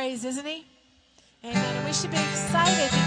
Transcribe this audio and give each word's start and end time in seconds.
praise, 0.00 0.24
isn't 0.24 0.46
he? 0.46 0.64
Amen. 1.44 1.76
And 1.76 1.84
we 1.84 1.92
should 1.92 2.10
be 2.10 2.16
excited. 2.16 2.99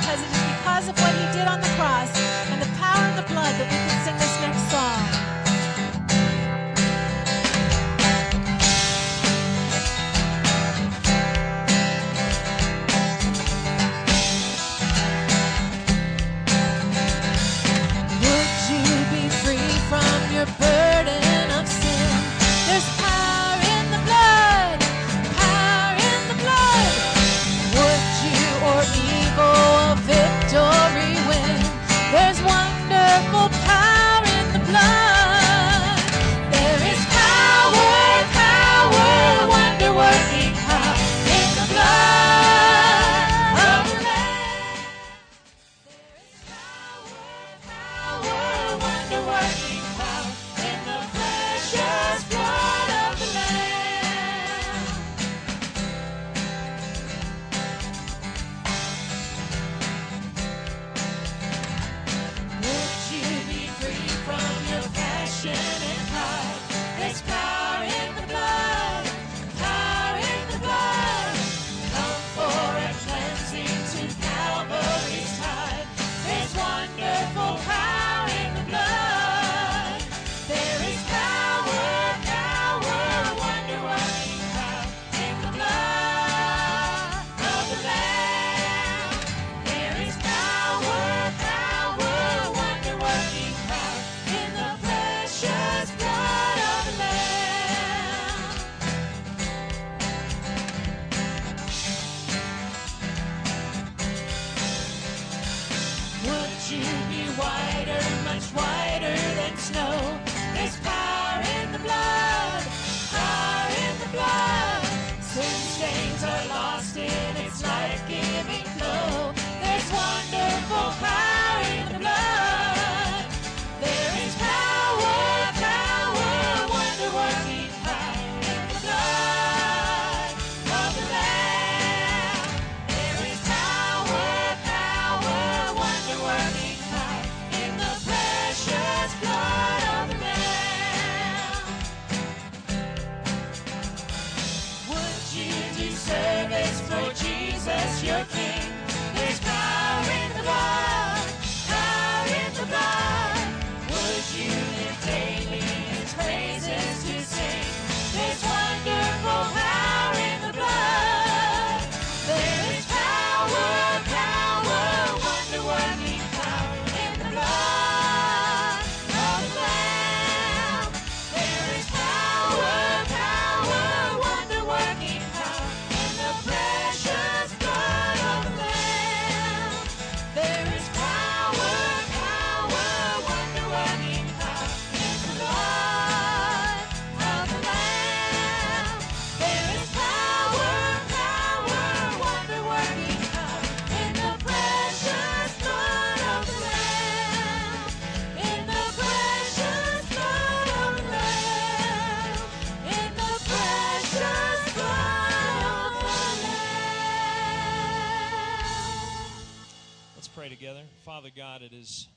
pray 210.44 210.50
together. 210.50 210.82
Father 211.06 211.30
God, 211.34 211.62
it 211.62 211.72
is 211.72 212.10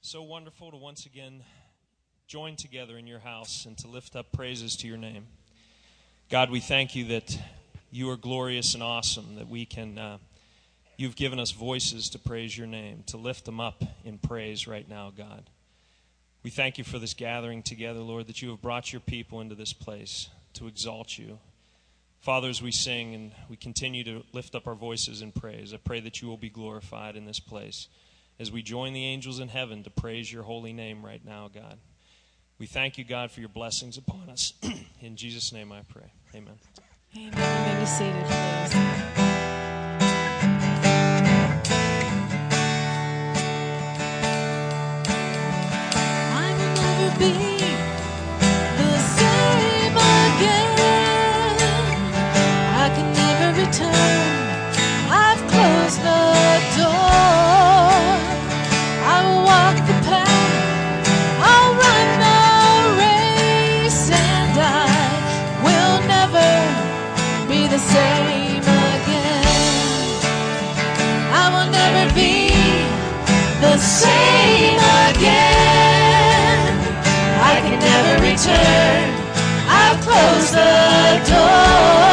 so 0.00 0.22
wonderful 0.22 0.70
to 0.70 0.78
once 0.78 1.04
again 1.04 1.42
join 2.26 2.56
together 2.56 2.96
in 2.96 3.06
your 3.06 3.18
house 3.18 3.66
and 3.66 3.76
to 3.76 3.86
lift 3.86 4.16
up 4.16 4.32
praises 4.32 4.74
to 4.74 4.88
your 4.88 4.96
name. 4.96 5.26
God, 6.30 6.50
we 6.50 6.60
thank 6.60 6.96
you 6.96 7.04
that 7.08 7.38
you 7.90 8.08
are 8.08 8.16
glorious 8.16 8.72
and 8.72 8.82
awesome, 8.82 9.36
that 9.36 9.48
we 9.48 9.66
can, 9.66 9.98
uh, 9.98 10.16
you've 10.96 11.14
given 11.14 11.38
us 11.38 11.50
voices 11.50 12.08
to 12.08 12.18
praise 12.18 12.56
your 12.56 12.66
name, 12.66 13.02
to 13.08 13.18
lift 13.18 13.44
them 13.44 13.60
up 13.60 13.84
in 14.02 14.16
praise 14.16 14.66
right 14.66 14.88
now, 14.88 15.12
God. 15.14 15.50
We 16.42 16.48
thank 16.48 16.78
you 16.78 16.84
for 16.84 16.98
this 16.98 17.12
gathering 17.12 17.62
together, 17.62 18.00
Lord, 18.00 18.28
that 18.28 18.40
you 18.40 18.48
have 18.48 18.62
brought 18.62 18.94
your 18.94 19.00
people 19.00 19.42
into 19.42 19.54
this 19.54 19.74
place 19.74 20.30
to 20.54 20.68
exalt 20.68 21.18
you 21.18 21.38
Father, 22.20 22.48
as 22.48 22.60
we 22.60 22.72
sing 22.72 23.14
and 23.14 23.32
we 23.48 23.56
continue 23.56 24.04
to 24.04 24.24
lift 24.32 24.54
up 24.54 24.66
our 24.66 24.74
voices 24.74 25.22
in 25.22 25.32
praise, 25.32 25.72
I 25.72 25.76
pray 25.78 26.00
that 26.00 26.20
you 26.20 26.28
will 26.28 26.36
be 26.36 26.50
glorified 26.50 27.16
in 27.16 27.24
this 27.24 27.40
place 27.40 27.88
as 28.38 28.52
we 28.52 28.62
join 28.62 28.92
the 28.92 29.04
angels 29.04 29.40
in 29.40 29.48
heaven 29.48 29.82
to 29.84 29.90
praise 29.90 30.32
your 30.32 30.42
holy 30.42 30.72
name 30.72 31.04
right 31.04 31.24
now, 31.24 31.48
God. 31.52 31.78
We 32.58 32.66
thank 32.66 32.98
you, 32.98 33.04
God, 33.04 33.30
for 33.30 33.40
your 33.40 33.48
blessings 33.48 33.96
upon 33.96 34.28
us. 34.30 34.52
in 35.00 35.16
Jesus' 35.16 35.52
name 35.52 35.70
I 35.72 35.82
pray. 35.88 36.12
Amen. 36.34 36.58
Amen. 37.16 37.32
You 37.32 37.32
may 37.32 37.80
be 37.80 37.86
seated, 37.86 39.28
be 47.18 47.67
close 80.18 80.50
the 80.50 81.30
door. 81.30 82.07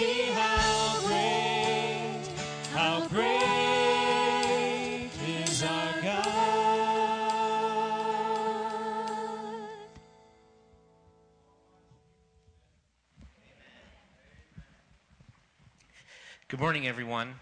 Good 0.00 0.32
morning, 16.58 16.88
everyone. 16.88 17.34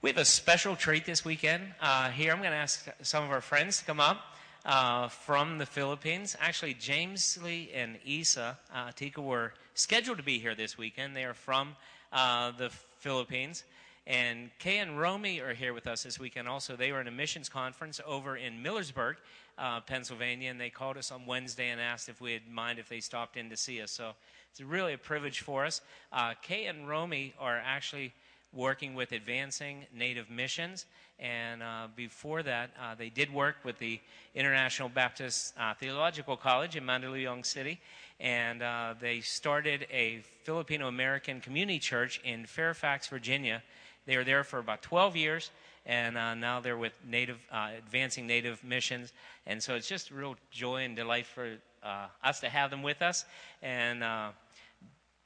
We 0.00 0.10
have 0.10 0.16
a 0.16 0.24
special 0.24 0.76
treat 0.76 1.06
this 1.06 1.24
weekend. 1.24 1.74
Uh, 1.80 2.10
here, 2.10 2.30
I'm 2.30 2.38
going 2.38 2.52
to 2.52 2.56
ask 2.56 2.86
some 3.02 3.24
of 3.24 3.32
our 3.32 3.40
friends 3.40 3.80
to 3.80 3.84
come 3.84 3.98
up 3.98 4.18
uh, 4.64 5.08
from 5.08 5.58
the 5.58 5.66
Philippines. 5.66 6.36
Actually, 6.40 6.74
James 6.74 7.36
Lee 7.42 7.72
and 7.74 7.98
Isa 8.04 8.58
uh, 8.72 8.92
Tika 8.94 9.20
were 9.20 9.54
scheduled 9.74 10.18
to 10.18 10.22
be 10.22 10.38
here 10.38 10.54
this 10.54 10.78
weekend. 10.78 11.16
They 11.16 11.24
are 11.24 11.34
from 11.34 11.74
uh, 12.16 12.50
the 12.56 12.70
Philippines. 12.98 13.64
And 14.06 14.50
Kay 14.58 14.78
and 14.78 14.98
Romy 14.98 15.40
are 15.40 15.52
here 15.52 15.74
with 15.74 15.86
us 15.86 16.02
this 16.04 16.18
weekend 16.18 16.48
also. 16.48 16.74
They 16.74 16.90
were 16.90 17.00
in 17.00 17.08
a 17.08 17.12
missions 17.12 17.48
conference 17.48 18.00
over 18.06 18.36
in 18.36 18.62
Millersburg, 18.62 19.16
uh, 19.58 19.80
Pennsylvania, 19.80 20.50
and 20.50 20.58
they 20.58 20.70
called 20.70 20.96
us 20.96 21.12
on 21.12 21.26
Wednesday 21.26 21.68
and 21.68 21.80
asked 21.80 22.08
if 22.08 22.20
we'd 22.20 22.48
mind 22.50 22.78
if 22.78 22.88
they 22.88 23.00
stopped 23.00 23.36
in 23.36 23.50
to 23.50 23.56
see 23.56 23.82
us. 23.82 23.90
So 23.90 24.12
it's 24.50 24.62
really 24.62 24.94
a 24.94 24.98
privilege 24.98 25.40
for 25.40 25.66
us. 25.66 25.82
Uh, 26.10 26.32
Kay 26.40 26.66
and 26.66 26.88
Romy 26.88 27.34
are 27.38 27.60
actually 27.62 28.14
working 28.52 28.94
with 28.94 29.12
advancing 29.12 29.84
Native 29.94 30.30
missions. 30.30 30.86
And 31.18 31.62
uh, 31.62 31.88
before 31.96 32.42
that, 32.44 32.70
uh, 32.80 32.94
they 32.94 33.10
did 33.10 33.32
work 33.32 33.56
with 33.64 33.78
the 33.78 34.00
International 34.34 34.88
Baptist 34.88 35.54
uh, 35.58 35.74
Theological 35.74 36.36
College 36.36 36.76
in 36.76 36.84
Mandaluyong 36.84 37.44
City. 37.44 37.78
And 38.18 38.62
uh, 38.62 38.94
they 38.98 39.20
started 39.20 39.86
a 39.92 40.22
Filipino 40.44 40.88
American 40.88 41.40
community 41.40 41.78
church 41.78 42.20
in 42.24 42.46
Fairfax, 42.46 43.08
Virginia. 43.08 43.62
They 44.06 44.16
were 44.16 44.24
there 44.24 44.44
for 44.44 44.58
about 44.58 44.82
12 44.82 45.16
years. 45.16 45.50
And 45.84 46.18
uh, 46.18 46.34
now 46.34 46.60
they're 46.60 46.76
with 46.76 46.98
Native, 47.06 47.38
uh, 47.52 47.70
advancing 47.78 48.26
Native 48.26 48.62
missions. 48.64 49.12
And 49.46 49.62
so 49.62 49.74
it's 49.74 49.86
just 49.86 50.10
real 50.10 50.36
joy 50.50 50.84
and 50.84 50.96
delight 50.96 51.26
for 51.26 51.56
uh, 51.82 52.06
us 52.24 52.40
to 52.40 52.48
have 52.48 52.70
them 52.70 52.82
with 52.82 53.02
us. 53.02 53.24
And 53.62 54.02
uh, 54.02 54.30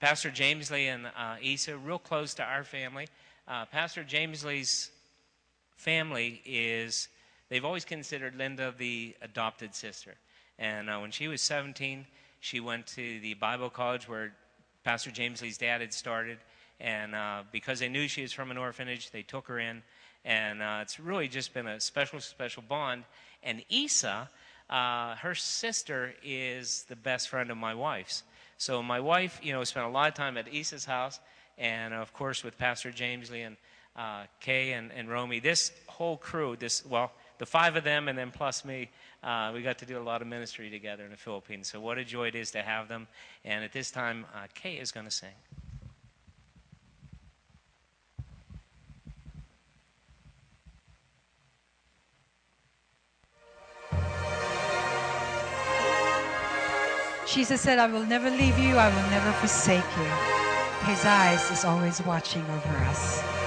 Pastor 0.00 0.30
James 0.30 0.70
Lee 0.70 0.88
and 0.88 1.06
uh, 1.06 1.36
Isa, 1.40 1.78
real 1.78 1.98
close 1.98 2.34
to 2.34 2.42
our 2.42 2.64
family. 2.64 3.08
Pastor 3.72 4.04
James 4.04 4.44
Lee's 4.44 4.90
family 5.76 6.40
is, 6.44 7.08
they've 7.48 7.64
always 7.64 7.84
considered 7.84 8.36
Linda 8.36 8.72
the 8.76 9.16
adopted 9.22 9.74
sister. 9.74 10.14
And 10.56 10.86
when 11.00 11.10
she 11.10 11.26
was 11.26 11.42
17, 11.42 12.06
she 12.40 12.58
went 12.60 12.86
to 12.88 13.20
the 13.20 13.34
Bible 13.34 13.70
college 13.70 14.08
where 14.08 14.32
Pastor 14.82 15.10
James 15.10 15.42
Lee's 15.42 15.58
dad 15.58 15.80
had 15.80 15.92
started. 15.92 16.38
And 16.80 17.14
uh, 17.14 17.42
because 17.52 17.78
they 17.80 17.88
knew 17.88 18.08
she 18.08 18.22
was 18.22 18.32
from 18.32 18.50
an 18.50 18.56
orphanage, 18.56 19.10
they 19.10 19.22
took 19.22 19.46
her 19.48 19.58
in. 19.58 19.82
And 20.24 20.62
uh, 20.62 20.78
it's 20.82 20.98
really 20.98 21.28
just 21.28 21.52
been 21.52 21.66
a 21.66 21.78
special, 21.80 22.20
special 22.20 22.62
bond. 22.66 23.04
And 23.42 23.62
Isa, 23.68 24.30
uh, 24.68 25.14
her 25.16 25.34
sister, 25.34 26.14
is 26.24 26.84
the 26.88 26.96
best 26.96 27.28
friend 27.28 27.50
of 27.50 27.56
my 27.56 27.74
wife's. 27.74 28.22
So 28.56 28.82
my 28.82 29.00
wife, 29.00 29.40
you 29.42 29.52
know, 29.52 29.64
spent 29.64 29.86
a 29.86 29.90
lot 29.90 30.08
of 30.08 30.14
time 30.14 30.36
at 30.36 30.52
Isa's 30.52 30.84
house, 30.84 31.18
and 31.56 31.94
of 31.94 32.12
course 32.12 32.44
with 32.44 32.58
Pastor 32.58 32.90
James 32.90 33.30
Lee 33.30 33.42
and 33.42 33.56
uh, 33.96 34.24
Kay 34.40 34.72
and, 34.72 34.92
and 34.92 35.08
Romy. 35.08 35.40
This 35.40 35.72
whole 35.86 36.18
crew, 36.18 36.56
this 36.56 36.84
well, 36.84 37.12
the 37.38 37.46
five 37.46 37.76
of 37.76 37.84
them, 37.84 38.08
and 38.08 38.18
then 38.18 38.30
plus 38.30 38.64
me, 38.64 38.90
uh, 39.22 39.50
we 39.52 39.62
got 39.62 39.78
to 39.78 39.86
do 39.86 39.98
a 39.98 40.02
lot 40.02 40.22
of 40.22 40.28
ministry 40.28 40.70
together 40.70 41.04
in 41.04 41.10
the 41.10 41.16
Philippines. 41.16 41.68
So 41.68 41.80
what 41.80 41.98
a 41.98 42.04
joy 42.04 42.28
it 42.28 42.34
is 42.34 42.50
to 42.52 42.62
have 42.62 42.88
them. 42.88 43.06
And 43.44 43.64
at 43.64 43.72
this 43.72 43.90
time, 43.90 44.24
uh, 44.34 44.46
Kay 44.54 44.74
is 44.74 44.92
going 44.92 45.06
to 45.06 45.10
sing. 45.10 45.30
Jesus 57.32 57.60
said, 57.60 57.78
I 57.78 57.86
will 57.86 58.04
never 58.06 58.28
leave 58.28 58.58
you, 58.58 58.76
I 58.76 58.88
will 58.88 59.10
never 59.10 59.30
forsake 59.32 59.84
you. 59.98 60.90
His 60.90 61.04
eyes 61.04 61.48
is 61.52 61.64
always 61.64 62.02
watching 62.02 62.42
over 62.42 62.76
us. 62.88 63.39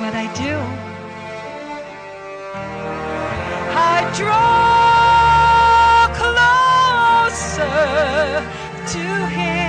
what 0.00 0.14
I 0.14 0.26
do. 0.32 0.54
I 3.92 3.96
draw 4.16 6.08
closer 6.20 7.68
to 8.94 9.04
Him 9.36 9.59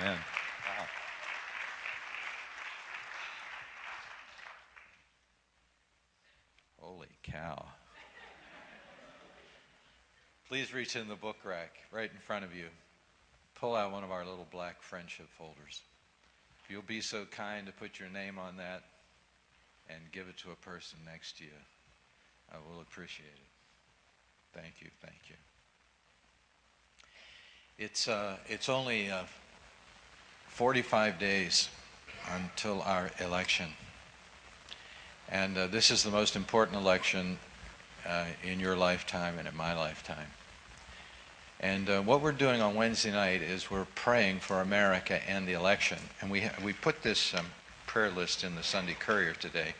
Amen. 0.00 0.16
Wow. 0.16 0.86
Holy 6.80 7.08
cow. 7.22 7.66
Please 10.48 10.74
reach 10.74 10.96
in 10.96 11.08
the 11.08 11.14
book 11.14 11.36
rack 11.44 11.76
right 11.92 12.10
in 12.10 12.18
front 12.20 12.44
of 12.44 12.54
you. 12.54 12.66
Pull 13.54 13.74
out 13.74 13.92
one 13.92 14.04
of 14.04 14.10
our 14.10 14.24
little 14.24 14.46
black 14.50 14.82
friendship 14.82 15.28
folders. 15.38 15.82
If 16.64 16.70
you'll 16.70 16.82
be 16.82 17.00
so 17.00 17.24
kind 17.26 17.66
to 17.66 17.72
put 17.72 17.98
your 18.00 18.08
name 18.08 18.38
on 18.38 18.56
that 18.56 18.82
and 19.88 20.00
give 20.12 20.28
it 20.28 20.36
to 20.38 20.50
a 20.50 20.56
person 20.56 20.98
next 21.04 21.38
to 21.38 21.44
you, 21.44 21.50
I 22.52 22.56
will 22.56 22.80
appreciate 22.80 23.26
it. 23.26 24.58
Thank 24.58 24.80
you, 24.80 24.88
thank 25.00 25.28
you. 25.28 25.36
It's, 27.78 28.08
uh, 28.08 28.36
it's 28.46 28.68
only 28.68 29.10
uh, 29.10 29.24
45 30.54 31.18
days 31.18 31.68
until 32.32 32.80
our 32.82 33.10
election. 33.18 33.66
And 35.28 35.58
uh, 35.58 35.66
this 35.66 35.90
is 35.90 36.04
the 36.04 36.12
most 36.12 36.36
important 36.36 36.76
election 36.76 37.40
uh, 38.08 38.26
in 38.44 38.60
your 38.60 38.76
lifetime 38.76 39.40
and 39.40 39.48
in 39.48 39.56
my 39.56 39.74
lifetime. 39.74 40.28
And 41.58 41.90
uh, 41.90 42.02
what 42.02 42.20
we're 42.20 42.30
doing 42.30 42.60
on 42.60 42.76
Wednesday 42.76 43.10
night 43.10 43.42
is 43.42 43.68
we're 43.68 43.88
praying 43.96 44.38
for 44.38 44.60
America 44.60 45.20
and 45.28 45.48
the 45.48 45.54
election. 45.54 45.98
And 46.20 46.30
we, 46.30 46.42
ha- 46.42 46.54
we 46.62 46.72
put 46.72 47.02
this 47.02 47.34
um, 47.34 47.46
prayer 47.88 48.12
list 48.12 48.44
in 48.44 48.54
the 48.54 48.62
Sunday 48.62 48.94
Courier 48.96 49.32
today 49.32 49.74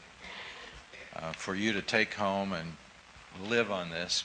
uh, 1.15 1.31
for 1.35 1.55
you 1.55 1.73
to 1.73 1.83
take 1.83 2.15
home 2.15 2.53
and 2.53 2.73
live 3.49 3.71
on 3.71 3.91
this. 3.91 4.25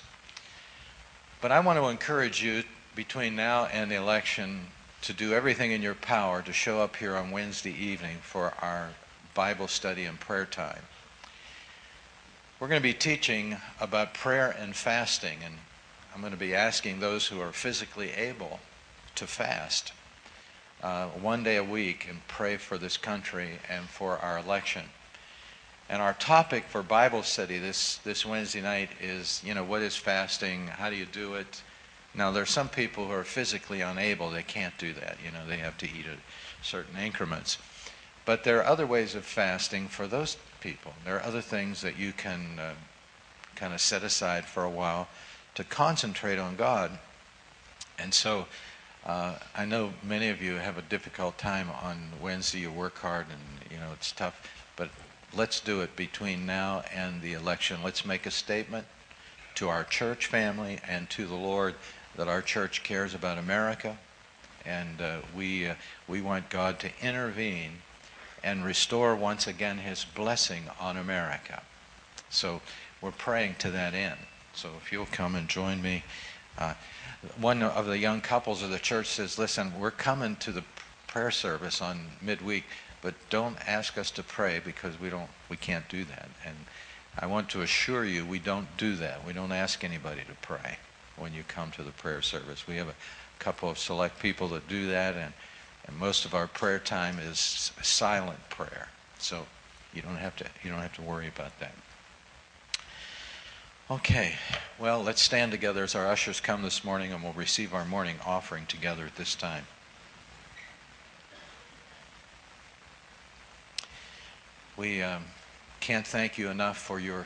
But 1.41 1.51
I 1.51 1.59
want 1.59 1.77
to 1.77 1.89
encourage 1.89 2.41
you 2.41 2.63
between 2.95 3.35
now 3.35 3.65
and 3.65 3.91
the 3.91 3.97
election 3.97 4.61
to 5.01 5.13
do 5.13 5.33
everything 5.33 5.71
in 5.71 5.81
your 5.81 5.95
power 5.95 6.41
to 6.41 6.53
show 6.53 6.81
up 6.81 6.95
here 6.97 7.15
on 7.15 7.31
Wednesday 7.31 7.71
evening 7.71 8.17
for 8.21 8.53
our 8.61 8.89
Bible 9.33 9.67
study 9.67 10.05
and 10.05 10.19
prayer 10.19 10.45
time. 10.45 10.81
We're 12.59 12.67
going 12.67 12.81
to 12.81 12.87
be 12.87 12.93
teaching 12.93 13.57
about 13.79 14.13
prayer 14.13 14.53
and 14.59 14.75
fasting, 14.75 15.37
and 15.43 15.55
I'm 16.13 16.19
going 16.19 16.33
to 16.33 16.37
be 16.37 16.53
asking 16.53 16.99
those 16.99 17.27
who 17.27 17.39
are 17.39 17.53
physically 17.53 18.11
able 18.11 18.59
to 19.15 19.25
fast 19.25 19.93
uh, 20.83 21.07
one 21.07 21.43
day 21.43 21.55
a 21.55 21.63
week 21.63 22.07
and 22.09 22.19
pray 22.27 22.57
for 22.57 22.77
this 22.77 22.97
country 22.97 23.59
and 23.69 23.85
for 23.85 24.17
our 24.17 24.37
election. 24.37 24.83
And 25.87 26.01
our 26.01 26.13
topic 26.13 26.65
for 26.65 26.83
Bible 26.83 27.23
study 27.23 27.57
this, 27.57 27.97
this 28.03 28.25
Wednesday 28.25 28.61
night 28.61 28.89
is, 29.01 29.41
you 29.45 29.53
know, 29.53 29.63
what 29.63 29.81
is 29.81 29.95
fasting? 29.95 30.67
How 30.67 30.89
do 30.89 30.95
you 30.95 31.05
do 31.05 31.35
it? 31.35 31.63
Now, 32.19 32.31
there 32.31 32.43
are 32.43 32.45
some 32.45 32.67
people 32.67 33.05
who 33.05 33.13
are 33.13 33.23
physically 33.23 33.79
unable. 33.79 34.29
They 34.29 34.43
can't 34.43 34.77
do 34.77 34.91
that. 34.91 35.15
You 35.23 35.31
know, 35.31 35.47
they 35.47 35.55
have 35.55 35.77
to 35.77 35.85
eat 35.85 36.05
at 36.05 36.17
certain 36.61 36.97
increments. 36.97 37.57
But 38.25 38.43
there 38.43 38.59
are 38.59 38.65
other 38.65 38.85
ways 38.85 39.15
of 39.15 39.23
fasting 39.23 39.87
for 39.87 40.05
those 40.05 40.35
people. 40.59 40.91
There 41.05 41.15
are 41.15 41.23
other 41.23 41.39
things 41.39 41.79
that 41.79 41.97
you 41.97 42.11
can 42.11 42.59
uh, 42.59 42.73
kind 43.55 43.73
of 43.73 43.79
set 43.79 44.03
aside 44.03 44.43
for 44.43 44.65
a 44.65 44.69
while 44.69 45.07
to 45.55 45.63
concentrate 45.63 46.37
on 46.37 46.57
God. 46.57 46.99
And 47.97 48.13
so 48.13 48.47
uh, 49.05 49.35
I 49.55 49.63
know 49.63 49.93
many 50.03 50.27
of 50.27 50.41
you 50.41 50.55
have 50.55 50.77
a 50.77 50.81
difficult 50.81 51.37
time 51.37 51.69
on 51.81 52.09
Wednesday. 52.21 52.59
You 52.59 52.71
work 52.71 52.97
hard 52.97 53.27
and, 53.29 53.71
you 53.71 53.77
know, 53.77 53.93
it's 53.93 54.11
tough. 54.11 54.45
But 54.75 54.89
let's 55.33 55.61
do 55.61 55.79
it 55.79 55.95
between 55.95 56.45
now 56.45 56.83
and 56.93 57.21
the 57.21 57.31
election. 57.31 57.79
Let's 57.81 58.03
make 58.03 58.25
a 58.25 58.31
statement 58.31 58.87
to 59.55 59.69
our 59.69 59.85
church 59.85 60.25
family 60.25 60.79
and 60.85 61.09
to 61.11 61.25
the 61.25 61.35
Lord 61.35 61.75
that 62.19 62.27
our 62.27 62.41
church 62.41 62.83
cares 62.83 63.13
about 63.13 63.37
America, 63.37 63.97
and 64.65 65.01
uh, 65.01 65.19
we, 65.33 65.65
uh, 65.65 65.75
we 66.05 66.19
want 66.19 66.49
God 66.49 66.77
to 66.79 66.89
intervene 67.01 67.77
and 68.43 68.65
restore 68.65 69.15
once 69.15 69.47
again 69.47 69.77
His 69.77 70.03
blessing 70.03 70.63
on 70.81 70.97
America. 70.97 71.61
So 72.29 72.59
we're 72.99 73.11
praying 73.11 73.55
to 73.59 73.71
that 73.71 73.93
end. 73.93 74.17
So 74.53 74.71
if 74.81 74.91
you'll 74.91 75.05
come 75.05 75.33
and 75.33 75.47
join 75.47 75.81
me. 75.81 76.03
Uh, 76.57 76.73
one 77.39 77.63
of 77.63 77.85
the 77.85 77.97
young 77.97 78.19
couples 78.19 78.61
of 78.61 78.69
the 78.69 78.79
church 78.79 79.07
says, 79.07 79.39
Listen, 79.39 79.79
we're 79.79 79.89
coming 79.89 80.35
to 80.37 80.51
the 80.51 80.65
prayer 81.07 81.31
service 81.31 81.81
on 81.81 82.01
midweek, 82.21 82.65
but 83.01 83.13
don't 83.29 83.55
ask 83.65 83.97
us 83.97 84.11
to 84.11 84.23
pray 84.23 84.59
because 84.59 84.99
we, 84.99 85.09
don't, 85.09 85.29
we 85.49 85.55
can't 85.55 85.87
do 85.87 86.03
that. 86.03 86.27
And 86.45 86.57
I 87.17 87.27
want 87.27 87.47
to 87.51 87.61
assure 87.61 88.03
you 88.03 88.25
we 88.25 88.39
don't 88.39 88.67
do 88.75 88.97
that. 88.97 89.25
We 89.25 89.31
don't 89.31 89.53
ask 89.53 89.85
anybody 89.85 90.23
to 90.27 90.33
pray 90.41 90.79
when 91.19 91.33
you 91.33 91.43
come 91.47 91.71
to 91.71 91.83
the 91.83 91.91
prayer 91.91 92.21
service. 92.21 92.67
We 92.67 92.77
have 92.77 92.87
a 92.87 92.95
couple 93.39 93.69
of 93.69 93.77
select 93.77 94.19
people 94.19 94.47
that 94.49 94.67
do 94.67 94.87
that, 94.87 95.15
and, 95.15 95.33
and 95.87 95.97
most 95.97 96.25
of 96.25 96.33
our 96.33 96.47
prayer 96.47 96.79
time 96.79 97.19
is 97.19 97.71
silent 97.81 98.49
prayer. 98.49 98.89
So 99.17 99.45
you 99.93 100.01
don't 100.01 100.17
have 100.17 100.35
to 100.37 100.45
you 100.63 100.71
don't 100.71 100.81
have 100.81 100.95
to 100.95 101.01
worry 101.01 101.27
about 101.27 101.59
that. 101.59 101.73
Okay, 103.91 104.35
well, 104.77 105.01
let's 105.01 105.19
stand 105.19 105.51
together 105.51 105.83
as 105.83 105.95
our 105.95 106.07
ushers 106.07 106.39
come 106.39 106.61
this 106.61 106.83
morning, 106.83 107.11
and 107.11 107.23
we'll 107.23 107.33
receive 107.33 107.73
our 107.73 107.85
morning 107.85 108.17
offering 108.23 108.67
together 108.67 109.03
at 109.05 109.15
this 109.15 109.33
time. 109.33 109.65
We 114.77 115.01
um, 115.01 115.23
can't 115.79 116.05
thank 116.05 116.37
you 116.37 116.49
enough 116.49 116.77
for 116.77 116.99
your 116.99 117.25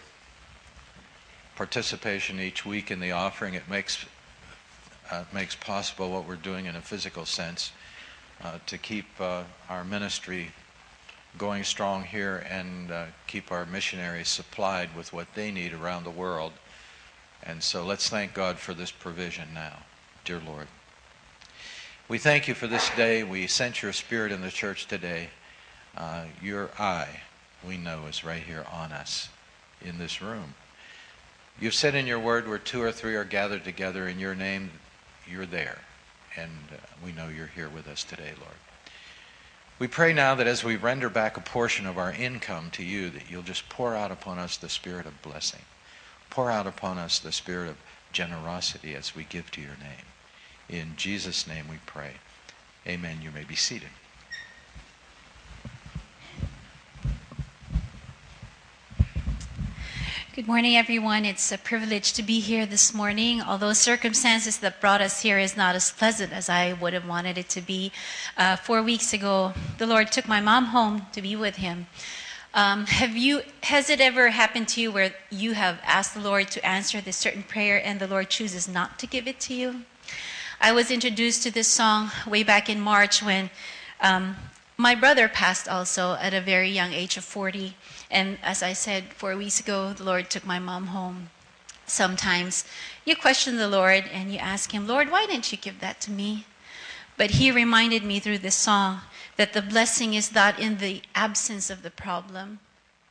participation 1.55 2.39
each 2.39 2.65
week 2.65 2.91
in 2.91 2.99
the 2.99 3.11
offering. 3.11 3.53
It 3.53 3.69
makes 3.69 4.05
uh, 5.11 5.23
makes 5.33 5.55
possible 5.55 6.11
what 6.11 6.27
we're 6.27 6.35
doing 6.35 6.65
in 6.65 6.75
a 6.75 6.81
physical 6.81 7.25
sense 7.25 7.71
uh, 8.43 8.59
to 8.65 8.77
keep 8.77 9.05
uh, 9.19 9.43
our 9.69 9.83
ministry 9.83 10.51
going 11.37 11.63
strong 11.63 12.03
here 12.03 12.45
and 12.49 12.91
uh, 12.91 13.05
keep 13.27 13.51
our 13.51 13.65
missionaries 13.65 14.29
supplied 14.29 14.95
with 14.95 15.11
what 15.13 15.27
they 15.35 15.51
need 15.51 15.73
around 15.73 16.03
the 16.03 16.09
world. 16.11 16.51
And 17.43 17.61
so 17.61 17.83
let's 17.85 18.09
thank 18.09 18.33
God 18.33 18.59
for 18.59 18.73
this 18.73 18.91
provision 18.91 19.49
now, 19.53 19.79
dear 20.23 20.41
Lord. 20.45 20.67
We 22.07 22.17
thank 22.17 22.47
you 22.47 22.53
for 22.53 22.67
this 22.67 22.89
day. 22.95 23.23
We 23.23 23.47
sense 23.47 23.81
your 23.81 23.93
spirit 23.93 24.31
in 24.31 24.41
the 24.41 24.51
church 24.51 24.87
today. 24.87 25.29
Uh, 25.95 26.25
your 26.41 26.69
eye, 26.79 27.21
we 27.65 27.77
know, 27.77 28.05
is 28.07 28.23
right 28.23 28.43
here 28.43 28.65
on 28.71 28.91
us 28.91 29.29
in 29.81 29.97
this 29.97 30.21
room. 30.21 30.53
You've 31.59 31.73
said 31.73 31.95
in 31.95 32.07
your 32.07 32.19
word 32.19 32.47
where 32.47 32.57
two 32.57 32.81
or 32.81 32.91
three 32.91 33.15
are 33.15 33.23
gathered 33.23 33.63
together 33.63 34.07
in 34.07 34.19
your 34.19 34.35
name, 34.35 34.71
you're 35.27 35.45
there. 35.45 35.79
And 36.35 36.51
uh, 36.71 36.77
we 37.03 37.11
know 37.11 37.27
you're 37.27 37.47
here 37.47 37.69
with 37.69 37.87
us 37.87 38.03
today, 38.03 38.33
Lord. 38.39 38.57
We 39.79 39.87
pray 39.87 40.13
now 40.13 40.35
that 40.35 40.47
as 40.47 40.63
we 40.63 40.75
render 40.75 41.09
back 41.09 41.37
a 41.37 41.41
portion 41.41 41.85
of 41.85 41.97
our 41.97 42.11
income 42.11 42.69
to 42.71 42.83
you, 42.83 43.09
that 43.09 43.29
you'll 43.29 43.43
just 43.43 43.69
pour 43.69 43.95
out 43.95 44.11
upon 44.11 44.39
us 44.39 44.57
the 44.57 44.69
spirit 44.69 45.05
of 45.05 45.21
blessing. 45.21 45.61
Pour 46.29 46.49
out 46.49 46.67
upon 46.67 46.97
us 46.97 47.19
the 47.19 47.31
spirit 47.31 47.69
of 47.69 47.77
generosity 48.11 48.95
as 48.95 49.15
we 49.15 49.23
give 49.23 49.51
to 49.51 49.61
your 49.61 49.77
name. 49.81 50.05
In 50.69 50.95
Jesus' 50.95 51.47
name 51.47 51.67
we 51.69 51.77
pray. 51.85 52.13
Amen. 52.87 53.19
You 53.21 53.31
may 53.31 53.43
be 53.43 53.55
seated. 53.55 53.89
Good 60.35 60.47
morning, 60.47 60.75
everyone. 60.75 61.25
It's 61.25 61.51
a 61.51 61.59
privilege 61.59 62.13
to 62.13 62.23
be 62.23 62.39
here 62.39 62.65
this 62.65 62.91
morning. 62.91 63.39
Although 63.39 63.73
circumstances 63.73 64.57
that 64.57 64.81
brought 64.81 64.99
us 64.99 65.21
here 65.21 65.37
is 65.37 65.55
not 65.55 65.75
as 65.75 65.91
pleasant 65.91 66.33
as 66.33 66.49
I 66.49 66.73
would 66.73 66.93
have 66.93 67.07
wanted 67.07 67.37
it 67.37 67.49
to 67.49 67.61
be. 67.61 67.91
Uh, 68.35 68.55
four 68.55 68.81
weeks 68.81 69.13
ago, 69.13 69.53
the 69.77 69.85
Lord 69.85 70.11
took 70.11 70.27
my 70.27 70.41
mom 70.41 70.65
home 70.65 71.05
to 71.11 71.21
be 71.21 71.35
with 71.35 71.57
Him. 71.57 71.85
Um, 72.55 72.87
have 72.87 73.15
you, 73.15 73.43
has 73.61 73.91
it 73.91 74.01
ever 74.01 74.31
happened 74.31 74.69
to 74.69 74.81
you 74.81 74.91
where 74.91 75.13
you 75.29 75.53
have 75.53 75.79
asked 75.83 76.15
the 76.15 76.19
Lord 76.19 76.49
to 76.49 76.65
answer 76.65 76.99
this 76.99 77.17
certain 77.17 77.43
prayer 77.43 77.79
and 77.85 77.99
the 77.99 78.07
Lord 78.07 78.31
chooses 78.31 78.67
not 78.67 78.97
to 78.97 79.05
give 79.05 79.27
it 79.27 79.39
to 79.41 79.53
you? 79.53 79.83
I 80.59 80.71
was 80.71 80.89
introduced 80.89 81.43
to 81.43 81.51
this 81.51 81.67
song 81.67 82.09
way 82.25 82.41
back 82.41 82.71
in 82.71 82.81
March 82.81 83.21
when 83.21 83.51
um, 84.01 84.37
my 84.77 84.95
brother 84.95 85.27
passed 85.27 85.67
also 85.67 86.13
at 86.19 86.33
a 86.33 86.41
very 86.41 86.71
young 86.71 86.91
age 86.91 87.17
of 87.17 87.23
40. 87.23 87.75
And 88.13 88.37
as 88.43 88.61
I 88.61 88.73
said 88.73 89.05
four 89.15 89.35
weeks 89.35 89.59
ago, 89.59 89.91
the 89.91 90.03
Lord 90.03 90.29
took 90.29 90.45
my 90.45 90.59
mom 90.59 90.87
home. 90.87 91.31
Sometimes 91.87 92.63
you 93.05 93.15
question 93.15 93.57
the 93.57 93.67
Lord 93.67 94.05
and 94.13 94.31
you 94.31 94.37
ask 94.37 94.71
Him, 94.71 94.87
Lord, 94.87 95.09
why 95.09 95.25
didn't 95.25 95.51
you 95.51 95.57
give 95.57 95.79
that 95.79 95.99
to 96.01 96.11
me? 96.11 96.45
But 97.17 97.31
He 97.31 97.51
reminded 97.51 98.03
me 98.03 98.19
through 98.19 98.37
this 98.37 98.55
song 98.55 99.01
that 99.35 99.53
the 99.53 99.63
blessing 99.63 100.13
is 100.13 100.31
not 100.31 100.59
in 100.59 100.77
the 100.77 101.01
absence 101.15 101.71
of 101.71 101.81
the 101.81 101.89
problem. 101.89 102.59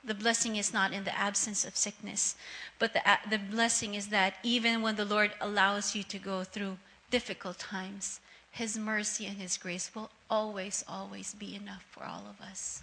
The 0.04 0.14
blessing 0.14 0.54
is 0.54 0.72
not 0.72 0.92
in 0.92 1.02
the 1.02 1.18
absence 1.18 1.64
of 1.64 1.76
sickness, 1.76 2.36
but 2.78 2.92
the, 2.92 3.02
the 3.28 3.38
blessing 3.38 3.96
is 3.96 4.06
that 4.08 4.34
even 4.44 4.82
when 4.82 4.94
the 4.94 5.04
Lord 5.04 5.32
allows 5.40 5.96
you 5.96 6.04
to 6.04 6.18
go 6.18 6.44
through 6.44 6.78
difficult 7.10 7.58
times, 7.58 8.20
His 8.52 8.78
mercy 8.78 9.26
and 9.26 9.36
His 9.36 9.58
grace 9.58 9.90
will 9.96 10.10
always, 10.30 10.84
always 10.86 11.34
be 11.34 11.56
enough 11.56 11.84
for 11.90 12.04
all 12.04 12.24
of 12.30 12.40
us. 12.40 12.82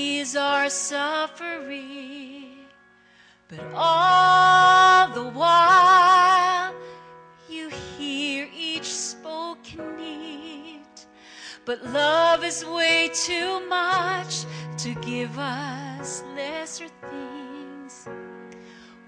our 0.35 0.69
suffering. 0.69 2.59
But 3.47 3.59
all 3.73 5.09
the 5.13 5.29
while, 5.29 6.75
you 7.49 7.69
hear 7.97 8.47
each 8.55 8.85
spoken 8.85 9.97
need. 9.97 10.85
But 11.65 11.83
love 11.85 12.43
is 12.43 12.63
way 12.63 13.09
too 13.13 13.67
much 13.67 14.45
to 14.77 14.93
give 15.01 15.37
us 15.39 16.23
lesser 16.35 16.87
things. 17.09 17.50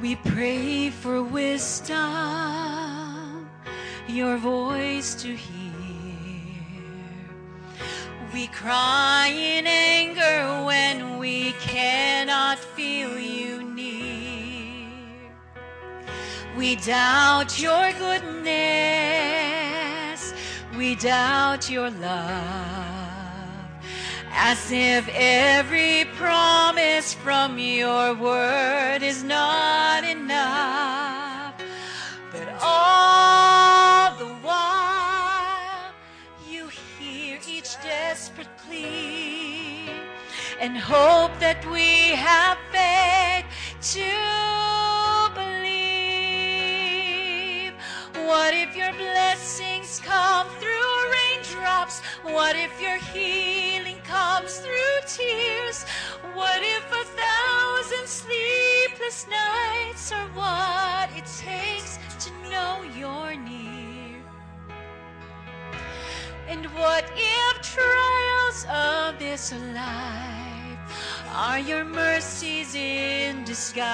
We 0.00 0.16
pray 0.16 0.88
for 0.88 1.22
wisdom, 1.22 1.98
your 4.08 4.38
voice 4.38 5.14
to 5.16 5.36
hear. 5.36 5.74
We 8.32 8.46
cry 8.46 9.28
in 9.28 9.66
anger 9.66 10.64
when 10.64 11.18
we 11.18 11.52
cannot 11.60 12.58
feel 12.58 13.18
you 13.18 13.62
near. 13.62 14.88
We 16.56 16.76
doubt 16.76 17.60
your 17.60 17.92
goodness, 17.92 18.32
we 20.78 20.94
doubt 20.94 21.68
your 21.68 21.90
love. 21.90 22.99
As 24.32 24.70
if 24.72 25.08
every 25.12 26.04
promise 26.16 27.14
from 27.14 27.58
your 27.58 28.14
word 28.14 29.02
is 29.02 29.22
not 29.22 30.04
enough. 30.04 31.54
But 32.32 32.48
all 32.62 34.16
the 34.16 34.32
while, 34.46 35.92
you 36.48 36.68
hear 36.68 37.38
each 37.48 37.74
desperate 37.82 38.48
plea 38.66 39.90
and 40.60 40.76
hope 40.76 41.38
that 41.40 41.64
we 41.70 42.10
have 42.10 42.58
faith 42.70 43.46
to 43.94 44.12
believe. 45.34 45.80
What 48.26 48.54
if 48.54 48.76
your 48.76 48.92
blessings 48.92 50.00
come 50.04 50.46
through 50.60 50.99
raindrops? 51.70 52.00
What 52.22 52.56
if 52.56 52.80
your 52.80 52.96
healing 52.96 53.98
comes 54.04 54.58
through 54.58 55.00
tears? 55.06 55.84
What 56.34 56.60
if 56.62 56.84
a 56.92 57.04
thousand 57.04 58.06
sleepless 58.06 59.26
nights 59.28 60.12
are 60.12 60.28
what 60.34 61.10
it 61.16 61.26
takes 61.38 61.98
to 62.24 62.30
know 62.50 62.82
you're 62.96 63.36
near? 63.36 64.22
And 66.48 66.66
what 66.66 67.10
if 67.16 67.62
trials 67.62 68.66
of 68.68 69.18
this 69.18 69.52
life 69.52 70.78
are 71.32 71.58
your 71.58 71.84
mercies 71.84 72.74
in 72.74 73.44
disguise? 73.44 73.90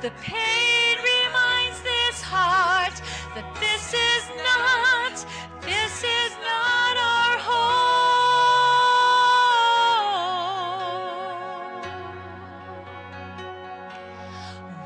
The 0.00 0.10
pain 0.22 0.96
reminds 0.96 1.82
this 1.82 2.22
heart 2.22 2.94
that 3.34 3.44
this 3.60 3.92
is 3.92 4.24
not, 4.48 5.26
this 5.60 6.02
is 6.02 6.32
not 6.40 6.96
our 6.96 7.36
home. 7.48 8.00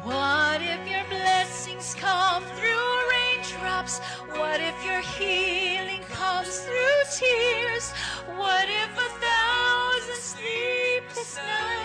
What 0.02 0.60
if 0.62 0.88
your 0.90 1.04
blessings 1.08 1.94
come 1.94 2.42
through 2.58 3.08
raindrops? 3.12 4.00
What 4.34 4.60
if 4.60 4.74
your 4.84 5.00
healing 5.00 6.02
comes 6.10 6.58
through 6.58 7.04
tears? 7.14 7.92
What 8.36 8.68
if 8.68 8.90
a 8.98 9.10
thousand 9.22 10.16
sleepless 10.16 11.36
nights 11.36 11.83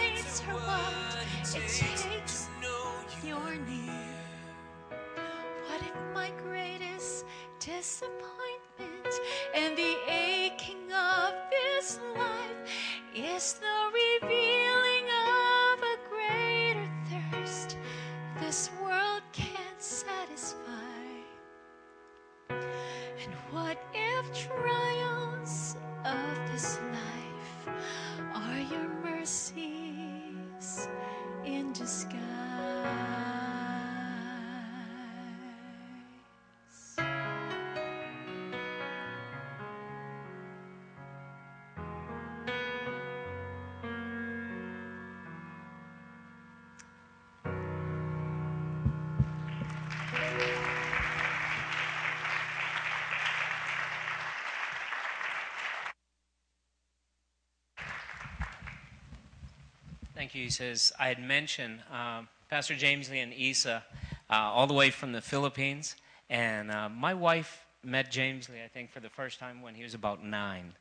disappointment 7.78 9.14
and 9.56 9.78
the 9.78 9.96
aching 10.08 10.92
of 10.92 11.34
this 11.52 12.00
life 12.16 12.62
is 13.16 13.54
the 13.54 13.80
revealing 13.94 15.06
of 15.06 15.80
a 15.94 15.98
greater 16.10 16.90
thirst 17.10 17.78
this 18.40 18.72
world 18.82 19.22
can't 19.34 19.82
satisfy? 19.82 20.58
And 22.50 23.34
what 23.52 23.78
if 23.94 24.34
trials 24.34 24.89
He 60.40 60.50
says, 60.50 60.94
I 60.98 61.10
had 61.10 61.22
mentioned 61.22 61.82
uh, 61.92 62.22
Pastor 62.50 62.74
James 62.74 63.10
Lee 63.10 63.20
and 63.20 63.34
Isa 63.34 63.84
uh, 64.30 64.34
all 64.34 64.68
the 64.68 64.74
way 64.74 64.90
from 64.90 65.12
the 65.12 65.22
Philippines. 65.22 65.96
And 66.30 66.72
uh, 66.72 66.88
my 66.88 67.14
wife 67.14 67.66
met 67.84 68.10
James 68.10 68.48
Lee, 68.48 68.64
I 68.64 68.68
think, 68.68 68.90
for 68.90 69.02
the 69.02 69.10
first 69.10 69.38
time 69.38 69.62
when 69.62 69.76
he 69.76 69.84
was 69.84 69.94
about 69.94 70.24
nine. 70.24 70.74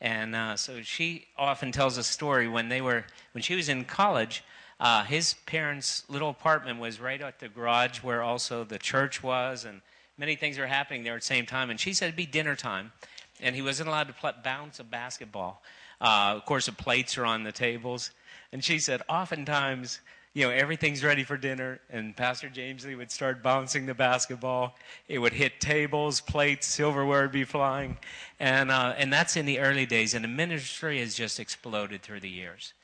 And 0.00 0.36
uh, 0.36 0.56
so 0.56 0.82
she 0.82 1.26
often 1.38 1.72
tells 1.72 1.96
a 1.96 2.04
story 2.04 2.46
when 2.46 2.68
they 2.68 2.82
were, 2.82 3.04
when 3.32 3.42
she 3.42 3.54
was 3.54 3.70
in 3.70 3.84
college, 3.84 4.44
uh, 4.78 5.04
his 5.04 5.34
parents' 5.46 6.04
little 6.08 6.28
apartment 6.28 6.78
was 6.78 7.00
right 7.00 7.20
at 7.20 7.38
the 7.38 7.48
garage 7.48 8.02
where 8.02 8.22
also 8.22 8.64
the 8.64 8.78
church 8.78 9.22
was, 9.22 9.64
and 9.64 9.80
many 10.18 10.36
things 10.36 10.58
were 10.58 10.66
happening 10.66 11.04
there 11.04 11.14
at 11.14 11.22
the 11.22 11.26
same 11.26 11.46
time. 11.46 11.70
And 11.70 11.80
she 11.80 11.94
said 11.94 12.06
it'd 12.06 12.16
be 12.16 12.26
dinner 12.26 12.54
time, 12.54 12.92
and 13.40 13.56
he 13.56 13.62
wasn't 13.62 13.88
allowed 13.88 14.08
to 14.08 14.34
bounce 14.44 14.78
a 14.78 14.84
basketball. 14.84 15.62
Uh, 16.00 16.34
of 16.36 16.44
course, 16.44 16.66
the 16.66 16.72
plates 16.72 17.16
are 17.16 17.24
on 17.24 17.42
the 17.42 17.52
tables. 17.52 18.10
And 18.52 18.62
she 18.62 18.78
said, 18.78 19.02
oftentimes, 19.08 20.00
you 20.34 20.44
know, 20.44 20.50
everything's 20.50 21.02
ready 21.02 21.24
for 21.24 21.38
dinner, 21.38 21.80
and 21.88 22.14
Pastor 22.14 22.50
James 22.50 22.84
Lee 22.84 22.94
would 22.94 23.10
start 23.10 23.42
bouncing 23.42 23.86
the 23.86 23.94
basketball. 23.94 24.76
It 25.08 25.18
would 25.18 25.32
hit 25.32 25.60
tables, 25.60 26.20
plates, 26.20 26.66
silverware 26.66 27.22
would 27.22 27.32
be 27.32 27.44
flying. 27.44 27.96
And, 28.38 28.70
uh, 28.70 28.94
and 28.98 29.10
that's 29.10 29.36
in 29.36 29.46
the 29.46 29.60
early 29.60 29.86
days. 29.86 30.12
And 30.12 30.22
the 30.22 30.28
ministry 30.28 31.00
has 31.00 31.14
just 31.14 31.40
exploded 31.40 32.02
through 32.02 32.20
the 32.20 32.28
years, 32.28 32.74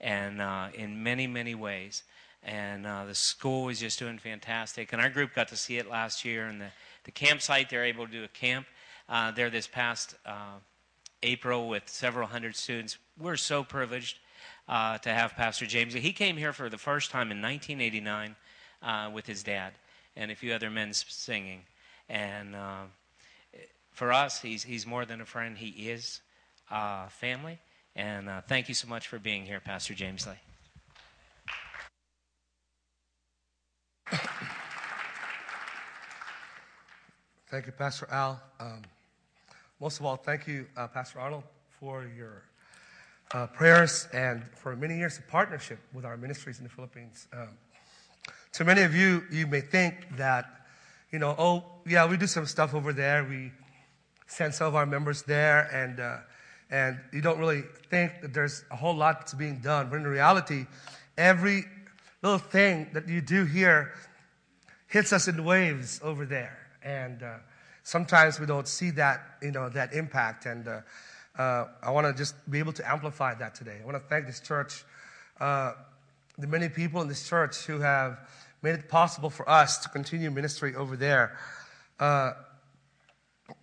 and 0.00 0.40
uh, 0.40 0.68
in 0.74 1.02
many, 1.02 1.26
many 1.26 1.54
ways. 1.54 2.02
And 2.42 2.86
uh, 2.86 3.04
the 3.04 3.14
school 3.14 3.66
was 3.66 3.78
just 3.78 3.98
doing 3.98 4.18
fantastic. 4.18 4.92
And 4.92 5.00
our 5.00 5.10
group 5.10 5.34
got 5.34 5.48
to 5.48 5.56
see 5.56 5.76
it 5.76 5.88
last 5.88 6.24
year. 6.24 6.46
And 6.46 6.60
the, 6.60 6.70
the 7.04 7.12
campsite, 7.12 7.70
they're 7.70 7.84
able 7.84 8.06
to 8.06 8.12
do 8.12 8.24
a 8.24 8.28
camp 8.28 8.66
uh, 9.08 9.30
there 9.30 9.50
this 9.50 9.68
past 9.68 10.16
uh, 10.26 10.56
April 11.22 11.68
with 11.68 11.88
several 11.88 12.26
hundred 12.26 12.56
students. 12.56 12.98
We're 13.18 13.36
so 13.36 13.62
privileged 13.62 14.18
uh, 14.68 14.98
to 14.98 15.10
have 15.10 15.34
Pastor 15.34 15.66
James. 15.66 15.94
He 15.94 16.12
came 16.12 16.36
here 16.36 16.52
for 16.52 16.68
the 16.68 16.78
first 16.78 17.10
time 17.10 17.30
in 17.30 17.40
1989 17.42 18.36
uh, 18.82 19.10
with 19.12 19.26
his 19.26 19.42
dad 19.42 19.72
and 20.16 20.30
a 20.30 20.34
few 20.34 20.52
other 20.52 20.70
men 20.70 20.92
singing. 20.92 21.62
And 22.08 22.54
uh, 22.54 22.82
for 23.90 24.12
us, 24.12 24.40
he's, 24.40 24.62
he's 24.62 24.86
more 24.86 25.04
than 25.04 25.20
a 25.20 25.26
friend, 25.26 25.56
he 25.56 25.90
is 25.90 26.20
uh, 26.70 27.08
family. 27.08 27.58
And 27.94 28.28
uh, 28.28 28.40
thank 28.42 28.68
you 28.68 28.74
so 28.74 28.88
much 28.88 29.08
for 29.08 29.18
being 29.18 29.44
here, 29.44 29.60
Pastor 29.60 29.94
James 29.94 30.26
Lee. 30.26 30.34
Thank 37.50 37.66
you, 37.66 37.72
Pastor 37.72 38.08
Al. 38.10 38.40
Um, 38.58 38.80
most 39.78 40.00
of 40.00 40.06
all, 40.06 40.16
thank 40.16 40.46
you, 40.46 40.66
uh, 40.74 40.86
Pastor 40.88 41.20
Arnold, 41.20 41.42
for 41.78 42.06
your 42.16 42.44
uh, 43.32 43.46
prayers 43.46 44.08
and 44.12 44.44
for 44.54 44.76
many 44.76 44.96
years 44.96 45.18
of 45.18 45.26
partnership 45.28 45.78
with 45.92 46.04
our 46.04 46.16
ministries 46.16 46.58
in 46.58 46.64
the 46.64 46.70
Philippines. 46.70 47.28
Um, 47.32 47.48
to 48.52 48.64
many 48.64 48.82
of 48.82 48.94
you, 48.94 49.22
you 49.30 49.46
may 49.46 49.60
think 49.60 50.16
that, 50.16 50.44
you 51.10 51.18
know, 51.18 51.34
oh, 51.38 51.64
yeah, 51.86 52.06
we 52.06 52.16
do 52.16 52.26
some 52.26 52.46
stuff 52.46 52.74
over 52.74 52.92
there. 52.92 53.24
We 53.24 53.52
send 54.26 54.54
some 54.54 54.66
of 54.66 54.74
our 54.74 54.86
members 54.86 55.22
there, 55.22 55.68
and, 55.72 56.00
uh, 56.00 56.18
and 56.70 56.98
you 57.12 57.20
don't 57.20 57.38
really 57.38 57.62
think 57.90 58.20
that 58.20 58.34
there's 58.34 58.64
a 58.70 58.76
whole 58.76 58.94
lot 58.94 59.20
that's 59.20 59.34
being 59.34 59.60
done. 59.60 59.88
But 59.88 59.96
in 59.96 60.06
reality, 60.06 60.66
every 61.16 61.64
little 62.22 62.38
thing 62.38 62.88
that 62.92 63.08
you 63.08 63.20
do 63.20 63.44
here 63.44 63.92
hits 64.88 65.12
us 65.12 65.28
in 65.28 65.42
waves 65.44 66.00
over 66.02 66.26
there. 66.26 66.58
And 66.82 67.22
uh, 67.22 67.36
sometimes 67.82 68.38
we 68.38 68.46
don't 68.46 68.68
see 68.68 68.90
that, 68.90 69.22
you 69.40 69.50
know, 69.50 69.68
that 69.70 69.94
impact. 69.94 70.46
And 70.46 70.68
uh, 71.38 71.42
uh, 71.42 71.68
I 71.82 71.90
want 71.90 72.06
to 72.06 72.12
just 72.12 72.34
be 72.50 72.58
able 72.58 72.72
to 72.74 72.90
amplify 72.90 73.34
that 73.34 73.54
today. 73.54 73.78
I 73.80 73.84
want 73.84 73.96
to 73.96 74.08
thank 74.08 74.26
this 74.26 74.40
church, 74.40 74.84
uh, 75.40 75.72
the 76.38 76.46
many 76.46 76.68
people 76.68 77.00
in 77.02 77.08
this 77.08 77.28
church 77.28 77.64
who 77.64 77.80
have 77.80 78.18
made 78.62 78.74
it 78.74 78.88
possible 78.88 79.30
for 79.30 79.48
us 79.48 79.78
to 79.78 79.88
continue 79.88 80.30
ministry 80.30 80.74
over 80.74 80.96
there. 80.96 81.36
Uh, 81.98 82.32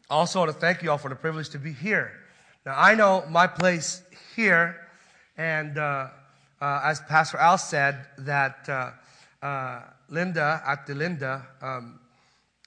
also, 0.10 0.39
I 0.39 0.45
want 0.45 0.55
to 0.55 0.60
thank 0.60 0.82
you 0.82 0.91
all 0.91 0.97
for 0.97 1.10
the 1.10 1.15
privilege 1.15 1.49
to 1.49 1.60
be 1.60 1.71
here. 1.71 2.12
Now, 2.65 2.73
I 2.75 2.95
know 2.95 3.23
my 3.29 3.47
place 3.47 4.01
here, 4.36 4.75
and 5.38 5.77
uh, 5.77 6.08
uh, 6.60 6.82
as 6.84 6.99
Pastor 7.01 7.38
Al 7.38 7.58
said, 7.58 8.05
that 8.19 8.67
Linda, 10.10 10.62
Ate 10.67 10.95
Linda, 10.95 11.47
um, 11.62 11.99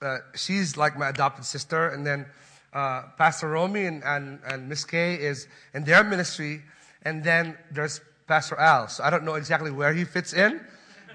uh, 0.03 0.19
she's 0.35 0.77
like 0.77 0.99
my 0.99 1.09
adopted 1.09 1.45
sister. 1.45 1.89
And 1.89 2.07
then 2.07 2.27
uh, 2.73 3.03
Pastor 3.19 3.49
Romy 3.49 3.87
and, 3.87 4.03
and, 4.05 4.39
and 4.47 4.69
Miss 4.69 4.85
Kay 4.85 5.15
is 5.15 5.47
in 5.75 5.85
their 5.85 6.05
ministry. 6.05 6.63
And 7.03 7.23
then 7.23 7.57
there's 7.71 8.01
Pastor 8.27 8.59
Al. 8.59 8.89
So 8.89 9.05
I 9.05 9.11
don't 9.11 9.25
know 9.25 9.35
exactly 9.35 9.71
where 9.71 9.93
he 9.93 10.05
fits 10.05 10.33
in 10.33 10.61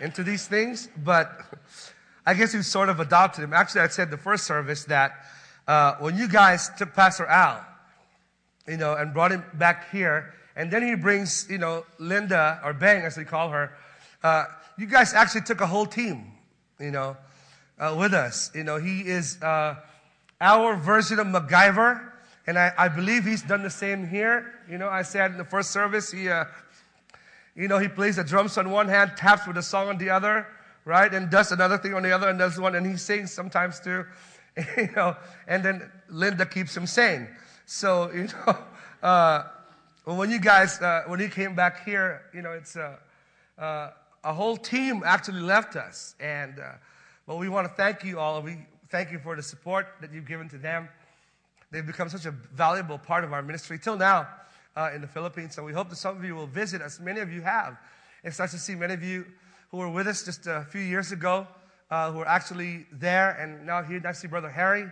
into 0.01 0.23
these 0.23 0.47
things, 0.47 0.89
but 1.03 1.31
I 2.25 2.33
guess 2.33 2.53
we 2.53 2.61
sort 2.61 2.89
of 2.89 2.99
adopted 2.99 3.43
him. 3.43 3.53
Actually, 3.53 3.81
I 3.81 3.87
said 3.87 4.11
the 4.11 4.17
first 4.17 4.45
service 4.45 4.85
that 4.85 5.13
uh, 5.67 5.95
when 5.95 6.17
you 6.17 6.27
guys 6.27 6.69
took 6.77 6.93
Pastor 6.93 7.25
Al, 7.25 7.65
you 8.67 8.77
know, 8.77 8.93
and 8.95 9.13
brought 9.13 9.31
him 9.31 9.43
back 9.53 9.89
here, 9.91 10.33
and 10.55 10.69
then 10.69 10.83
he 10.83 10.95
brings, 10.95 11.47
you 11.49 11.57
know, 11.57 11.85
Linda, 11.99 12.59
or 12.63 12.73
Bang, 12.73 13.03
as 13.03 13.17
we 13.17 13.23
call 13.23 13.49
her, 13.49 13.71
uh, 14.23 14.45
you 14.77 14.85
guys 14.85 15.13
actually 15.13 15.41
took 15.41 15.61
a 15.61 15.67
whole 15.67 15.85
team, 15.85 16.31
you 16.79 16.91
know 16.91 17.17
uh, 17.79 17.95
with 17.97 18.13
us. 18.13 18.51
You 18.53 18.63
know, 18.63 18.77
he 18.77 19.01
is 19.01 19.41
uh, 19.41 19.75
our 20.39 20.75
version 20.75 21.19
of 21.19 21.27
MacGyver, 21.27 22.11
and 22.45 22.57
I, 22.57 22.71
I, 22.77 22.87
believe 22.87 23.25
he's 23.25 23.41
done 23.41 23.63
the 23.63 23.69
same 23.69 24.07
here. 24.07 24.53
You 24.69 24.77
know, 24.77 24.87
I 24.87 25.01
said 25.01 25.31
in 25.31 25.37
the 25.37 25.43
first 25.43 25.71
service, 25.71 26.11
he, 26.11 26.29
uh, 26.29 26.45
you 27.55 27.67
know, 27.67 27.79
he 27.79 27.87
plays 27.87 28.17
the 28.17 28.23
drums 28.23 28.57
on 28.57 28.69
one 28.69 28.87
hand, 28.87 29.13
taps 29.17 29.47
with 29.47 29.57
a 29.57 29.63
song 29.63 29.89
on 29.89 29.97
the 29.97 30.09
other, 30.09 30.47
right, 30.85 31.11
and 31.13 31.29
does 31.29 31.51
another 31.51 31.77
thing 31.77 31.93
on 31.93 32.03
the 32.03 32.11
other, 32.11 32.29
and 32.29 32.37
does 32.37 32.59
one, 32.59 32.75
and 32.75 32.85
he 32.85 32.95
sings 32.97 33.31
sometimes 33.31 33.79
too, 33.79 34.05
you 34.77 34.89
know, 34.95 35.15
and 35.47 35.63
then 35.63 35.91
Linda 36.09 36.45
keeps 36.45 36.77
him 36.77 36.85
sane. 36.85 37.27
So, 37.65 38.11
you 38.11 38.27
know, 38.47 38.57
uh, 39.01 39.43
when 40.05 40.29
you 40.29 40.39
guys, 40.39 40.79
uh, 40.81 41.03
when 41.07 41.19
he 41.19 41.27
came 41.27 41.55
back 41.55 41.83
here, 41.83 42.21
you 42.33 42.41
know, 42.41 42.51
it's 42.51 42.77
uh, 42.77 42.95
a 43.57 44.33
whole 44.33 44.55
team 44.55 45.01
actually 45.03 45.41
left 45.41 45.75
us, 45.75 46.15
and 46.19 46.61
but 47.25 47.37
we 47.37 47.49
want 47.49 47.67
to 47.67 47.73
thank 47.73 48.05
you 48.05 48.19
all. 48.19 48.41
We 48.41 48.59
thank 48.89 49.11
you 49.11 49.19
for 49.19 49.35
the 49.35 49.43
support 49.43 49.87
that 50.01 50.13
you've 50.13 50.27
given 50.27 50.49
to 50.49 50.57
them. 50.57 50.87
They've 51.71 51.85
become 51.85 52.09
such 52.09 52.25
a 52.25 52.31
valuable 52.31 52.97
part 52.97 53.23
of 53.23 53.33
our 53.33 53.41
ministry 53.41 53.77
till 53.77 53.97
now 53.97 54.27
uh, 54.75 54.91
in 54.95 55.01
the 55.01 55.07
Philippines. 55.07 55.55
So 55.55 55.63
we 55.63 55.73
hope 55.73 55.89
that 55.89 55.97
some 55.97 56.15
of 56.15 56.23
you 56.23 56.35
will 56.35 56.47
visit, 56.47 56.81
as 56.81 56.99
many 56.99 57.19
of 57.19 57.31
you 57.31 57.41
have. 57.41 57.77
It's 58.23 58.39
nice 58.39 58.51
to 58.51 58.59
see 58.59 58.75
many 58.75 58.93
of 58.93 59.03
you 59.03 59.25
who 59.71 59.77
were 59.77 59.89
with 59.89 60.07
us 60.07 60.23
just 60.23 60.47
a 60.47 60.65
few 60.69 60.81
years 60.81 61.11
ago, 61.11 61.47
uh, 61.91 62.11
who 62.11 62.19
are 62.19 62.27
actually 62.27 62.85
there 62.91 63.31
and 63.31 63.65
now 63.65 63.83
here. 63.83 63.99
Nice 63.99 64.15
to 64.15 64.21
see 64.21 64.27
Brother 64.27 64.49
Harry 64.49 64.85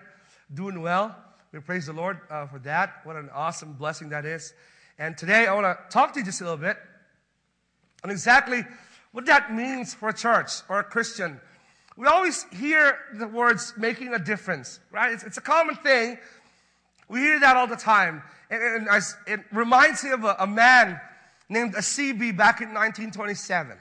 doing 0.53 0.81
well. 0.81 1.15
We 1.51 1.59
praise 1.59 1.85
the 1.85 1.93
Lord 1.93 2.19
uh, 2.29 2.47
for 2.47 2.59
that. 2.59 2.95
What 3.05 3.15
an 3.15 3.29
awesome 3.33 3.73
blessing 3.73 4.09
that 4.09 4.25
is. 4.25 4.53
And 4.99 5.17
today 5.17 5.47
I 5.47 5.53
want 5.53 5.65
to 5.65 5.77
talk 5.89 6.13
to 6.13 6.19
you 6.19 6.25
just 6.25 6.41
a 6.41 6.43
little 6.43 6.57
bit 6.57 6.77
on 8.03 8.09
exactly 8.09 8.65
what 9.13 9.25
that 9.27 9.53
means 9.53 9.93
for 9.93 10.09
a 10.09 10.13
church 10.13 10.51
or 10.67 10.79
a 10.79 10.83
Christian 10.83 11.39
we 11.97 12.07
always 12.07 12.43
hear 12.51 12.97
the 13.13 13.27
words 13.27 13.73
making 13.77 14.13
a 14.13 14.19
difference, 14.19 14.79
right? 14.91 15.13
It's, 15.13 15.23
it's 15.23 15.37
a 15.37 15.41
common 15.41 15.75
thing. 15.75 16.17
We 17.07 17.19
hear 17.19 17.39
that 17.39 17.55
all 17.55 17.67
the 17.67 17.75
time. 17.75 18.21
And, 18.49 18.61
and 18.61 18.89
I, 18.89 18.99
it 19.27 19.39
reminds 19.51 20.03
me 20.03 20.11
of 20.11 20.23
a, 20.23 20.35
a 20.39 20.47
man 20.47 20.99
named 21.47 21.73
Asibi 21.75 22.35
back 22.35 22.61
in 22.61 22.73
1927. 22.73 23.77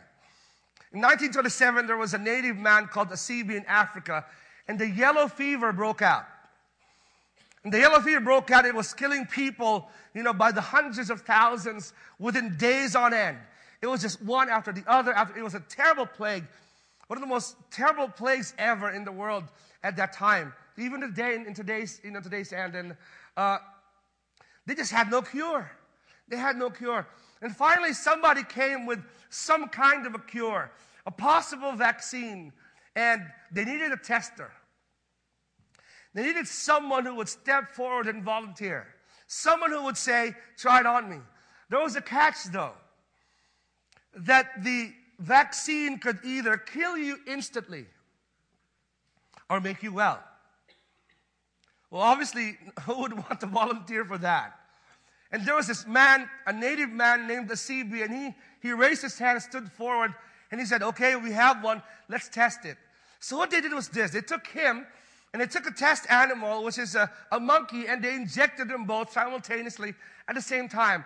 In 0.92 1.00
1927, 1.00 1.86
there 1.88 1.96
was 1.96 2.14
a 2.14 2.18
native 2.18 2.56
man 2.56 2.86
called 2.86 3.08
Asibi 3.08 3.56
in 3.56 3.64
Africa, 3.66 4.24
and 4.68 4.78
the 4.78 4.88
yellow 4.88 5.26
fever 5.26 5.72
broke 5.72 6.02
out. 6.02 6.24
And 7.64 7.72
the 7.72 7.78
yellow 7.78 8.00
fever 8.00 8.20
broke 8.20 8.50
out. 8.50 8.64
It 8.64 8.74
was 8.74 8.94
killing 8.94 9.26
people, 9.26 9.88
you 10.14 10.22
know, 10.22 10.32
by 10.32 10.52
the 10.52 10.60
hundreds 10.60 11.10
of 11.10 11.22
thousands 11.22 11.94
within 12.20 12.56
days 12.58 12.94
on 12.94 13.12
end. 13.12 13.38
It 13.82 13.86
was 13.86 14.02
just 14.02 14.22
one 14.22 14.48
after 14.48 14.70
the 14.70 14.84
other. 14.86 15.12
After, 15.12 15.36
it 15.36 15.42
was 15.42 15.54
a 15.54 15.60
terrible 15.60 16.06
plague. 16.06 16.44
One 17.06 17.18
of 17.18 17.20
the 17.20 17.28
most 17.28 17.56
terrible 17.70 18.08
plagues 18.08 18.54
ever 18.58 18.90
in 18.90 19.04
the 19.04 19.12
world 19.12 19.44
at 19.82 19.96
that 19.96 20.12
time. 20.12 20.52
Even 20.76 21.00
today, 21.00 21.34
in 21.34 21.54
today's, 21.54 22.00
you 22.02 22.10
know, 22.10 22.20
today's 22.20 22.52
end. 22.52 22.74
And 22.74 22.96
uh, 23.36 23.58
they 24.66 24.74
just 24.74 24.90
had 24.90 25.10
no 25.10 25.22
cure. 25.22 25.70
They 26.28 26.36
had 26.36 26.56
no 26.56 26.70
cure. 26.70 27.06
And 27.42 27.54
finally, 27.54 27.92
somebody 27.92 28.42
came 28.42 28.86
with 28.86 29.04
some 29.28 29.68
kind 29.68 30.06
of 30.06 30.14
a 30.14 30.18
cure, 30.18 30.72
a 31.06 31.10
possible 31.10 31.72
vaccine, 31.72 32.52
and 32.96 33.22
they 33.52 33.64
needed 33.64 33.92
a 33.92 33.96
tester. 33.96 34.50
They 36.14 36.22
needed 36.22 36.46
someone 36.46 37.04
who 37.04 37.16
would 37.16 37.28
step 37.28 37.72
forward 37.72 38.06
and 38.06 38.22
volunteer. 38.22 38.86
Someone 39.26 39.70
who 39.72 39.84
would 39.84 39.96
say, 39.96 40.34
try 40.56 40.80
it 40.80 40.86
on 40.86 41.10
me. 41.10 41.18
There 41.68 41.80
was 41.80 41.96
a 41.96 42.00
catch, 42.00 42.44
though, 42.44 42.72
that 44.16 44.62
the 44.62 44.92
vaccine 45.18 45.98
could 45.98 46.18
either 46.24 46.56
kill 46.56 46.96
you 46.96 47.18
instantly 47.26 47.86
or 49.48 49.60
make 49.60 49.82
you 49.82 49.92
well. 49.92 50.22
Well, 51.90 52.02
obviously, 52.02 52.58
who 52.82 53.00
would 53.02 53.12
want 53.12 53.40
to 53.40 53.46
volunteer 53.46 54.04
for 54.04 54.18
that? 54.18 54.58
And 55.30 55.44
there 55.44 55.56
was 55.56 55.66
this 55.66 55.86
man, 55.86 56.28
a 56.46 56.52
native 56.52 56.90
man 56.90 57.26
named 57.26 57.50
Asibi, 57.50 58.04
and 58.04 58.12
he, 58.12 58.34
he 58.60 58.72
raised 58.72 59.02
his 59.02 59.18
hand 59.18 59.36
and 59.36 59.42
stood 59.42 59.72
forward 59.72 60.14
and 60.50 60.60
he 60.60 60.66
said, 60.66 60.82
Okay, 60.82 61.16
we 61.16 61.32
have 61.32 61.64
one, 61.64 61.82
let's 62.08 62.28
test 62.28 62.64
it. 62.64 62.76
So 63.18 63.36
what 63.36 63.50
they 63.50 63.60
did 63.60 63.72
was 63.72 63.88
this 63.88 64.12
they 64.12 64.20
took 64.20 64.46
him 64.46 64.86
and 65.32 65.42
they 65.42 65.46
took 65.46 65.66
a 65.66 65.72
test 65.72 66.08
animal, 66.08 66.62
which 66.62 66.78
is 66.78 66.94
a, 66.94 67.10
a 67.32 67.40
monkey, 67.40 67.88
and 67.88 68.04
they 68.04 68.14
injected 68.14 68.68
them 68.68 68.84
both 68.84 69.10
simultaneously 69.10 69.94
at 70.28 70.36
the 70.36 70.40
same 70.40 70.68
time. 70.68 71.04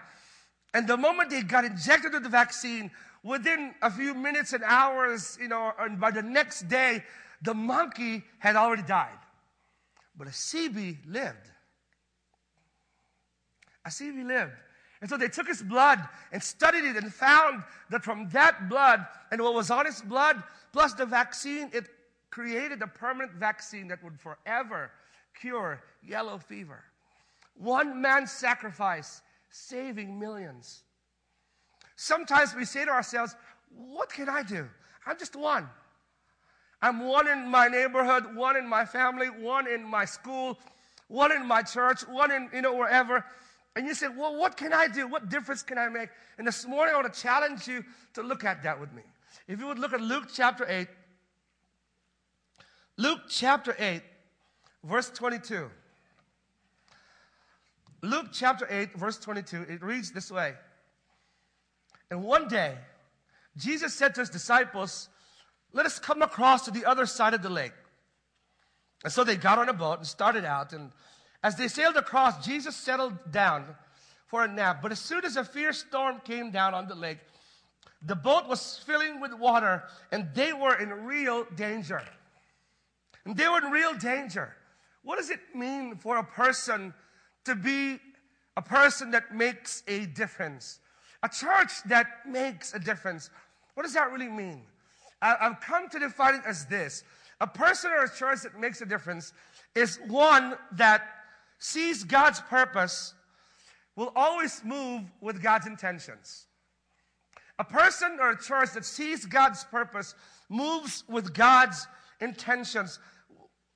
And 0.74 0.86
the 0.86 0.98
moment 0.98 1.30
they 1.30 1.40
got 1.40 1.64
injected 1.64 2.12
with 2.12 2.24
the 2.24 2.28
vaccine, 2.28 2.90
within 3.28 3.74
a 3.82 3.90
few 3.90 4.14
minutes 4.14 4.54
and 4.54 4.64
hours, 4.64 5.38
you 5.40 5.48
know, 5.48 5.72
and 5.78 6.00
by 6.00 6.10
the 6.10 6.22
next 6.22 6.68
day, 6.68 7.04
the 7.42 7.52
monkey 7.54 8.24
had 8.38 8.56
already 8.56 8.82
died. 8.82 9.18
But 10.16 10.28
Asibi 10.28 10.96
lived. 11.06 11.50
Asibi 13.86 14.26
lived. 14.26 14.56
And 15.00 15.08
so 15.08 15.16
they 15.16 15.28
took 15.28 15.46
his 15.46 15.62
blood 15.62 16.00
and 16.32 16.42
studied 16.42 16.84
it 16.84 16.96
and 16.96 17.12
found 17.12 17.62
that 17.90 18.02
from 18.02 18.28
that 18.30 18.68
blood 18.68 19.06
and 19.30 19.40
what 19.40 19.54
was 19.54 19.70
on 19.70 19.86
his 19.86 20.00
blood, 20.00 20.42
plus 20.72 20.94
the 20.94 21.06
vaccine, 21.06 21.70
it 21.72 21.86
created 22.30 22.82
a 22.82 22.86
permanent 22.86 23.32
vaccine 23.32 23.88
that 23.88 24.02
would 24.02 24.18
forever 24.18 24.90
cure 25.40 25.82
yellow 26.02 26.38
fever. 26.38 26.82
One 27.54 28.00
man's 28.00 28.32
sacrifice 28.32 29.22
saving 29.50 30.18
millions. 30.18 30.82
Sometimes 32.00 32.54
we 32.54 32.64
say 32.64 32.84
to 32.84 32.92
ourselves, 32.92 33.34
What 33.74 34.08
can 34.08 34.28
I 34.28 34.44
do? 34.44 34.68
I'm 35.04 35.18
just 35.18 35.34
one. 35.34 35.68
I'm 36.80 37.04
one 37.04 37.26
in 37.26 37.48
my 37.48 37.66
neighborhood, 37.66 38.36
one 38.36 38.56
in 38.56 38.68
my 38.68 38.84
family, 38.84 39.26
one 39.26 39.66
in 39.66 39.82
my 39.82 40.04
school, 40.04 40.60
one 41.08 41.32
in 41.32 41.44
my 41.44 41.60
church, 41.62 42.02
one 42.02 42.30
in, 42.30 42.50
you 42.54 42.62
know, 42.62 42.72
wherever. 42.72 43.24
And 43.74 43.84
you 43.84 43.94
say, 43.94 44.06
Well, 44.06 44.36
what 44.36 44.56
can 44.56 44.72
I 44.72 44.86
do? 44.86 45.08
What 45.08 45.28
difference 45.28 45.64
can 45.64 45.76
I 45.76 45.88
make? 45.88 46.08
And 46.38 46.46
this 46.46 46.64
morning 46.68 46.94
I 46.94 47.00
want 47.02 47.12
to 47.12 47.20
challenge 47.20 47.66
you 47.66 47.84
to 48.14 48.22
look 48.22 48.44
at 48.44 48.62
that 48.62 48.78
with 48.78 48.92
me. 48.92 49.02
If 49.48 49.58
you 49.58 49.66
would 49.66 49.80
look 49.80 49.92
at 49.92 50.00
Luke 50.00 50.28
chapter 50.32 50.64
8, 50.68 50.86
Luke 52.96 53.22
chapter 53.28 53.74
8, 53.76 54.02
verse 54.84 55.10
22. 55.10 55.68
Luke 58.02 58.26
chapter 58.32 58.68
8, 58.70 58.96
verse 58.96 59.18
22, 59.18 59.62
it 59.62 59.82
reads 59.82 60.12
this 60.12 60.30
way. 60.30 60.54
And 62.10 62.22
one 62.22 62.48
day, 62.48 62.76
Jesus 63.56 63.94
said 63.94 64.14
to 64.14 64.20
his 64.20 64.30
disciples, 64.30 65.08
Let 65.72 65.86
us 65.86 65.98
come 65.98 66.22
across 66.22 66.64
to 66.64 66.70
the 66.70 66.84
other 66.84 67.06
side 67.06 67.34
of 67.34 67.42
the 67.42 67.50
lake. 67.50 67.72
And 69.04 69.12
so 69.12 69.24
they 69.24 69.36
got 69.36 69.58
on 69.58 69.68
a 69.68 69.74
boat 69.74 69.98
and 69.98 70.06
started 70.06 70.44
out. 70.44 70.72
And 70.72 70.90
as 71.42 71.56
they 71.56 71.68
sailed 71.68 71.96
across, 71.96 72.44
Jesus 72.44 72.74
settled 72.74 73.30
down 73.30 73.64
for 74.26 74.44
a 74.44 74.48
nap. 74.48 74.80
But 74.82 74.92
as 74.92 74.98
soon 74.98 75.24
as 75.24 75.36
a 75.36 75.44
fierce 75.44 75.78
storm 75.78 76.20
came 76.24 76.50
down 76.50 76.74
on 76.74 76.88
the 76.88 76.94
lake, 76.94 77.18
the 78.02 78.16
boat 78.16 78.48
was 78.48 78.80
filling 78.86 79.20
with 79.20 79.32
water 79.34 79.84
and 80.12 80.28
they 80.34 80.52
were 80.52 80.76
in 80.80 80.90
real 80.90 81.44
danger. 81.56 82.02
And 83.24 83.36
they 83.36 83.48
were 83.48 83.58
in 83.58 83.70
real 83.70 83.94
danger. 83.94 84.54
What 85.02 85.18
does 85.18 85.30
it 85.30 85.40
mean 85.54 85.96
for 85.96 86.18
a 86.18 86.24
person 86.24 86.94
to 87.44 87.54
be 87.54 87.98
a 88.56 88.62
person 88.62 89.10
that 89.12 89.34
makes 89.34 89.82
a 89.86 90.06
difference? 90.06 90.80
A 91.22 91.28
church 91.28 91.82
that 91.86 92.06
makes 92.26 92.74
a 92.74 92.78
difference. 92.78 93.30
What 93.74 93.82
does 93.82 93.94
that 93.94 94.12
really 94.12 94.28
mean? 94.28 94.62
I've 95.20 95.60
come 95.60 95.88
to 95.88 95.98
define 95.98 96.36
it 96.36 96.42
as 96.46 96.66
this 96.66 97.02
a 97.40 97.46
person 97.46 97.90
or 97.90 98.04
a 98.04 98.10
church 98.10 98.42
that 98.42 98.58
makes 98.58 98.80
a 98.80 98.86
difference 98.86 99.32
is 99.74 99.98
one 100.08 100.56
that 100.72 101.02
sees 101.58 102.04
God's 102.04 102.40
purpose, 102.40 103.14
will 103.96 104.12
always 104.14 104.62
move 104.64 105.02
with 105.20 105.42
God's 105.42 105.66
intentions. 105.66 106.46
A 107.58 107.64
person 107.64 108.18
or 108.20 108.30
a 108.30 108.40
church 108.40 108.72
that 108.74 108.84
sees 108.84 109.26
God's 109.26 109.64
purpose 109.64 110.14
moves 110.48 111.04
with 111.08 111.34
God's 111.34 111.86
intentions. 112.20 113.00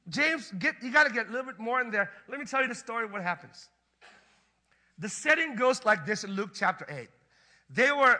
James, 0.09 0.53
get, 0.59 0.77
you 0.83 0.93
got 0.93 1.07
to 1.07 1.13
get 1.13 1.29
a 1.29 1.31
little 1.31 1.47
bit 1.47 1.59
more 1.59 1.81
in 1.81 1.91
there. 1.91 2.11
Let 2.29 2.39
me 2.39 2.47
tell 2.47 2.63
you 2.63 2.69
the 2.69 2.75
story 2.75 3.05
of 3.05 3.13
what 3.13 3.23
happens. 3.23 3.69
The 4.99 5.09
setting 5.09 5.57
goes 5.57 5.85
like 5.85 6.07
this 6.07 6.23
in 6.23 6.33
Luke 6.33 6.51
chapter 6.55 6.87
8. 6.89 7.09
They 7.75 7.91
were 7.91 8.19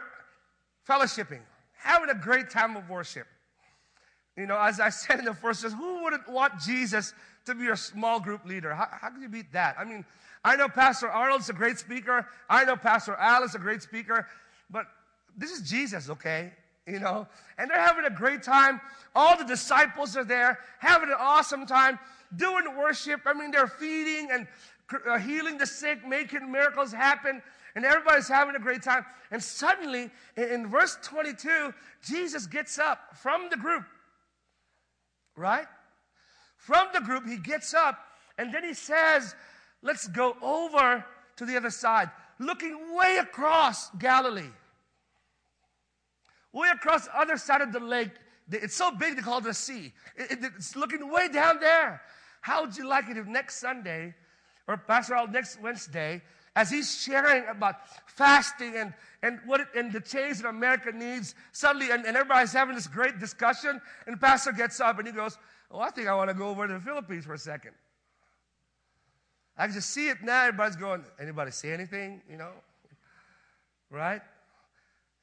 fellowshipping, 0.87 1.41
having 1.77 2.09
a 2.09 2.15
great 2.15 2.49
time 2.49 2.75
of 2.75 2.89
worship. 2.89 3.27
You 4.35 4.47
know, 4.47 4.57
as 4.57 4.79
I 4.79 4.89
said 4.89 5.19
in 5.19 5.25
the 5.25 5.33
first 5.33 5.61
verse, 5.61 5.73
who 5.73 6.03
wouldn't 6.03 6.27
want 6.27 6.59
Jesus 6.59 7.13
to 7.45 7.53
be 7.53 7.65
your 7.65 7.75
small 7.75 8.19
group 8.19 8.45
leader? 8.45 8.73
How, 8.73 8.87
how 8.91 9.09
can 9.09 9.21
you 9.21 9.29
beat 9.29 9.51
that? 9.53 9.75
I 9.77 9.83
mean, 9.83 10.03
I 10.43 10.55
know 10.55 10.67
Pastor 10.67 11.07
Arnold's 11.07 11.49
a 11.49 11.53
great 11.53 11.77
speaker. 11.77 12.27
I 12.49 12.65
know 12.65 12.75
Pastor 12.75 13.15
Al 13.15 13.43
is 13.43 13.55
a 13.55 13.59
great 13.59 13.81
speaker. 13.81 14.27
But 14.69 14.85
this 15.37 15.51
is 15.51 15.69
Jesus, 15.69 16.09
okay? 16.09 16.51
You 16.87 16.99
know? 16.99 17.27
And 17.57 17.69
they're 17.69 17.79
having 17.79 18.05
a 18.05 18.09
great 18.09 18.43
time. 18.43 18.81
All 19.15 19.37
the 19.37 19.45
disciples 19.45 20.17
are 20.17 20.23
there, 20.23 20.59
having 20.79 21.09
an 21.09 21.17
awesome 21.19 21.65
time, 21.65 21.99
doing 22.35 22.75
worship. 22.75 23.21
I 23.25 23.33
mean, 23.33 23.51
they're 23.51 23.67
feeding 23.67 24.29
and 24.31 24.47
uh, 25.07 25.19
healing 25.19 25.57
the 25.57 25.67
sick, 25.67 26.05
making 26.07 26.51
miracles 26.51 26.91
happen. 26.91 27.41
And 27.75 27.85
everybody's 27.85 28.27
having 28.27 28.55
a 28.55 28.59
great 28.59 28.83
time. 28.83 29.05
And 29.31 29.41
suddenly, 29.41 30.11
in, 30.37 30.67
verse 30.67 30.97
22, 31.01 31.73
Jesus 32.03 32.45
gets 32.45 32.77
up 32.77 33.17
from 33.17 33.47
the 33.49 33.57
group 33.57 33.83
right? 35.35 35.67
From 36.57 36.87
the 36.93 37.01
group, 37.01 37.27
he 37.27 37.37
gets 37.37 37.73
up 37.73 37.99
and 38.37 38.53
then 38.53 38.63
he 38.63 38.73
says, 38.73 39.35
Let's 39.81 40.07
go 40.07 40.37
over 40.41 41.05
to 41.35 41.45
the 41.45 41.57
other 41.57 41.69
side, 41.69 42.09
looking 42.39 42.95
way 42.95 43.17
across 43.19 43.89
Galilee. 43.97 44.51
Way 46.53 46.69
across 46.73 47.05
the 47.05 47.19
other 47.19 47.35
side 47.35 47.59
of 47.59 47.73
the 47.73 47.81
lake. 47.81 48.11
It's 48.49 48.75
so 48.75 48.91
big 48.91 49.17
they 49.17 49.21
call 49.21 49.39
it 49.39 49.43
the 49.43 49.53
sea. 49.53 49.91
It, 50.15 50.43
it, 50.43 50.51
it's 50.55 50.77
looking 50.77 51.11
way 51.11 51.27
down 51.27 51.59
there. 51.59 52.01
How 52.41 52.63
would 52.63 52.77
you 52.77 52.87
like 52.87 53.09
it 53.09 53.17
if 53.17 53.27
next 53.27 53.57
Sunday, 53.57 54.13
or 54.67 54.77
Pastor 54.77 55.15
Al 55.15 55.27
next 55.27 55.59
Wednesday, 55.61 56.21
as 56.55 56.69
he's 56.69 57.01
sharing 57.01 57.47
about 57.47 57.75
fasting 58.05 58.75
and, 58.75 58.93
and 59.21 59.39
what 59.45 59.61
it, 59.61 59.67
and 59.75 59.91
the 59.91 59.99
change 59.99 60.37
that 60.37 60.47
America 60.47 60.91
needs, 60.91 61.33
suddenly, 61.51 61.91
and, 61.91 62.05
and 62.05 62.15
everybody's 62.15 62.53
having 62.53 62.75
this 62.75 62.87
great 62.87 63.19
discussion, 63.19 63.81
and 64.05 64.19
pastor 64.21 64.51
gets 64.51 64.79
up 64.79 64.99
and 64.99 65.07
he 65.07 65.13
goes, 65.13 65.37
Oh, 65.71 65.79
I 65.79 65.89
think 65.89 66.07
I 66.07 66.13
want 66.13 66.29
to 66.29 66.35
go 66.35 66.49
over 66.49 66.67
to 66.67 66.73
the 66.73 66.79
Philippines 66.79 67.25
for 67.25 67.33
a 67.33 67.37
second. 67.37 67.71
I 69.57 69.65
can 69.65 69.73
just 69.73 69.89
see 69.89 70.09
it 70.09 70.17
now. 70.21 70.45
Everybody's 70.45 70.75
going, 70.75 71.03
anybody 71.19 71.49
say 71.49 71.73
anything? 71.73 72.21
You 72.29 72.37
know? 72.37 72.51
Right? 73.89 74.21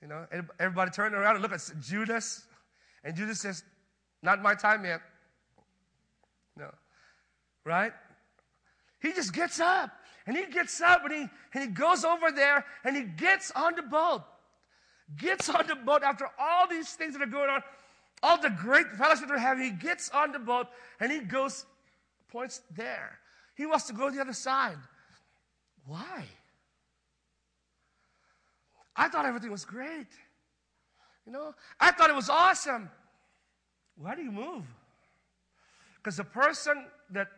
You 0.03 0.09
know, 0.09 0.27
everybody 0.59 0.91
turning 0.91 1.19
around 1.19 1.37
and 1.37 1.43
look 1.43 1.53
at 1.53 1.63
Judas, 1.81 2.45
and 3.05 3.15
Judas 3.15 3.41
says, 3.41 3.63
Not 4.23 4.43
my 4.43 4.55
time 4.55 4.85
yet. 4.85 5.01
No. 6.57 6.71
Right? 7.65 7.93
He 9.01 9.13
just 9.13 9.33
gets 9.33 9.61
up. 9.61 9.91
And 10.27 10.37
he 10.37 10.47
gets 10.47 10.81
up 10.81 11.05
and 11.05 11.13
he, 11.13 11.29
and 11.55 11.65
he 11.65 11.67
goes 11.67 12.05
over 12.05 12.31
there 12.31 12.65
and 12.85 12.97
he 12.97 13.03
gets 13.03 13.51
on 13.53 13.75
the 13.75 13.83
boat. 13.83 14.23
Gets 15.17 15.49
on 15.49 15.67
the 15.67 15.75
boat 15.75 16.03
after 16.03 16.27
all 16.39 16.69
these 16.69 16.93
things 16.93 17.15
that 17.15 17.23
are 17.23 17.27
going 17.27 17.51
on, 17.51 17.63
all 18.23 18.41
the 18.41 18.51
great 18.51 18.87
fellowship 18.93 19.29
they're 19.29 19.39
having. 19.39 19.65
He 19.65 19.71
gets 19.71 20.11
on 20.11 20.33
the 20.33 20.39
boat 20.39 20.69
and 21.01 21.11
he 21.11 21.21
goes, 21.21 21.65
points 22.31 22.63
there. 22.77 23.19
He 23.55 23.67
wants 23.67 23.87
to 23.87 23.93
go 23.93 24.09
to 24.09 24.15
the 24.15 24.21
other 24.21 24.33
side. 24.33 24.79
Why? 25.87 26.25
I 28.95 29.09
thought 29.09 29.25
everything 29.25 29.51
was 29.51 29.65
great. 29.65 30.07
You 31.27 31.33
know, 31.33 31.55
I 31.79 31.91
thought 31.91 32.11
it 32.11 32.17
was 32.17 32.29
awesome. 32.29 32.91
Why 33.97 34.15
do 34.15 34.23
you 34.23 34.33
move? 34.33 34.65
Because 35.97 36.17
the 36.17 36.25
person 36.25 36.87
that 37.11 37.29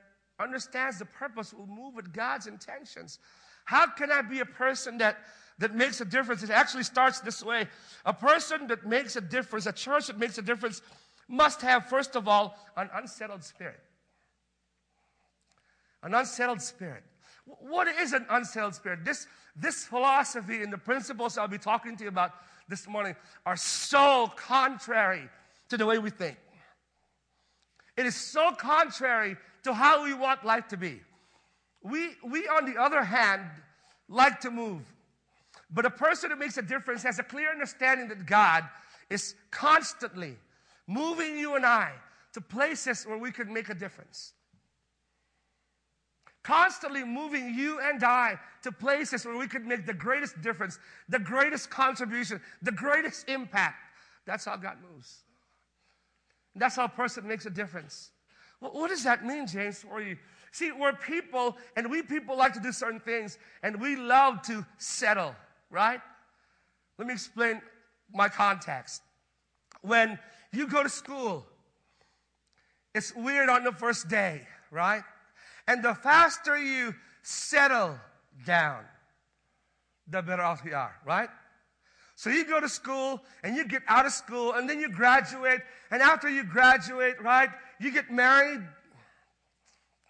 understands 0.43 0.99
the 0.99 1.05
purpose 1.05 1.55
will 1.55 1.67
move 1.67 1.95
with 1.95 2.13
God's 2.13 2.47
intentions. 2.47 3.19
How 3.65 3.87
can 3.87 4.11
I 4.11 4.23
be 4.23 4.41
a 4.41 4.47
person 4.47 4.99
that, 4.99 5.19
that 5.59 5.75
makes 5.75 6.01
a 6.01 6.05
difference? 6.05 6.43
It 6.43 6.51
actually 6.51 6.83
starts 6.83 7.21
this 7.21 7.45
way. 7.45 7.69
A 8.05 8.13
person 8.13 8.67
that 8.69 8.87
makes 8.87 9.17
a 9.17 9.21
difference, 9.21 9.67
a 9.67 9.73
church 9.73 10.09
that 10.09 10.19
makes 10.19 10.39
a 10.39 10.43
difference, 10.43 10.83
must 11.29 11.63
have, 11.63 11.87
first 11.87 12.17
of 12.17 12.29
all, 12.29 12.59
an 12.77 12.91
unsettled 12.95 13.45
spirit. 13.45 13.81
An 16.03 16.15
unsettled 16.15 16.61
spirit. 16.61 17.05
What 17.45 17.89
is 17.89 18.13
an 18.13 18.27
unsettled 18.29 18.75
spirit? 18.75 19.05
This, 19.05 19.27
this 19.57 19.85
philosophy 19.85 20.63
and 20.63 20.73
the 20.73 20.79
principles 20.79 21.39
I'll 21.39 21.49
be 21.49 21.59
talking 21.59 21.97
to 21.97 22.05
you 22.05 22.09
about 22.09 22.33
this 22.69 22.89
morning 22.89 23.15
are 23.47 23.57
so 23.57 24.33
contrary 24.37 25.29
to 25.69 25.77
the 25.77 25.87
way 25.87 25.99
we 25.99 26.11
think. 26.11 26.37
It 27.97 28.07
is 28.07 28.17
so 28.17 28.53
contrary 28.53 29.37
to 29.65 29.73
how 29.73 30.05
we 30.05 30.15
want 30.15 30.45
life 30.45 30.69
to 30.69 30.77
be. 30.77 31.01
We, 31.83 32.11
we, 32.25 32.47
on 32.49 32.73
the 32.73 32.81
other 32.81 33.03
hand, 33.03 33.43
like 34.09 34.41
to 34.41 34.51
move. 34.51 34.83
But 35.71 35.87
a 35.87 35.91
person 35.91 36.31
who 36.31 36.37
makes 36.37 36.59
a 36.59 36.63
difference 36.63 37.03
has 37.03 37.19
a 37.19 37.23
clear 37.23 37.51
understanding 37.51 38.09
that 38.09 38.27
God 38.27 38.65
is 39.11 39.35
constantly 39.51 40.37
moving 40.87 41.39
you 41.39 41.57
and 41.57 41.65
I 41.67 41.93
to 42.35 42.41
places 42.41 43.07
where 43.07 43.19
we 43.19 43.33
can 43.33 43.53
make 43.53 43.69
a 43.69 43.75
difference. 43.75 44.33
constantly 46.43 47.05
moving 47.05 47.55
you 47.55 47.79
and 47.81 48.03
I 48.03 48.39
to 48.63 48.73
places 48.73 49.25
where 49.25 49.37
we 49.37 49.47
could 49.47 49.65
make 49.65 49.87
the 49.87 49.95
greatest 49.95 50.41
difference, 50.43 50.79
the 51.09 51.19
greatest 51.19 51.71
contribution, 51.71 52.41
the 52.63 52.73
greatest 52.73 53.29
impact. 53.29 53.77
That's 54.27 54.45
how 54.45 54.57
God 54.57 54.79
moves. 54.93 55.19
That's 56.55 56.77
how 56.77 56.85
a 56.85 56.89
person 56.89 57.27
makes 57.27 57.47
a 57.47 57.51
difference. 57.51 58.11
What 58.71 58.91
does 58.91 59.03
that 59.05 59.25
mean, 59.25 59.47
James, 59.47 59.79
for 59.79 60.01
you? 60.01 60.17
See, 60.53 60.71
we're 60.71 60.93
people, 60.93 61.57
and 61.77 61.91
we 61.91 62.03
people 62.03 62.37
like 62.37 62.53
to 62.55 62.61
do 62.61 62.71
certain 62.71 63.01
things, 63.01 63.39
and 63.63 63.81
we 63.81 63.97
love 63.97 64.43
to 64.43 64.65
settle, 64.79 65.35
right? 65.71 66.01
Let 66.99 67.09
me 67.09 67.15
explain 67.15 67.61
my 68.13 68.29
context. 68.29 69.03
When 69.81 70.19
you 70.53 70.69
go 70.69 70.83
to 70.83 70.89
school, 70.89 71.45
it's 72.95 73.15
weird 73.17 73.49
on 73.49 73.65
the 73.65 73.73
first 73.73 74.09
day, 74.09 74.47
right? 74.71 75.03
And 75.67 75.83
the 75.83 75.95
faster 75.95 76.57
you 76.57 76.95
settle 77.23 77.99
down, 78.47 78.85
the 80.07 80.23
better 80.23 80.43
off 80.43 80.63
you 80.65 80.75
are, 80.75 80.95
right? 81.05 81.31
So 82.15 82.31
you 82.31 82.45
go 82.45 82.61
to 82.61 82.69
school 82.69 83.21
and 83.43 83.57
you 83.57 83.67
get 83.67 83.83
out 83.89 84.07
of 84.07 84.13
school 84.13 84.53
and 84.53 84.71
then 84.71 84.79
you 84.79 84.89
graduate. 84.89 85.61
And 85.91 86.03
after 86.03 86.29
you 86.29 86.45
graduate, 86.45 87.21
right, 87.21 87.49
you 87.85 87.93
get 87.93 88.11
married. 88.11 88.61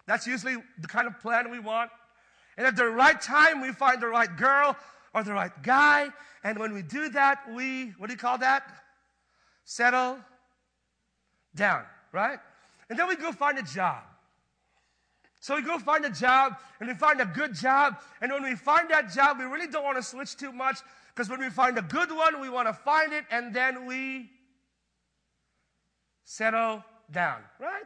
That's 0.05 0.27
usually 0.27 0.57
the 0.79 0.87
kind 0.87 1.07
of 1.07 1.19
plan 1.19 1.49
we 1.49 1.59
want. 1.59 1.89
And 2.57 2.67
at 2.67 2.75
the 2.75 2.85
right 2.85 3.19
time, 3.19 3.61
we 3.61 3.71
find 3.71 4.01
the 4.01 4.07
right 4.07 4.35
girl 4.35 4.75
or 5.13 5.23
the 5.23 5.33
right 5.33 5.51
guy. 5.63 6.09
And 6.43 6.59
when 6.59 6.73
we 6.73 6.81
do 6.81 7.09
that, 7.09 7.39
we, 7.53 7.93
what 7.97 8.07
do 8.07 8.13
you 8.13 8.19
call 8.19 8.37
that? 8.39 8.63
Settle 9.65 10.17
down, 11.55 11.83
right? 12.11 12.39
And 12.89 12.99
then 12.99 13.07
we 13.07 13.15
go 13.15 13.31
find 13.31 13.57
a 13.57 13.63
job. 13.63 14.03
So 15.39 15.55
we 15.55 15.61
go 15.61 15.77
find 15.77 16.05
a 16.05 16.09
job 16.09 16.57
and 16.79 16.87
we 16.87 16.95
find 16.95 17.19
a 17.19 17.25
good 17.25 17.53
job. 17.53 17.97
And 18.21 18.31
when 18.31 18.43
we 18.43 18.55
find 18.55 18.89
that 18.91 19.11
job, 19.11 19.39
we 19.39 19.45
really 19.45 19.67
don't 19.67 19.83
want 19.83 19.97
to 19.97 20.03
switch 20.03 20.37
too 20.37 20.51
much 20.51 20.77
because 21.13 21.29
when 21.29 21.39
we 21.39 21.49
find 21.49 21.77
a 21.77 21.81
good 21.81 22.11
one, 22.11 22.39
we 22.39 22.49
want 22.49 22.67
to 22.67 22.73
find 22.73 23.13
it 23.13 23.25
and 23.29 23.53
then 23.53 23.85
we 23.85 24.29
settle 26.23 26.83
down, 27.13 27.37
right? 27.59 27.83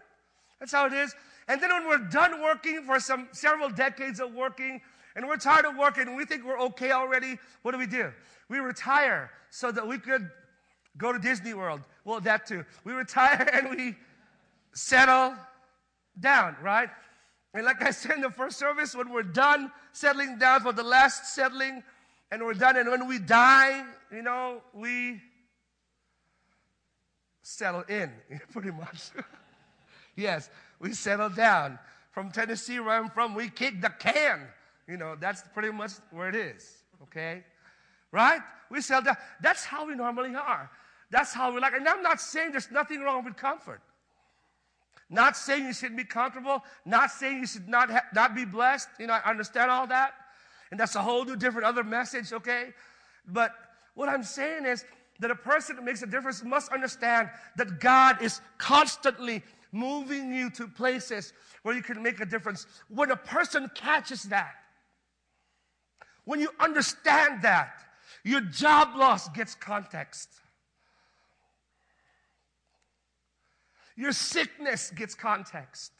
That's 0.59 0.71
how 0.71 0.87
it 0.87 0.93
is. 0.93 1.13
And 1.47 1.61
then 1.61 1.69
when 1.71 1.87
we're 1.87 2.09
done 2.09 2.41
working 2.41 2.83
for 2.83 2.99
some 2.99 3.27
several 3.31 3.69
decades 3.69 4.19
of 4.19 4.33
working 4.33 4.81
and 5.15 5.27
we're 5.27 5.37
tired 5.37 5.65
of 5.65 5.77
working 5.77 6.07
and 6.07 6.17
we 6.17 6.25
think 6.25 6.45
we're 6.45 6.59
okay 6.59 6.91
already, 6.91 7.37
what 7.61 7.71
do 7.71 7.77
we 7.77 7.85
do? 7.85 8.11
We 8.49 8.59
retire 8.59 9.31
so 9.49 9.71
that 9.71 9.87
we 9.87 9.97
could 9.97 10.29
go 10.97 11.13
to 11.13 11.19
Disney 11.19 11.53
World. 11.53 11.81
Well, 12.05 12.19
that 12.21 12.47
too. 12.47 12.65
We 12.83 12.93
retire 12.93 13.47
and 13.53 13.69
we 13.69 13.95
settle 14.73 15.35
down, 16.19 16.55
right? 16.61 16.89
And 17.53 17.65
like 17.65 17.81
I 17.81 17.91
said 17.91 18.15
in 18.15 18.21
the 18.21 18.31
first 18.31 18.57
service, 18.57 18.95
when 18.95 19.09
we're 19.11 19.23
done 19.23 19.71
settling 19.93 20.37
down 20.37 20.61
for 20.61 20.73
the 20.73 20.83
last 20.83 21.33
settling, 21.33 21.83
and 22.31 22.43
we're 22.43 22.53
done, 22.53 22.75
and 22.75 22.89
when 22.89 23.07
we 23.07 23.19
die, 23.19 23.85
you 24.11 24.21
know, 24.21 24.61
we 24.73 25.21
settle 27.47 27.83
in, 27.83 28.11
pretty 28.51 28.71
much. 28.71 29.09
yes, 30.15 30.49
we 30.79 30.93
settle 30.93 31.29
down. 31.29 31.79
From 32.11 32.31
Tennessee, 32.31 32.79
where 32.79 32.99
I'm 32.99 33.09
from, 33.09 33.35
we 33.35 33.47
kick 33.47 33.79
the 33.79 33.89
can. 33.89 34.41
You 34.87 34.97
know, 34.97 35.15
that's 35.19 35.43
pretty 35.53 35.71
much 35.71 35.91
where 36.11 36.29
it 36.29 36.35
is, 36.35 36.77
okay? 37.03 37.43
Right? 38.11 38.41
We 38.71 38.81
settle 38.81 39.03
down. 39.03 39.17
That's 39.39 39.63
how 39.63 39.85
we 39.85 39.95
normally 39.95 40.35
are. 40.35 40.69
That's 41.11 41.33
how 41.33 41.53
we 41.53 41.61
like. 41.61 41.73
And 41.73 41.87
I'm 41.87 42.01
not 42.01 42.19
saying 42.19 42.51
there's 42.51 42.71
nothing 42.71 43.01
wrong 43.01 43.23
with 43.23 43.37
comfort. 43.37 43.81
Not 45.09 45.37
saying 45.37 45.65
you 45.65 45.73
shouldn't 45.73 45.97
be 45.97 46.03
comfortable. 46.03 46.63
Not 46.85 47.11
saying 47.11 47.37
you 47.37 47.47
should 47.47 47.69
not, 47.69 47.89
ha- 47.89 48.07
not 48.13 48.35
be 48.35 48.43
blessed. 48.43 48.89
You 48.99 49.07
know, 49.07 49.13
I 49.13 49.29
understand 49.29 49.71
all 49.71 49.87
that. 49.87 50.13
And 50.71 50.79
that's 50.79 50.95
a 50.95 51.01
whole 51.01 51.23
new 51.23 51.37
different 51.37 51.65
other 51.65 51.83
message, 51.83 52.33
okay? 52.33 52.73
But 53.25 53.51
what 53.93 54.09
I'm 54.09 54.23
saying 54.23 54.65
is 54.65 54.83
that 55.19 55.31
a 55.31 55.35
person 55.35 55.75
that 55.75 55.85
makes 55.85 56.01
a 56.01 56.07
difference 56.07 56.43
must 56.43 56.71
understand 56.71 57.29
that 57.55 57.79
God 57.79 58.21
is 58.21 58.41
constantly 58.57 59.43
moving 59.71 60.33
you 60.33 60.49
to 60.51 60.67
places 60.67 61.33
where 61.63 61.75
you 61.75 61.81
can 61.81 62.01
make 62.01 62.19
a 62.19 62.25
difference. 62.25 62.65
When 62.89 63.11
a 63.11 63.15
person 63.15 63.69
catches 63.75 64.23
that, 64.23 64.55
when 66.25 66.39
you 66.39 66.49
understand 66.59 67.41
that, 67.43 67.85
your 68.23 68.41
job 68.41 68.95
loss 68.95 69.29
gets 69.29 69.55
context. 69.55 70.29
Your 73.95 74.11
sickness 74.11 74.91
gets 74.91 75.15
context. 75.15 75.91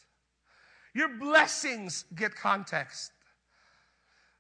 Your 0.94 1.10
blessings 1.10 2.06
get 2.16 2.36
context. 2.36 3.12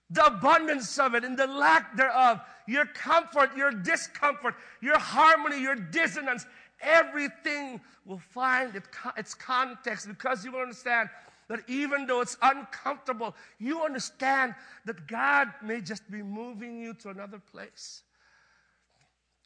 The 0.09 0.25
abundance 0.25 0.97
of 0.99 1.15
it 1.15 1.25
and 1.25 1.37
the 1.37 1.47
lack 1.47 1.97
thereof, 1.97 2.39
your 2.67 2.85
comfort, 2.85 3.55
your 3.57 3.71
discomfort, 3.71 4.55
your 4.81 4.97
harmony, 4.97 5.61
your 5.61 5.75
dissonance, 5.75 6.45
everything 6.81 7.81
will 8.05 8.21
find 8.31 8.81
its 9.17 9.33
context 9.33 10.07
because 10.07 10.45
you 10.45 10.53
will 10.53 10.61
understand 10.61 11.09
that 11.49 11.59
even 11.67 12.05
though 12.05 12.21
it's 12.21 12.37
uncomfortable, 12.41 13.35
you 13.59 13.83
understand 13.83 14.53
that 14.85 15.07
God 15.07 15.49
may 15.63 15.81
just 15.81 16.09
be 16.11 16.21
moving 16.21 16.79
you 16.79 16.93
to 16.95 17.09
another 17.09 17.39
place 17.39 18.03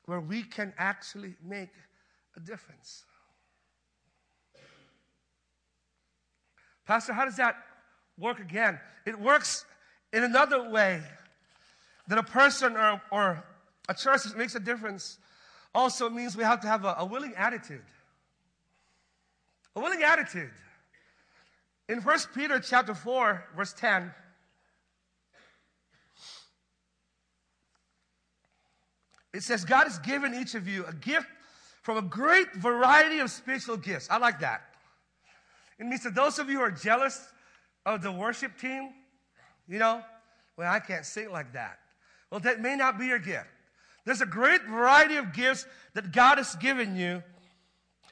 where 0.05 0.20
we 0.20 0.43
can 0.43 0.74
actually 0.78 1.36
make 1.43 1.70
a 2.36 2.39
difference. 2.39 3.05
Pastor, 6.86 7.14
how 7.14 7.26
does 7.26 7.38
that 7.38 7.55
work 8.18 8.39
again? 8.39 8.80
It 9.05 9.20
works 9.20 9.66
in 10.14 10.24
another 10.24 10.70
way 10.70 11.01
that 12.07 12.18
a 12.18 12.24
person 12.24 12.76
or, 12.76 13.01
or 13.12 13.43
a 13.88 13.93
church 13.93 14.22
makes 14.36 14.55
a 14.55 14.59
difference 14.59 15.18
also 15.74 16.09
means 16.09 16.36
we 16.36 16.43
have 16.43 16.59
to 16.62 16.68
have 16.68 16.84
a, 16.86 16.95
a 16.99 17.05
willing 17.05 17.34
attitude. 17.38 17.84
A 19.76 19.80
willing 19.80 20.03
attitude. 20.03 20.51
In 21.88 22.01
1 22.01 22.18
Peter 22.36 22.59
chapter 22.59 22.93
4, 22.93 23.45
verse 23.55 23.74
10, 23.74 24.12
it 29.34 29.43
says, 29.43 29.64
God 29.64 29.86
has 29.86 29.99
given 29.99 30.34
each 30.34 30.55
of 30.55 30.68
you 30.68 30.86
a 30.86 30.93
gift 30.93 31.28
from 31.82 31.97
a 31.97 32.01
great 32.01 32.53
variety 32.55 33.20
of 33.20 33.32
spiritual 33.32 33.78
gifts. 33.78 34.07
I 34.09 34.18
like 34.18 34.39
that. 34.41 34.62
It 35.80 35.86
means 35.86 36.03
that 36.03 36.14
those 36.14 36.38
of 36.38 36.49
you 36.49 36.57
who 36.57 36.64
are 36.64 36.72
jealous 36.72 37.28
of 37.86 38.01
the 38.03 38.12
worship 38.12 38.59
team, 38.59 38.89
you 39.68 39.80
know, 39.80 40.01
well, 40.57 40.72
I 40.72 40.80
can't 40.80 41.05
sing 41.05 41.32
like 41.32 41.53
that. 41.53 41.80
Well, 42.30 42.39
that 42.41 42.62
may 42.62 42.76
not 42.76 42.99
be 42.99 43.07
your 43.07 43.20
gift. 43.20 43.47
There's 44.05 44.22
a 44.22 44.26
great 44.26 44.64
variety 44.64 45.16
of 45.18 45.34
gifts 45.34 45.66
that 45.93 46.12
God 46.12 46.38
has 46.38 46.55
given 46.55 46.95
you. 46.95 47.24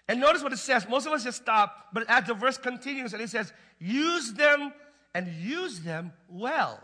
And 0.08 0.20
notice 0.20 0.44
what 0.44 0.54
it 0.54 0.58
says. 0.58 0.88
Most 0.88 1.06
of 1.06 1.14
us 1.14 1.24
just 1.24 1.42
stop, 1.42 1.88
but 1.94 2.10
as 2.10 2.26
the 2.26 2.34
verse 2.34 2.58
continues, 2.58 3.14
and 3.14 3.22
it 3.22 3.30
says, 3.30 3.54
use 3.80 4.34
them 4.34 4.74
and 5.14 5.28
use 5.28 5.80
them 5.80 6.12
well. 6.28 6.82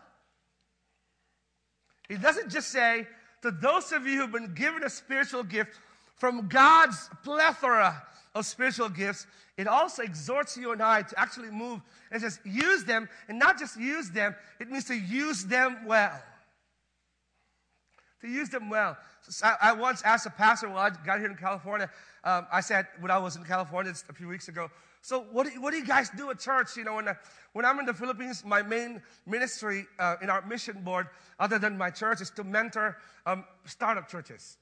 It 2.09 2.21
doesn't 2.21 2.49
just 2.49 2.69
say, 2.69 3.07
to 3.41 3.51
those 3.51 3.91
of 3.91 4.05
you 4.07 4.21
who've 4.21 4.31
been 4.31 4.53
given 4.53 4.83
a 4.83 4.89
spiritual 4.89 5.43
gift 5.43 5.71
from 6.15 6.47
God's 6.47 7.09
plethora 7.23 8.03
of 8.33 8.45
spiritual 8.45 8.89
gifts, 8.89 9.27
it 9.57 9.67
also 9.67 10.03
exhorts 10.03 10.57
you 10.57 10.71
and 10.71 10.81
I 10.81 11.01
to 11.03 11.19
actually 11.19 11.51
move 11.51 11.81
and 12.11 12.21
says, 12.21 12.39
use 12.43 12.83
them, 12.83 13.07
and 13.29 13.39
not 13.39 13.57
just 13.57 13.79
use 13.79 14.09
them, 14.09 14.35
it 14.59 14.69
means 14.69 14.85
to 14.85 14.95
use 14.95 15.45
them 15.45 15.85
well. 15.85 16.21
To 18.21 18.27
use 18.27 18.49
them 18.49 18.69
well. 18.69 18.97
I, 19.61 19.73
once 19.73 20.01
asked 20.03 20.25
a 20.25 20.29
pastor 20.29 20.67
when 20.67 20.77
I 20.77 20.89
got 21.05 21.19
here 21.19 21.29
in 21.29 21.35
California, 21.35 21.89
um, 22.23 22.47
I 22.51 22.61
said, 22.61 22.87
when 22.99 23.11
I 23.11 23.17
was 23.17 23.35
in 23.35 23.43
California 23.43 23.93
a 24.09 24.13
few 24.13 24.27
weeks 24.27 24.47
ago, 24.47 24.69
so 25.01 25.25
what 25.31 25.45
do, 25.45 25.61
what 25.61 25.71
do 25.71 25.77
you 25.77 25.85
guys 25.85 26.09
do 26.17 26.31
at 26.31 26.39
church? 26.39 26.75
You 26.75 26.83
know, 26.83 26.95
when, 26.95 27.07
I, 27.07 27.13
when 27.53 27.63
I'm 27.63 27.79
in 27.79 27.85
the 27.85 27.93
Philippines, 27.93 28.43
my 28.43 28.63
main 28.63 29.01
ministry 29.27 29.85
uh, 29.99 30.15
in 30.21 30.29
our 30.29 30.43
mission 30.45 30.81
board, 30.81 31.07
other 31.39 31.59
than 31.59 31.77
my 31.77 31.91
church, 31.91 32.21
is 32.21 32.31
to 32.31 32.43
mentor 32.43 32.97
um, 33.25 33.45
startup 33.65 34.09
churches. 34.09 34.57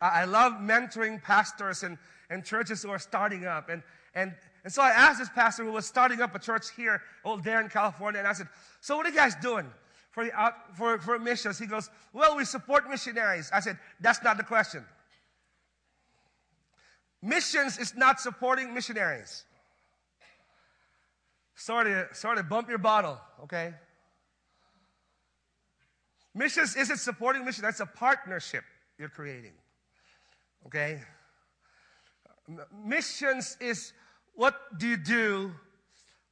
I, 0.00 0.24
love 0.24 0.54
mentoring 0.54 1.22
pastors 1.22 1.82
and, 1.82 1.96
and 2.30 2.44
churches 2.44 2.82
who 2.82 2.90
are 2.90 2.98
starting 2.98 3.46
up. 3.46 3.68
And, 3.68 3.82
and, 4.14 4.34
and 4.64 4.72
so 4.72 4.82
I 4.82 4.90
asked 4.90 5.18
this 5.18 5.28
pastor 5.28 5.64
who 5.64 5.72
was 5.72 5.86
starting 5.86 6.20
up 6.20 6.34
a 6.34 6.38
church 6.38 6.66
here, 6.76 7.00
old 7.24 7.44
there 7.44 7.60
in 7.60 7.68
California, 7.68 8.18
and 8.18 8.28
I 8.28 8.32
said, 8.32 8.48
So 8.80 8.96
what 8.96 9.06
are 9.06 9.10
you 9.10 9.16
guys 9.16 9.34
doing 9.36 9.66
for, 10.10 10.24
the, 10.24 10.40
uh, 10.40 10.50
for, 10.74 10.98
for 10.98 11.18
missions? 11.18 11.58
He 11.58 11.66
goes, 11.66 11.88
Well, 12.12 12.36
we 12.36 12.44
support 12.44 12.88
missionaries. 12.88 13.50
I 13.52 13.60
said, 13.60 13.78
That's 14.00 14.22
not 14.22 14.36
the 14.36 14.42
question. 14.42 14.84
Missions 17.22 17.78
is 17.78 17.94
not 17.96 18.20
supporting 18.20 18.74
missionaries. 18.74 19.44
Sorry 21.54 21.90
to, 21.90 22.08
sorry 22.12 22.36
to 22.36 22.42
bump 22.42 22.68
your 22.68 22.78
bottle, 22.78 23.18
okay? 23.44 23.72
Missions 26.34 26.76
isn't 26.76 26.98
supporting 26.98 27.44
mission, 27.44 27.62
that's 27.62 27.80
a 27.80 27.86
partnership 27.86 28.64
you're 28.98 29.08
creating. 29.08 29.52
Okay? 30.66 31.00
Missions 32.84 33.56
is 33.60 33.92
what 34.34 34.78
do 34.78 34.86
you 34.86 34.96
do 34.96 35.52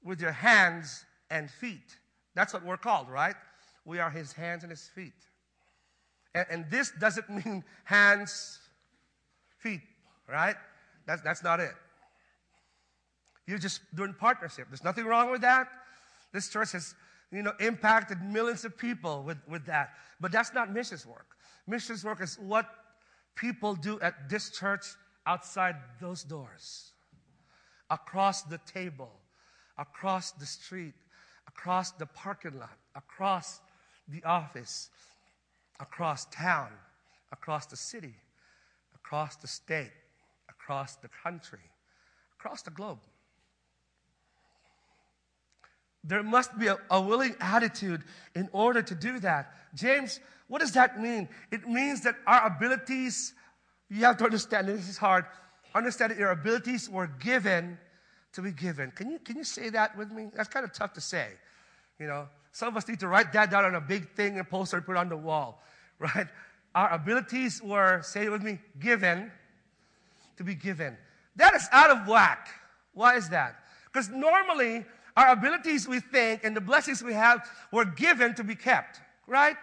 with 0.04 0.20
your 0.20 0.32
hands 0.32 1.04
and 1.30 1.50
feet. 1.50 1.96
That's 2.34 2.52
what 2.52 2.64
we're 2.64 2.76
called, 2.76 3.08
right? 3.08 3.36
We 3.84 3.98
are 3.98 4.10
his 4.10 4.32
hands 4.32 4.62
and 4.62 4.70
his 4.70 4.88
feet. 4.94 5.12
And, 6.34 6.46
and 6.50 6.70
this 6.70 6.92
doesn't 7.00 7.28
mean 7.44 7.64
hands, 7.84 8.58
feet, 9.58 9.80
right? 10.28 10.56
That's, 11.06 11.22
that's 11.22 11.42
not 11.42 11.60
it. 11.60 11.72
You're 13.46 13.58
just 13.58 13.80
doing 13.94 14.14
partnership. 14.18 14.66
There's 14.68 14.84
nothing 14.84 15.04
wrong 15.04 15.30
with 15.30 15.40
that. 15.40 15.68
This 16.32 16.48
church 16.48 16.72
has, 16.72 16.94
you 17.32 17.42
know, 17.42 17.52
impacted 17.60 18.22
millions 18.22 18.64
of 18.64 18.76
people 18.78 19.22
with, 19.24 19.38
with 19.48 19.66
that. 19.66 19.90
But 20.20 20.32
that's 20.32 20.54
not 20.54 20.72
missions 20.72 21.04
work. 21.04 21.26
Missions 21.66 22.04
work 22.04 22.20
is 22.22 22.38
what 22.38 22.66
people 23.34 23.74
do 23.74 24.00
at 24.00 24.28
this 24.28 24.50
church 24.50 24.86
outside 25.26 25.76
those 26.00 26.24
doors, 26.24 26.92
across 27.90 28.42
the 28.42 28.58
table, 28.66 29.10
across 29.78 30.32
the 30.32 30.46
street, 30.46 30.94
across 31.48 31.92
the 31.92 32.06
parking 32.06 32.58
lot, 32.58 32.76
across 32.94 33.60
the 34.08 34.22
office, 34.24 34.90
across 35.80 36.26
town, 36.26 36.68
across 37.32 37.66
the 37.66 37.76
city, 37.76 38.14
across 38.94 39.36
the 39.36 39.48
state, 39.48 39.92
across 40.48 40.96
the 40.96 41.08
country, 41.22 41.70
across 42.38 42.62
the 42.62 42.70
globe. 42.70 43.00
There 46.04 46.22
must 46.22 46.58
be 46.58 46.66
a, 46.66 46.76
a, 46.90 47.00
willing 47.00 47.36
attitude 47.40 48.02
in 48.34 48.48
order 48.52 48.82
to 48.82 48.94
do 48.94 49.20
that. 49.20 49.52
James, 49.74 50.18
what 50.48 50.60
does 50.60 50.72
that 50.72 51.00
mean? 51.00 51.28
It 51.50 51.68
means 51.68 52.02
that 52.02 52.16
our 52.26 52.46
abilities, 52.46 53.34
you 53.88 54.04
have 54.04 54.16
to 54.18 54.24
understand, 54.24 54.68
this 54.68 54.88
is 54.88 54.98
hard, 54.98 55.24
understand 55.74 56.10
that 56.10 56.18
your 56.18 56.32
abilities 56.32 56.90
were 56.90 57.06
given 57.06 57.78
to 58.32 58.42
be 58.42 58.50
given. 58.50 58.90
Can 58.90 59.10
you, 59.10 59.18
can 59.18 59.36
you 59.36 59.44
say 59.44 59.70
that 59.70 59.96
with 59.96 60.10
me? 60.10 60.30
That's 60.34 60.48
kind 60.48 60.64
of 60.64 60.72
tough 60.72 60.92
to 60.94 61.00
say. 61.00 61.28
You 62.00 62.06
know, 62.06 62.28
some 62.50 62.68
of 62.68 62.76
us 62.76 62.88
need 62.88 63.00
to 63.00 63.08
write 63.08 63.32
that 63.32 63.50
down 63.50 63.64
on 63.64 63.74
a 63.74 63.80
big 63.80 64.10
thing 64.10 64.38
and 64.38 64.48
poster 64.48 64.78
and 64.78 64.86
put 64.86 64.92
it 64.92 64.98
on 64.98 65.08
the 65.08 65.16
wall, 65.16 65.62
right? 65.98 66.26
Our 66.74 66.92
abilities 66.92 67.62
were, 67.62 68.02
say 68.02 68.24
it 68.24 68.32
with 68.32 68.42
me, 68.42 68.58
given 68.80 69.30
to 70.36 70.44
be 70.44 70.54
given. 70.54 70.96
That 71.36 71.54
is 71.54 71.68
out 71.70 71.90
of 71.90 72.08
whack. 72.08 72.48
Why 72.94 73.16
is 73.16 73.28
that? 73.28 73.56
Because 73.86 74.08
normally, 74.08 74.84
our 75.16 75.32
abilities 75.32 75.86
we 75.86 76.00
think 76.00 76.44
and 76.44 76.56
the 76.56 76.60
blessings 76.60 77.02
we 77.02 77.12
have 77.12 77.46
were 77.70 77.84
given 77.84 78.34
to 78.34 78.44
be 78.44 78.54
kept, 78.54 79.00
right? 79.26 79.56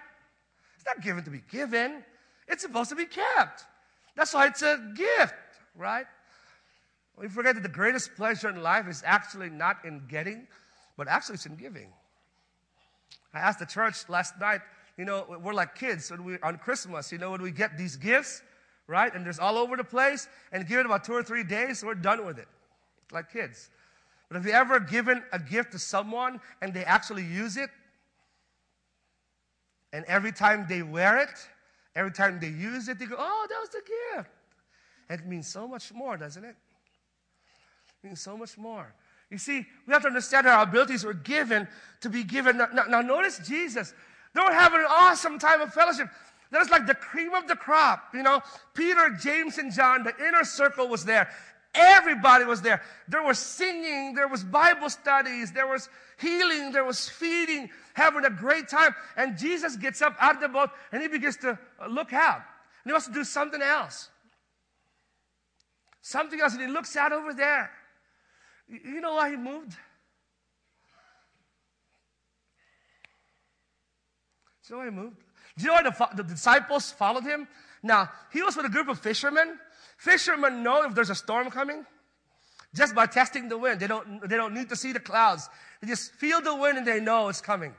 It's 0.76 0.86
not 0.86 1.02
given 1.02 1.24
to 1.24 1.30
be 1.30 1.42
given, 1.52 2.04
it's 2.48 2.64
supposed 2.64 2.90
to 2.90 2.96
be 2.96 3.06
kept. 3.06 3.66
That's 4.16 4.34
why 4.34 4.48
it's 4.48 4.62
a 4.62 4.94
gift, 4.96 5.34
right? 5.76 6.06
We 7.18 7.28
forget 7.28 7.56
that 7.56 7.64
the 7.64 7.70
greatest 7.70 8.16
pleasure 8.16 8.50
in 8.50 8.62
life 8.62 8.88
is 8.88 9.04
actually 9.06 9.50
not 9.50 9.78
in 9.84 10.04
getting, 10.08 10.48
but 10.98 11.08
actually 11.08 11.36
it's 11.36 11.46
in 11.46 11.56
giving. 11.56 11.90
I 13.34 13.40
asked 13.40 13.60
the 13.60 13.66
church 13.66 14.08
last 14.08 14.40
night, 14.40 14.62
you 14.98 15.06
know, 15.06 15.26
we're 15.42 15.54
like 15.54 15.76
kids 15.76 16.12
when 16.12 16.24
we 16.24 16.38
on 16.40 16.58
Christmas, 16.58 17.12
you 17.12 17.18
know, 17.18 17.32
when 17.32 17.42
we 17.42 17.52
get 17.52 17.78
these 17.78 17.96
gifts, 17.96 18.42
right? 18.88 19.14
And 19.14 19.26
there's 19.26 19.40
all 19.40 19.58
over 19.58 19.78
the 19.78 19.84
place, 19.84 20.28
and 20.52 20.68
give 20.68 20.80
it 20.80 20.86
about 20.86 21.04
two 21.04 21.14
or 21.14 21.24
three 21.24 21.44
days, 21.44 21.84
we're 21.84 21.94
done 21.94 22.26
with 22.26 22.40
it. 22.40 22.48
Like 23.12 23.32
kids. 23.32 23.70
But 24.30 24.38
have 24.38 24.46
you 24.46 24.52
ever 24.52 24.80
given 24.80 25.24
a 25.34 25.40
gift 25.40 25.72
to 25.72 25.80
someone 25.80 26.40
and 26.62 26.74
they 26.74 26.86
actually 26.86 27.24
use 27.24 27.58
it? 27.58 27.70
And 29.92 30.06
every 30.06 30.32
time 30.32 30.68
they 30.70 30.84
wear 30.84 31.18
it, 31.18 31.30
every 31.96 32.12
time 32.12 32.40
they 32.40 32.50
use 32.50 32.88
it, 32.88 33.00
they 33.00 33.08
go, 33.08 33.16
oh, 33.18 33.48
that 33.50 33.60
was 33.60 33.70
the 33.70 33.82
gift. 34.16 34.30
It 35.10 35.26
means 35.28 35.48
so 35.48 35.68
much 35.68 35.92
more, 35.92 36.16
doesn't 36.16 36.46
it? 36.46 36.56
It 38.04 38.08
means 38.08 38.22
so 38.22 38.38
much 38.38 38.56
more. 38.56 38.94
You 39.32 39.40
see, 39.40 39.66
we 39.88 39.94
have 39.94 40.04
to 40.04 40.08
understand 40.08 40.46
that 40.46 40.56
our 40.56 40.64
abilities 40.64 41.04
were 41.04 41.14
given 41.14 41.68
to 42.02 42.10
be 42.10 42.24
given. 42.24 42.58
Now, 42.58 42.68
now, 42.88 43.02
notice 43.02 43.40
Jesus. 43.48 43.94
They 44.34 44.42
were 44.42 44.54
having 44.54 44.80
an 44.80 44.88
awesome 44.90 45.40
time 45.40 45.62
of 45.62 45.74
fellowship. 45.74 46.08
That 46.52 46.60
was 46.60 46.70
like 46.70 46.88
the 46.88 46.96
cream 46.96 47.34
of 47.34 47.48
the 47.48 47.56
crop. 47.56 48.10
You 48.14 48.24
know, 48.24 48.42
Peter, 48.74 49.10
James, 49.22 49.58
and 49.58 49.74
John, 49.74 50.04
the 50.04 50.14
inner 50.20 50.44
circle 50.44 50.88
was 50.88 51.06
there. 51.06 51.30
Everybody 51.74 52.46
was 52.46 52.62
there. 52.62 52.82
There 53.08 53.24
was 53.24 53.38
singing, 53.38 54.16
there 54.16 54.28
was 54.28 54.44
Bible 54.44 54.90
studies, 54.90 55.52
there 55.52 55.68
was 55.68 55.88
healing, 56.18 56.72
there 56.72 56.84
was 56.84 57.08
feeding, 57.08 57.70
having 57.94 58.26
a 58.26 58.30
great 58.30 58.68
time. 58.68 58.96
And 59.16 59.38
Jesus 59.38 59.76
gets 59.76 60.02
up 60.02 60.16
out 60.20 60.36
of 60.36 60.42
the 60.42 60.50
boat 60.50 60.72
and 60.92 61.02
he 61.02 61.08
begins 61.08 61.38
to 61.38 61.60
look 61.88 62.12
out. 62.12 62.38
And 62.38 62.86
he 62.86 62.92
wants 62.92 63.08
to 63.08 63.14
do 63.14 63.24
something 63.24 63.62
else. 63.62 64.10
Something 66.02 66.42
else. 66.42 66.54
And 66.54 66.62
he 66.62 66.68
looks 66.68 66.96
out 66.96 67.12
over 67.12 67.34
there. 67.34 67.72
You 68.68 69.02
know 69.02 69.16
why 69.16 69.30
he 69.30 69.36
moved? 69.36 69.76
Do 74.68 74.76
you 74.76 74.76
know 74.76 74.78
why 74.78 74.86
he 74.86 74.92
moved? 74.92 75.18
Do 75.58 75.64
you 75.64 75.68
know 75.68 75.74
why 75.74 75.84
the, 76.14 76.24
the 76.24 76.30
disciples 76.30 76.92
followed 76.92 77.24
him? 77.24 77.48
Now, 77.82 78.10
he 78.32 78.42
was 78.42 78.56
with 78.56 78.66
a 78.66 78.70
group 78.70 78.88
of 78.88 79.00
fishermen 79.00 79.58
Fishermen 80.00 80.64
know 80.64 80.86
if 80.86 80.96
there's 80.96 81.10
a 81.10 81.16
storm 81.16 81.52
coming 81.52 81.86
just 82.74 82.96
by 82.96 83.06
testing 83.06 83.50
the 83.50 83.58
wind. 83.58 83.82
They 83.82 83.88
don't, 83.88 84.28
they 84.28 84.38
don't 84.38 84.54
need 84.54 84.70
to 84.70 84.76
see 84.78 84.94
the 84.94 85.00
clouds. 85.00 85.50
They 85.82 85.90
just 85.90 86.14
feel 86.14 86.40
the 86.40 86.56
wind 86.56 86.78
and 86.78 86.88
they 86.88 87.02
know 87.02 87.28
it's 87.28 87.42
coming. 87.42 87.76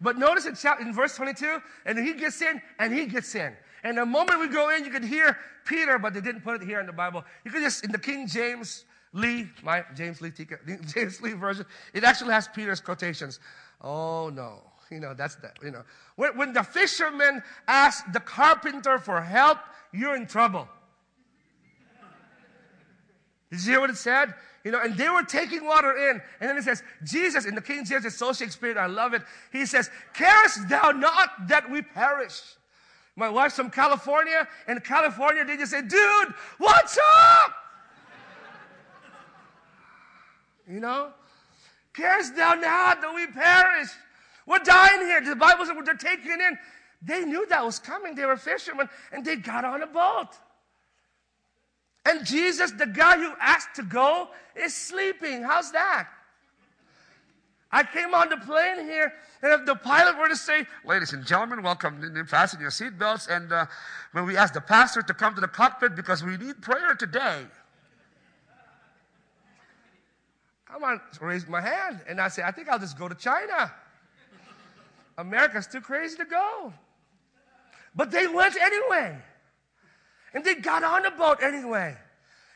But 0.00 0.16
notice 0.16 0.46
in, 0.46 0.54
chapter, 0.54 0.84
in 0.86 0.94
verse 0.94 1.16
22, 1.16 1.58
and 1.86 1.98
he 1.98 2.14
gets 2.14 2.40
in 2.40 2.62
and 2.78 2.94
he 2.94 3.06
gets 3.06 3.34
in. 3.34 3.52
And 3.82 3.98
the 3.98 4.06
moment 4.06 4.38
we 4.38 4.46
go 4.46 4.70
in, 4.70 4.84
you 4.84 4.92
can 4.92 5.02
hear 5.02 5.36
Peter, 5.64 5.98
but 5.98 6.14
they 6.14 6.20
didn't 6.20 6.42
put 6.42 6.62
it 6.62 6.66
here 6.66 6.78
in 6.78 6.86
the 6.86 6.92
Bible. 6.92 7.24
You 7.44 7.50
can 7.50 7.62
just, 7.62 7.84
in 7.84 7.90
the 7.90 7.98
King 7.98 8.28
James 8.28 8.84
Lee, 9.12 9.48
my 9.64 9.84
James 9.96 10.20
Lee, 10.20 10.30
James 10.94 11.20
Lee 11.20 11.32
version, 11.32 11.66
it 11.94 12.04
actually 12.04 12.32
has 12.32 12.46
Peter's 12.46 12.80
quotations. 12.80 13.40
Oh 13.82 14.28
no. 14.28 14.62
You 14.90 15.00
know, 15.00 15.14
that's 15.14 15.34
that, 15.36 15.58
you 15.64 15.72
know. 15.72 15.82
When, 16.14 16.36
when 16.38 16.52
the 16.52 16.62
fishermen 16.62 17.42
asked 17.66 18.12
the 18.12 18.20
carpenter 18.20 18.98
for 18.98 19.20
help, 19.20 19.58
you're 19.92 20.14
in 20.14 20.26
trouble. 20.26 20.68
Did 23.50 23.64
you 23.64 23.72
hear 23.72 23.80
what 23.80 23.90
it 23.90 23.96
said? 23.96 24.34
You 24.64 24.72
know, 24.72 24.80
and 24.80 24.96
they 24.96 25.08
were 25.08 25.22
taking 25.22 25.64
water 25.64 25.96
in. 25.96 26.20
And 26.40 26.50
then 26.50 26.56
it 26.56 26.64
says, 26.64 26.82
Jesus, 27.04 27.46
in 27.46 27.54
the 27.54 27.60
King 27.60 27.84
James, 27.84 28.04
it's 28.04 28.16
so 28.16 28.32
Shakespearean, 28.32 28.78
I 28.78 28.86
love 28.86 29.14
it. 29.14 29.22
He 29.52 29.64
says, 29.64 29.90
Carest 30.12 30.68
thou 30.68 30.90
not 30.90 31.48
that 31.48 31.70
we 31.70 31.82
perish? 31.82 32.42
My 33.14 33.28
wife's 33.28 33.54
from 33.54 33.70
California. 33.70 34.48
and 34.66 34.82
California, 34.82 35.44
they 35.44 35.56
just 35.56 35.70
say, 35.70 35.82
Dude, 35.82 36.34
what's 36.58 36.98
up? 36.98 37.54
you 40.68 40.80
know? 40.80 41.10
Carest 41.94 42.34
thou 42.34 42.54
not 42.54 43.00
that 43.00 43.14
we 43.14 43.26
perish? 43.28 43.88
We're 44.46 44.58
dying 44.58 45.00
here. 45.02 45.20
The 45.20 45.36
Bible 45.36 45.64
says 45.64 45.76
they're 45.84 45.94
taking 45.94 46.32
in. 46.32 46.58
They 47.02 47.24
knew 47.24 47.46
that 47.46 47.64
was 47.64 47.78
coming. 47.78 48.14
They 48.14 48.24
were 48.24 48.36
fishermen, 48.36 48.88
and 49.12 49.24
they 49.24 49.36
got 49.36 49.64
on 49.64 49.82
a 49.82 49.86
boat. 49.86 50.30
And 52.06 52.24
Jesus, 52.24 52.70
the 52.70 52.86
guy 52.86 53.16
who 53.18 53.32
asked 53.40 53.74
to 53.74 53.82
go, 53.82 54.28
is 54.54 54.72
sleeping. 54.72 55.42
How's 55.42 55.72
that? 55.72 56.08
I 57.72 57.82
came 57.82 58.14
on 58.14 58.28
the 58.28 58.36
plane 58.36 58.84
here, 58.84 59.12
and 59.42 59.52
if 59.52 59.66
the 59.66 59.74
pilot 59.74 60.16
were 60.16 60.28
to 60.28 60.36
say, 60.36 60.66
Ladies 60.84 61.12
and 61.12 61.26
gentlemen, 61.26 61.62
welcome, 61.64 62.00
and 62.02 62.28
fasten 62.28 62.60
your 62.60 62.70
seatbelts, 62.70 63.28
and 63.28 63.52
uh, 63.52 63.66
when 64.12 64.24
we 64.24 64.36
ask 64.36 64.54
the 64.54 64.60
pastor 64.60 65.02
to 65.02 65.12
come 65.12 65.34
to 65.34 65.40
the 65.40 65.48
cockpit 65.48 65.96
because 65.96 66.22
we 66.22 66.36
need 66.36 66.62
prayer 66.62 66.94
today. 66.94 67.42
Come 70.66 70.84
on, 70.84 71.00
raise 71.20 71.48
my 71.48 71.60
hand, 71.60 72.00
and 72.08 72.20
I 72.20 72.28
say, 72.28 72.42
I 72.44 72.52
think 72.52 72.68
I'll 72.68 72.78
just 72.78 72.96
go 72.96 73.08
to 73.08 73.14
China. 73.16 73.72
America's 75.18 75.66
too 75.66 75.80
crazy 75.80 76.16
to 76.18 76.24
go. 76.24 76.72
But 77.96 78.12
they 78.12 78.28
went 78.28 78.56
anyway. 78.56 79.18
And 80.34 80.44
they 80.44 80.54
got 80.56 80.84
on 80.84 81.02
the 81.02 81.10
boat 81.10 81.38
anyway. 81.42 81.96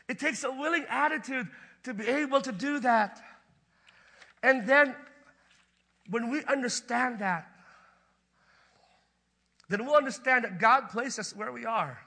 It 0.07 0.19
takes 0.19 0.43
a 0.43 0.51
willing 0.51 0.85
attitude 0.89 1.47
to 1.83 1.93
be 1.93 2.07
able 2.07 2.41
to 2.41 2.51
do 2.51 2.79
that. 2.79 3.21
And 4.43 4.67
then 4.67 4.95
when 6.09 6.29
we 6.29 6.43
understand 6.45 7.19
that, 7.19 7.47
then 9.69 9.85
we'll 9.85 9.95
understand 9.95 10.43
that 10.43 10.59
God 10.59 10.89
placed 10.89 11.17
us 11.17 11.35
where 11.35 11.51
we 11.51 11.65
are. 11.65 11.97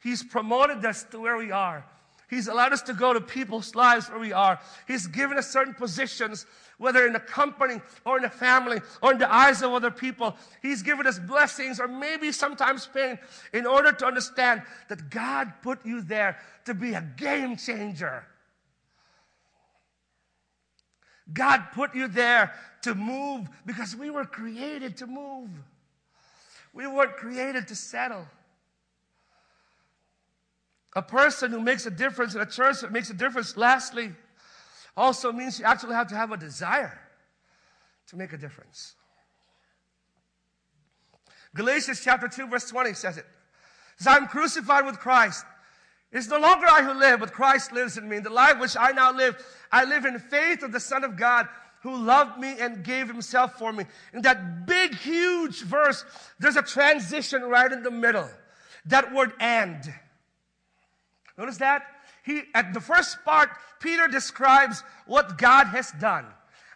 He's 0.00 0.22
promoted 0.22 0.84
us 0.84 1.02
to 1.10 1.18
where 1.18 1.36
we 1.36 1.50
are. 1.50 1.84
He's 2.30 2.46
allowed 2.46 2.72
us 2.72 2.82
to 2.82 2.94
go 2.94 3.12
to 3.12 3.20
people's 3.20 3.74
lives 3.74 4.08
where 4.08 4.20
we 4.20 4.32
are. 4.32 4.60
He's 4.86 5.06
given 5.06 5.38
us 5.38 5.50
certain 5.50 5.74
positions, 5.74 6.46
whether 6.78 7.06
in 7.06 7.12
the 7.12 7.20
company 7.20 7.80
or 8.06 8.16
in 8.16 8.22
the 8.22 8.30
family 8.30 8.80
or 9.02 9.12
in 9.12 9.18
the 9.18 9.32
eyes 9.32 9.62
of 9.62 9.72
other 9.72 9.90
people. 9.90 10.36
He's 10.62 10.82
given 10.82 11.06
us 11.06 11.18
blessings 11.18 11.78
or 11.80 11.88
maybe 11.88 12.32
sometimes 12.32 12.86
pain 12.86 13.18
in 13.52 13.66
order 13.66 13.92
to 13.92 14.06
understand 14.06 14.62
that 14.88 15.10
God 15.10 15.52
put 15.62 15.84
you 15.84 16.00
there 16.00 16.38
to 16.64 16.74
be 16.74 16.94
a 16.94 17.02
game 17.16 17.56
changer. 17.56 18.24
God 21.32 21.66
put 21.74 21.94
you 21.94 22.08
there 22.08 22.54
to 22.82 22.94
move 22.94 23.48
because 23.66 23.94
we 23.94 24.08
were 24.08 24.24
created 24.24 24.96
to 24.98 25.06
move. 25.06 25.50
We 26.72 26.86
weren't 26.86 27.16
created 27.16 27.68
to 27.68 27.74
settle. 27.74 28.26
A 30.96 31.02
person 31.02 31.50
who 31.50 31.60
makes 31.60 31.86
a 31.86 31.90
difference 31.90 32.34
in 32.34 32.40
a 32.40 32.46
church 32.46 32.80
that 32.80 32.92
makes 32.92 33.10
a 33.10 33.14
difference, 33.14 33.56
lastly, 33.56 34.12
also 34.98 35.32
means 35.32 35.58
you 35.58 35.64
actually 35.64 35.94
have 35.94 36.08
to 36.08 36.16
have 36.16 36.32
a 36.32 36.36
desire 36.36 36.98
to 38.08 38.16
make 38.16 38.32
a 38.32 38.36
difference. 38.36 38.94
Galatians 41.54 42.00
chapter 42.02 42.28
2, 42.28 42.48
verse 42.48 42.68
20 42.68 42.92
says 42.94 43.16
it. 43.16 43.26
Says, 43.96 44.08
I'm 44.08 44.26
crucified 44.26 44.84
with 44.84 44.98
Christ. 44.98 45.44
It's 46.10 46.28
no 46.28 46.38
longer 46.38 46.66
I 46.66 46.82
who 46.82 46.98
live, 46.98 47.20
but 47.20 47.32
Christ 47.32 47.72
lives 47.72 47.96
in 47.96 48.08
me. 48.08 48.18
The 48.18 48.30
life 48.30 48.58
which 48.58 48.76
I 48.78 48.92
now 48.92 49.12
live, 49.12 49.36
I 49.70 49.84
live 49.84 50.04
in 50.04 50.18
faith 50.18 50.62
of 50.62 50.72
the 50.72 50.80
Son 50.80 51.04
of 51.04 51.16
God 51.16 51.46
who 51.82 51.96
loved 51.96 52.38
me 52.38 52.56
and 52.58 52.82
gave 52.82 53.06
himself 53.06 53.58
for 53.58 53.72
me. 53.72 53.84
In 54.12 54.22
that 54.22 54.66
big, 54.66 54.94
huge 54.96 55.62
verse, 55.62 56.04
there's 56.40 56.56
a 56.56 56.62
transition 56.62 57.42
right 57.42 57.70
in 57.70 57.82
the 57.82 57.90
middle. 57.90 58.28
That 58.86 59.14
word 59.14 59.32
and. 59.38 59.82
Notice 61.36 61.58
that? 61.58 61.82
He, 62.28 62.42
at 62.54 62.74
the 62.74 62.80
first 62.80 63.24
part, 63.24 63.48
Peter 63.80 64.06
describes 64.06 64.82
what 65.06 65.38
God 65.38 65.68
has 65.68 65.92
done. 65.92 66.26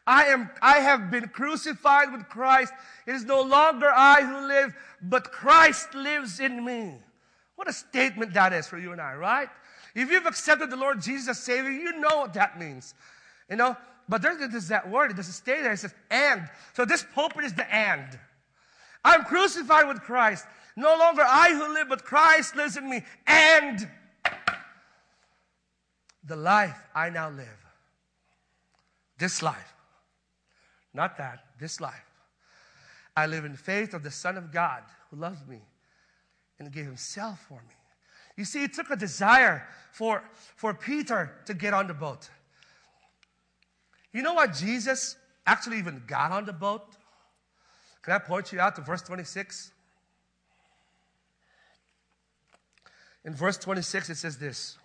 I 0.07 0.24
am, 0.24 0.48
I 0.62 0.78
have 0.78 1.11
been 1.11 1.28
crucified 1.28 2.11
with 2.11 2.26
Christ. 2.30 2.72
It 3.07 3.14
is 3.14 3.26
no 3.26 3.42
longer 3.42 3.90
I 3.94 4.22
who 4.22 4.48
live, 4.48 4.74
but 5.03 5.30
Christ 5.30 5.94
lives 5.94 6.40
in 6.40 6.64
me. 6.64 6.94
What 7.57 7.68
a 7.68 7.72
statement 7.74 8.32
that 8.32 8.55
is 8.55 8.66
for 8.66 8.78
you 8.78 8.92
and 8.92 9.00
I, 9.00 9.14
right? 9.14 9.50
If 9.94 10.11
you've 10.11 10.24
accepted 10.24 10.70
the 10.70 10.76
Lord 10.76 11.03
Jesus 11.03 11.28
as 11.28 11.40
Savior, 11.40 11.70
you 11.70 12.00
know 12.00 12.16
what 12.16 12.32
that 12.32 12.59
means. 12.59 12.94
You 13.50 13.57
know, 13.57 13.76
but 14.09 14.22
there's, 14.22 14.68
that 14.68 14.88
word, 14.88 15.11
it 15.11 15.18
doesn't 15.18 15.34
stay 15.34 15.61
there. 15.61 15.72
It 15.72 15.80
says 15.80 15.94
and. 16.11 16.48
So 16.72 16.86
this 16.86 17.05
pulpit 17.14 17.44
is 17.44 17.53
the 17.53 17.70
and. 17.70 18.18
I'm 19.05 19.24
crucified 19.24 19.86
with 19.86 20.00
Christ. 20.00 20.46
No 20.76 20.96
longer 20.96 21.22
I 21.22 21.50
who 21.50 21.74
live, 21.74 21.90
but 21.90 22.05
Christ 22.05 22.57
lives 22.57 22.78
in 22.78 22.88
me. 22.88 23.05
And 23.26 23.86
the 26.24 26.36
life 26.36 26.78
I 26.94 27.10
now 27.10 27.30
live, 27.30 27.66
this 29.18 29.42
life, 29.42 29.74
not 30.94 31.16
that, 31.18 31.44
this 31.58 31.80
life, 31.80 32.06
I 33.16 33.26
live 33.26 33.44
in 33.44 33.56
faith 33.56 33.94
of 33.94 34.02
the 34.02 34.10
Son 34.10 34.36
of 34.36 34.52
God 34.52 34.82
who 35.10 35.16
loves 35.16 35.46
me 35.46 35.60
and 36.58 36.72
gave 36.72 36.84
himself 36.84 37.40
for 37.48 37.54
me. 37.54 37.74
You 38.36 38.44
see, 38.44 38.64
it 38.64 38.72
took 38.72 38.90
a 38.90 38.96
desire 38.96 39.66
for, 39.92 40.22
for 40.56 40.72
Peter 40.72 41.32
to 41.46 41.54
get 41.54 41.74
on 41.74 41.86
the 41.86 41.94
boat. 41.94 42.30
You 44.12 44.22
know 44.22 44.34
what 44.34 44.54
Jesus 44.54 45.16
actually 45.46 45.78
even 45.78 46.02
got 46.06 46.32
on 46.32 46.44
the 46.44 46.52
boat? 46.52 46.96
Can 48.02 48.14
I 48.14 48.18
point 48.18 48.52
you 48.52 48.60
out 48.60 48.74
to 48.76 48.82
verse 48.82 49.02
26? 49.02 49.72
In 53.24 53.34
verse 53.34 53.56
26, 53.58 54.10
it 54.10 54.16
says 54.16 54.38
this 54.38 54.78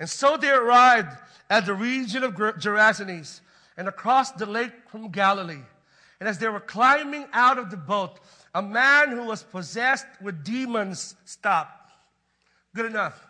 And 0.00 0.08
so 0.08 0.38
they 0.38 0.50
arrived 0.50 1.16
at 1.50 1.66
the 1.66 1.74
region 1.74 2.24
of 2.24 2.34
Gerasenes 2.34 3.42
and 3.76 3.86
across 3.86 4.32
the 4.32 4.46
lake 4.46 4.72
from 4.88 5.10
Galilee. 5.10 5.62
And 6.18 6.28
as 6.28 6.38
they 6.38 6.48
were 6.48 6.60
climbing 6.60 7.26
out 7.32 7.58
of 7.58 7.70
the 7.70 7.76
boat, 7.76 8.18
a 8.54 8.62
man 8.62 9.10
who 9.10 9.24
was 9.24 9.42
possessed 9.42 10.06
with 10.22 10.42
demons 10.42 11.14
stopped. 11.26 11.92
Good 12.74 12.86
enough. 12.86 13.26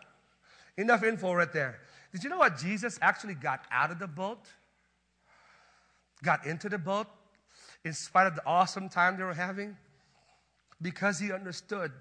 Enough 0.76 1.02
info 1.02 1.32
right 1.32 1.52
there. 1.52 1.80
Did 2.12 2.22
you 2.22 2.30
know 2.30 2.38
what 2.38 2.56
Jesus 2.56 2.98
actually 3.02 3.34
got 3.34 3.64
out 3.72 3.90
of 3.90 3.98
the 3.98 4.06
boat? 4.06 4.46
Got 6.22 6.46
into 6.46 6.68
the 6.68 6.78
boat 6.78 7.08
in 7.84 7.92
spite 7.92 8.26
of 8.26 8.36
the 8.36 8.46
awesome 8.46 8.88
time 8.88 9.16
they 9.16 9.24
were 9.24 9.34
having? 9.34 9.76
Because 10.80 11.18
he 11.18 11.32
understood 11.32 11.92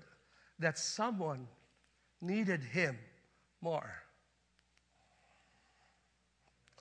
that 0.60 0.78
someone 0.78 1.48
needed 2.22 2.64
him 2.64 2.98
more. 3.62 4.04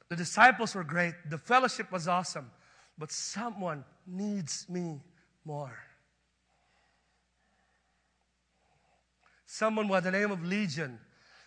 The 0.09 0.17
disciples 0.17 0.75
were 0.75 0.85
great, 0.85 1.15
the 1.29 1.39
fellowship 1.39 1.93
was 1.93 2.09
awesome, 2.09 2.51
but 2.97 3.13
someone 3.13 3.85
needs 4.07 4.67
me 4.69 5.01
more. 5.45 5.77
Someone 9.47 9.89
by 9.89 10.01
the 10.01 10.11
name 10.11 10.31
of 10.31 10.45
Legion, 10.45 10.99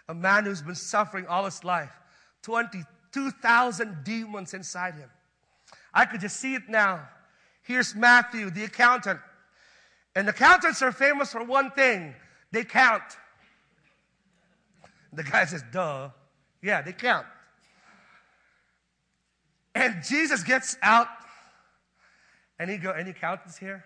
a 0.08 0.14
man 0.14 0.46
who's 0.46 0.62
been 0.62 0.76
suffering 0.76 1.26
all 1.28 1.46
his 1.46 1.64
life, 1.64 1.92
22,000 2.44 4.04
demons 4.04 4.54
inside 4.54 4.96
him. 4.96 5.10
I 5.94 6.06
could 6.06 6.22
just 6.22 6.40
see 6.40 6.56
it 6.56 6.70
now. 6.70 7.08
Here's 7.64 7.96
Matthew, 7.96 8.50
the 8.50 8.64
accountant. 8.64 9.20
And 10.16 10.28
accountants 10.28 10.82
are 10.82 10.92
famous 10.92 11.32
for 11.32 11.44
one 11.44 11.72
thing 11.72 12.16
they 12.52 12.64
count. 12.64 13.04
The 15.14 15.24
guy 15.24 15.46
says, 15.46 15.64
duh. 15.72 16.10
Yeah, 16.62 16.82
they 16.82 16.94
count. 16.94 17.26
And 19.76 20.04
Jesus 20.04 20.44
gets 20.44 20.78
out. 20.82 21.08
Any 22.60 22.78
go, 22.78 22.92
any 22.92 23.12
accountants 23.12 23.58
here? 23.58 23.84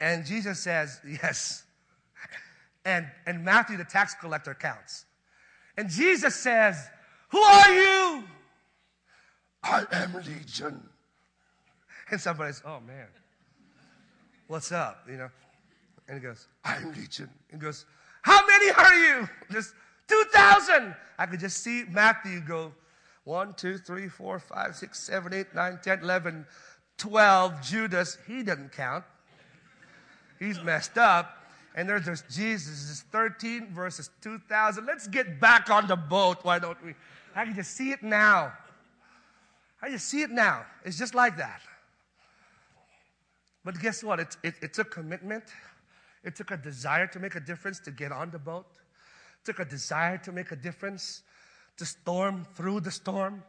And 0.00 0.24
Jesus 0.24 0.58
says, 0.60 1.00
yes. 1.06 1.64
And, 2.84 3.06
and 3.26 3.44
Matthew, 3.44 3.76
the 3.76 3.84
tax 3.84 4.14
collector, 4.14 4.54
counts. 4.54 5.04
And 5.76 5.88
Jesus 5.88 6.34
says, 6.34 6.88
Who 7.28 7.38
are 7.38 7.72
you? 7.72 8.24
I 9.62 9.84
am 9.92 10.14
Legion. 10.14 10.82
And 12.10 12.20
somebody 12.20 12.52
says, 12.52 12.62
Oh 12.66 12.80
man, 12.80 13.06
what's 14.46 14.72
up? 14.72 15.04
You 15.08 15.18
know? 15.18 15.30
And 16.08 16.18
he 16.18 16.26
goes, 16.26 16.48
I'm 16.64 16.92
Legion. 16.94 17.28
And 17.52 17.60
goes, 17.60 17.84
How 18.22 18.44
many 18.46 18.70
are 18.72 18.94
you? 18.94 19.28
Just 19.52 19.74
2,000. 20.08 20.96
I 21.18 21.26
could 21.26 21.40
just 21.40 21.58
see 21.58 21.84
Matthew 21.90 22.40
go, 22.40 22.72
1, 23.28 23.52
2, 23.58 23.76
3, 23.76 24.08
4, 24.08 24.38
5, 24.38 24.74
6, 24.74 24.98
7, 24.98 25.34
8, 25.34 25.54
9, 25.54 25.78
10, 25.84 25.98
11, 26.00 26.46
12. 26.96 27.62
Judas, 27.62 28.16
he 28.26 28.42
doesn't 28.42 28.72
count. 28.72 29.04
He's 30.38 30.62
messed 30.62 30.96
up. 30.96 31.34
And 31.74 31.86
there's, 31.86 32.06
there's 32.06 32.22
Jesus, 32.30 32.90
is 32.90 33.04
13 33.12 33.68
verses 33.74 34.08
2,000. 34.22 34.86
Let's 34.86 35.06
get 35.06 35.38
back 35.38 35.68
on 35.68 35.86
the 35.86 35.94
boat, 35.94 36.38
why 36.42 36.58
don't 36.58 36.82
we? 36.82 36.94
I 37.36 37.44
can 37.44 37.54
just 37.54 37.76
see 37.76 37.90
it 37.90 38.02
now. 38.02 38.54
I 39.82 39.90
just 39.90 40.06
see 40.06 40.22
it 40.22 40.30
now. 40.30 40.64
It's 40.86 40.98
just 40.98 41.14
like 41.14 41.36
that. 41.36 41.60
But 43.62 43.78
guess 43.78 44.02
what? 44.02 44.20
It, 44.20 44.36
it, 44.42 44.54
it 44.62 44.72
took 44.72 44.90
commitment. 44.90 45.44
It 46.24 46.34
took 46.34 46.50
a 46.50 46.56
desire 46.56 47.06
to 47.08 47.20
make 47.20 47.34
a 47.34 47.40
difference 47.40 47.78
to 47.80 47.90
get 47.90 48.10
on 48.10 48.30
the 48.30 48.38
boat. 48.38 48.66
It 48.72 49.44
took 49.44 49.58
a 49.58 49.66
desire 49.66 50.16
to 50.16 50.32
make 50.32 50.50
a 50.50 50.56
difference 50.56 51.24
to 51.78 51.86
storm 51.86 52.46
through 52.54 52.80
the 52.80 52.90
storm. 52.90 53.42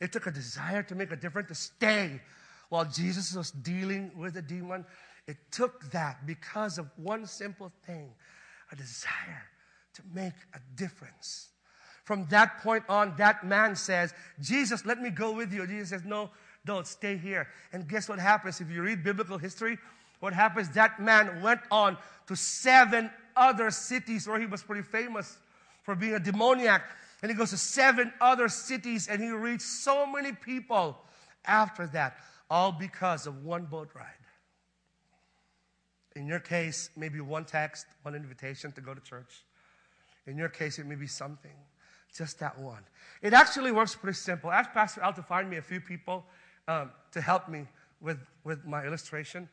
It 0.00 0.12
took 0.12 0.26
a 0.26 0.30
desire 0.30 0.82
to 0.84 0.94
make 0.94 1.12
a 1.12 1.16
difference 1.16 1.48
to 1.48 1.54
stay 1.54 2.20
while 2.68 2.84
Jesus 2.84 3.34
was 3.34 3.50
dealing 3.50 4.10
with 4.16 4.34
the 4.34 4.42
demon. 4.42 4.84
It 5.26 5.36
took 5.50 5.90
that 5.92 6.26
because 6.26 6.78
of 6.78 6.90
one 6.96 7.26
simple 7.26 7.72
thing 7.86 8.10
a 8.72 8.76
desire 8.76 9.44
to 9.94 10.02
make 10.12 10.34
a 10.54 10.58
difference. 10.76 11.48
From 12.04 12.26
that 12.30 12.58
point 12.62 12.84
on, 12.88 13.14
that 13.16 13.44
man 13.44 13.74
says, 13.74 14.14
Jesus, 14.40 14.84
let 14.86 15.00
me 15.00 15.10
go 15.10 15.32
with 15.32 15.52
you. 15.52 15.66
Jesus 15.66 15.90
says, 15.90 16.04
No, 16.04 16.30
don't 16.64 16.86
stay 16.86 17.16
here. 17.16 17.48
And 17.72 17.88
guess 17.88 18.08
what 18.08 18.18
happens? 18.18 18.60
If 18.60 18.70
you 18.70 18.82
read 18.82 19.02
biblical 19.02 19.38
history, 19.38 19.78
what 20.20 20.32
happens? 20.32 20.68
That 20.70 21.00
man 21.00 21.42
went 21.42 21.60
on 21.70 21.96
to 22.28 22.36
seven 22.36 23.10
other 23.36 23.70
cities 23.70 24.26
where 24.26 24.38
he 24.38 24.46
was 24.46 24.62
pretty 24.62 24.82
famous 24.82 25.38
for 25.82 25.94
being 25.94 26.14
a 26.14 26.20
demoniac. 26.20 26.82
And 27.26 27.32
he 27.32 27.36
goes 27.36 27.50
to 27.50 27.56
seven 27.56 28.12
other 28.20 28.48
cities 28.48 29.08
and 29.08 29.20
he 29.20 29.30
reached 29.30 29.62
so 29.62 30.06
many 30.06 30.30
people 30.30 30.96
after 31.44 31.88
that, 31.88 32.18
all 32.48 32.70
because 32.70 33.26
of 33.26 33.44
one 33.44 33.64
boat 33.64 33.88
ride. 33.96 34.06
In 36.14 36.28
your 36.28 36.38
case, 36.38 36.88
maybe 36.96 37.20
one 37.20 37.44
text, 37.44 37.84
one 38.02 38.14
invitation 38.14 38.70
to 38.70 38.80
go 38.80 38.94
to 38.94 39.00
church. 39.00 39.42
In 40.28 40.38
your 40.38 40.48
case, 40.48 40.78
it 40.78 40.86
may 40.86 40.94
be 40.94 41.08
something, 41.08 41.50
just 42.16 42.38
that 42.38 42.56
one. 42.60 42.84
It 43.22 43.32
actually 43.32 43.72
works 43.72 43.96
pretty 43.96 44.14
simple. 44.14 44.52
Ask 44.52 44.70
Pastor 44.70 45.00
Al 45.02 45.12
to 45.14 45.22
find 45.22 45.50
me 45.50 45.56
a 45.56 45.62
few 45.62 45.80
people 45.80 46.24
um, 46.68 46.92
to 47.10 47.20
help 47.20 47.48
me 47.48 47.66
with, 48.00 48.20
with 48.44 48.64
my 48.64 48.86
illustration. 48.86 49.48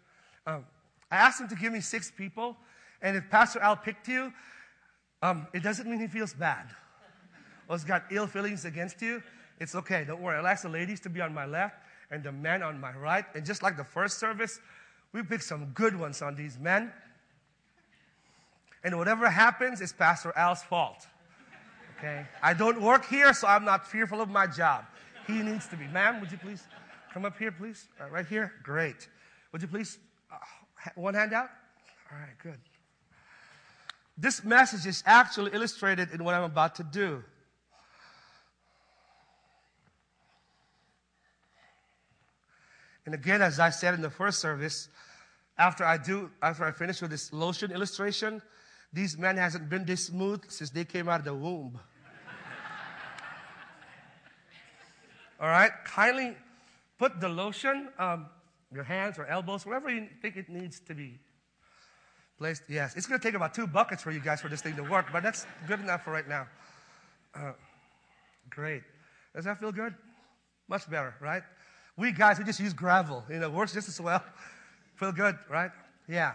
Um, 0.46 0.66
I 1.10 1.16
asked 1.16 1.42
him 1.42 1.48
to 1.48 1.56
give 1.56 1.74
me 1.74 1.82
six 1.82 2.12
people, 2.12 2.56
and 3.02 3.18
if 3.18 3.32
Pastor 3.32 3.60
Al 3.62 3.78
picked 3.78 4.08
you, 4.08 4.32
um, 5.24 5.48
it 5.56 5.64
doesn't 5.64 5.90
mean 5.90 6.00
he 6.00 6.06
feels 6.06 6.36
bad 6.36 6.68
or 7.68 7.76
has 7.76 7.84
got 7.84 8.04
ill 8.12 8.28
feelings 8.28 8.66
against 8.66 9.02
you. 9.02 9.22
It's 9.60 9.76
okay, 9.76 10.04
don't 10.06 10.22
worry. 10.22 10.38
I'll 10.38 10.48
ask 10.48 10.64
the 10.64 10.70
ladies 10.70 11.00
to 11.02 11.10
be 11.10 11.22
on 11.22 11.34
my 11.34 11.46
left 11.46 11.76
and 12.12 12.24
the 12.24 12.32
men 12.32 12.62
on 12.64 12.80
my 12.80 12.92
right. 12.94 13.26
And 13.36 13.46
just 13.46 13.64
like 13.64 13.78
the 13.78 13.84
first 13.84 14.20
service, 14.20 14.60
we 15.14 15.24
pick 15.24 15.42
some 15.42 15.68
good 15.74 15.98
ones 15.98 16.22
on 16.22 16.36
these 16.36 16.58
men. 16.60 16.92
And 18.84 18.98
whatever 18.98 19.30
happens 19.30 19.80
is 19.80 19.94
Pastor 19.94 20.34
Al's 20.36 20.62
fault. 20.64 21.08
Okay? 21.98 22.26
I 22.42 22.54
don't 22.54 22.82
work 22.82 23.06
here, 23.06 23.34
so 23.34 23.48
I'm 23.48 23.64
not 23.64 23.88
fearful 23.88 24.20
of 24.20 24.30
my 24.30 24.46
job. 24.46 24.86
He 25.26 25.42
needs 25.42 25.68
to 25.68 25.78
be. 25.78 25.88
Ma'am, 25.88 26.20
would 26.20 26.32
you 26.32 26.38
please 26.38 26.64
come 27.14 27.24
up 27.24 27.38
here, 27.38 27.52
please? 27.52 27.88
Uh, 28.00 28.10
right 28.10 28.26
here? 28.26 28.54
Great. 28.62 29.08
Would 29.52 29.62
you 29.62 29.68
please, 29.68 30.00
uh, 30.32 30.36
one 30.96 31.14
hand 31.14 31.32
out? 31.32 31.50
All 32.12 32.18
right, 32.18 32.38
good. 32.42 32.60
This 34.18 34.44
message 34.44 34.86
is 34.86 35.02
actually 35.06 35.52
illustrated 35.54 36.12
in 36.12 36.24
what 36.24 36.36
I'm 36.36 36.44
about 36.44 36.76
to 36.76 36.84
do. 36.84 37.24
And 43.06 43.14
again, 43.14 43.42
as 43.42 43.60
I 43.60 43.70
said 43.70 43.94
in 43.94 44.02
the 44.02 44.10
first 44.10 44.40
service, 44.40 44.90
after 45.58 45.84
I 45.84 45.98
do, 45.98 46.32
after 46.42 46.64
I 46.64 46.72
finish 46.72 47.02
with 47.02 47.12
this 47.12 47.34
lotion 47.34 47.72
illustration, 47.72 48.42
these 48.92 49.18
men 49.18 49.38
hasn't 49.38 49.70
been 49.70 49.86
this 49.86 50.06
smooth 50.06 50.50
since 50.50 50.70
they 50.70 50.86
came 50.86 51.10
out 51.10 51.20
of 51.20 51.26
the 51.26 51.34
womb. 51.34 51.80
All 55.40 55.48
right, 55.48 55.72
kindly 55.86 56.36
put 56.98 57.20
the 57.20 57.30
lotion, 57.30 57.90
um, 58.00 58.28
your 58.74 58.84
hands 58.84 59.20
or 59.20 59.26
elbows, 59.26 59.66
wherever 59.66 59.90
you 59.90 60.08
think 60.22 60.38
it 60.38 60.50
needs 60.50 60.80
to 60.82 60.94
be 60.94 61.20
placed. 62.38 62.64
Yes, 62.70 62.96
it's 62.96 63.06
going 63.06 63.20
to 63.20 63.28
take 63.28 63.36
about 63.36 63.54
two 63.54 63.68
buckets 63.68 64.02
for 64.02 64.12
you 64.12 64.20
guys 64.20 64.42
for 64.42 64.48
this 64.48 64.62
thing 64.62 64.76
to 64.76 64.84
work, 64.84 65.08
but 65.12 65.24
that's 65.24 65.46
good 65.68 65.80
enough 65.80 66.04
for 66.04 66.12
right 66.12 66.28
now. 66.28 66.48
Uh, 67.36 67.52
great. 68.50 68.84
Does 69.36 69.46
that 69.46 69.60
feel 69.60 69.72
good? 69.72 69.94
Much 70.68 70.90
better, 70.90 71.16
right? 71.20 71.44
We 71.96 72.12
guys, 72.12 72.40
we 72.40 72.46
just 72.46 72.60
use 72.60 72.74
gravel. 72.74 73.24
You 73.30 73.40
know, 73.40 73.50
works 73.50 73.74
just 73.74 73.88
as 73.88 74.02
well. 74.02 74.24
Feel 74.96 75.12
good, 75.12 75.38
right? 75.50 75.72
Yeah. 76.08 76.34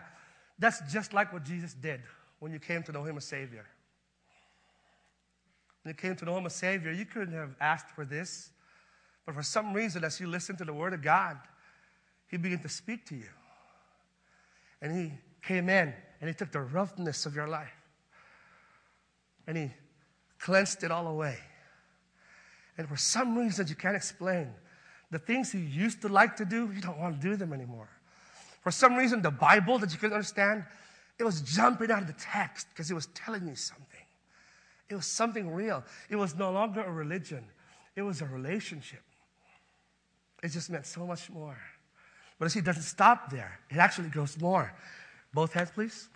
That's 0.59 0.81
just 0.93 1.13
like 1.13 1.33
what 1.33 1.45
Jesus 1.45 1.75
did 1.75 2.01
when 2.41 2.53
you 2.53 2.59
came 2.59 2.83
to 2.85 2.93
know 2.93 3.05
him 3.05 3.17
as 3.17 3.25
Savior. 3.25 3.67
When 5.83 5.95
you 5.95 5.95
came 5.95 6.17
to 6.17 6.25
know 6.25 6.37
him 6.37 6.47
as 6.47 6.55
Savior, 6.55 6.93
you 6.93 7.05
couldn't 7.05 7.35
have 7.35 7.55
asked 7.61 7.91
for 7.91 8.05
this. 8.05 8.51
But 9.27 9.35
for 9.35 9.43
some 9.43 9.75
reason, 9.75 10.05
as 10.05 10.19
you 10.21 10.27
listened 10.27 10.59
to 10.59 10.65
the 10.65 10.73
Word 10.73 10.95
of 10.95 11.03
God, 11.03 11.39
He 12.29 12.37
began 12.37 12.61
to 12.61 12.69
speak 12.69 13.05
to 13.07 13.15
you. 13.15 13.29
And 14.81 14.97
He 14.97 15.13
came 15.43 15.69
in 15.69 15.93
and 16.21 16.29
He 16.29 16.35
took 16.35 16.51
the 16.51 16.61
roughness 16.61 17.27
of 17.27 17.35
your 17.35 17.47
life 17.49 17.69
and 19.47 19.57
He 19.57 19.71
cleansed 20.39 20.83
it 20.85 20.91
all 20.91 21.07
away. 21.09 21.37
And 22.77 22.89
for 22.89 22.97
some 22.97 23.37
reason 23.37 23.67
you 23.67 23.75
can't 23.75 23.97
explain, 23.97 24.49
the 25.11 25.19
things 25.19 25.55
you 25.55 25.61
used 25.61 26.03
to 26.03 26.09
like 26.09 26.37
to 26.37 26.45
do, 26.45 26.71
you 26.75 26.81
don't 26.81 26.99
want 26.99 27.21
to 27.21 27.29
do 27.29 27.37
them 27.37 27.53
anymore. 27.53 27.89
For 28.61 28.71
some 28.71 28.97
reason, 28.97 29.23
the 29.23 29.31
Bible 29.31 29.79
that 29.79 29.93
you 29.93 29.99
couldn't 29.99 30.15
understand, 30.15 30.65
it 31.19 31.25
was 31.25 31.41
jumping 31.41 31.91
out 31.91 32.03
of 32.03 32.07
the 32.07 32.15
text 32.15 32.69
because 32.71 32.91
it 32.91 32.95
was 32.95 33.07
telling 33.15 33.47
you 33.47 33.55
something. 33.55 33.87
It 34.89 34.95
was 34.95 35.07
something 35.07 35.51
real. 35.53 35.85
It 36.09 36.17
was 36.17 36.35
no 36.35 36.51
longer 36.51 36.83
a 36.83 36.93
religion, 36.93 37.45
it 37.97 38.03
was 38.03 38.21
a 38.21 38.27
relationship. 38.27 39.03
It 40.43 40.49
just 40.49 40.71
meant 40.71 40.87
so 40.87 41.05
much 41.05 41.31
more. 41.31 41.59
But 42.39 42.53
see, 42.53 42.61
it 42.61 42.65
doesn't 42.65 42.83
stop 42.83 43.31
there, 43.31 43.59
it 43.71 43.79
actually 43.79 44.09
goes 44.11 44.39
more. 44.41 44.73
Both 45.35 45.53
hands, 45.53 45.71
please. 45.71 46.09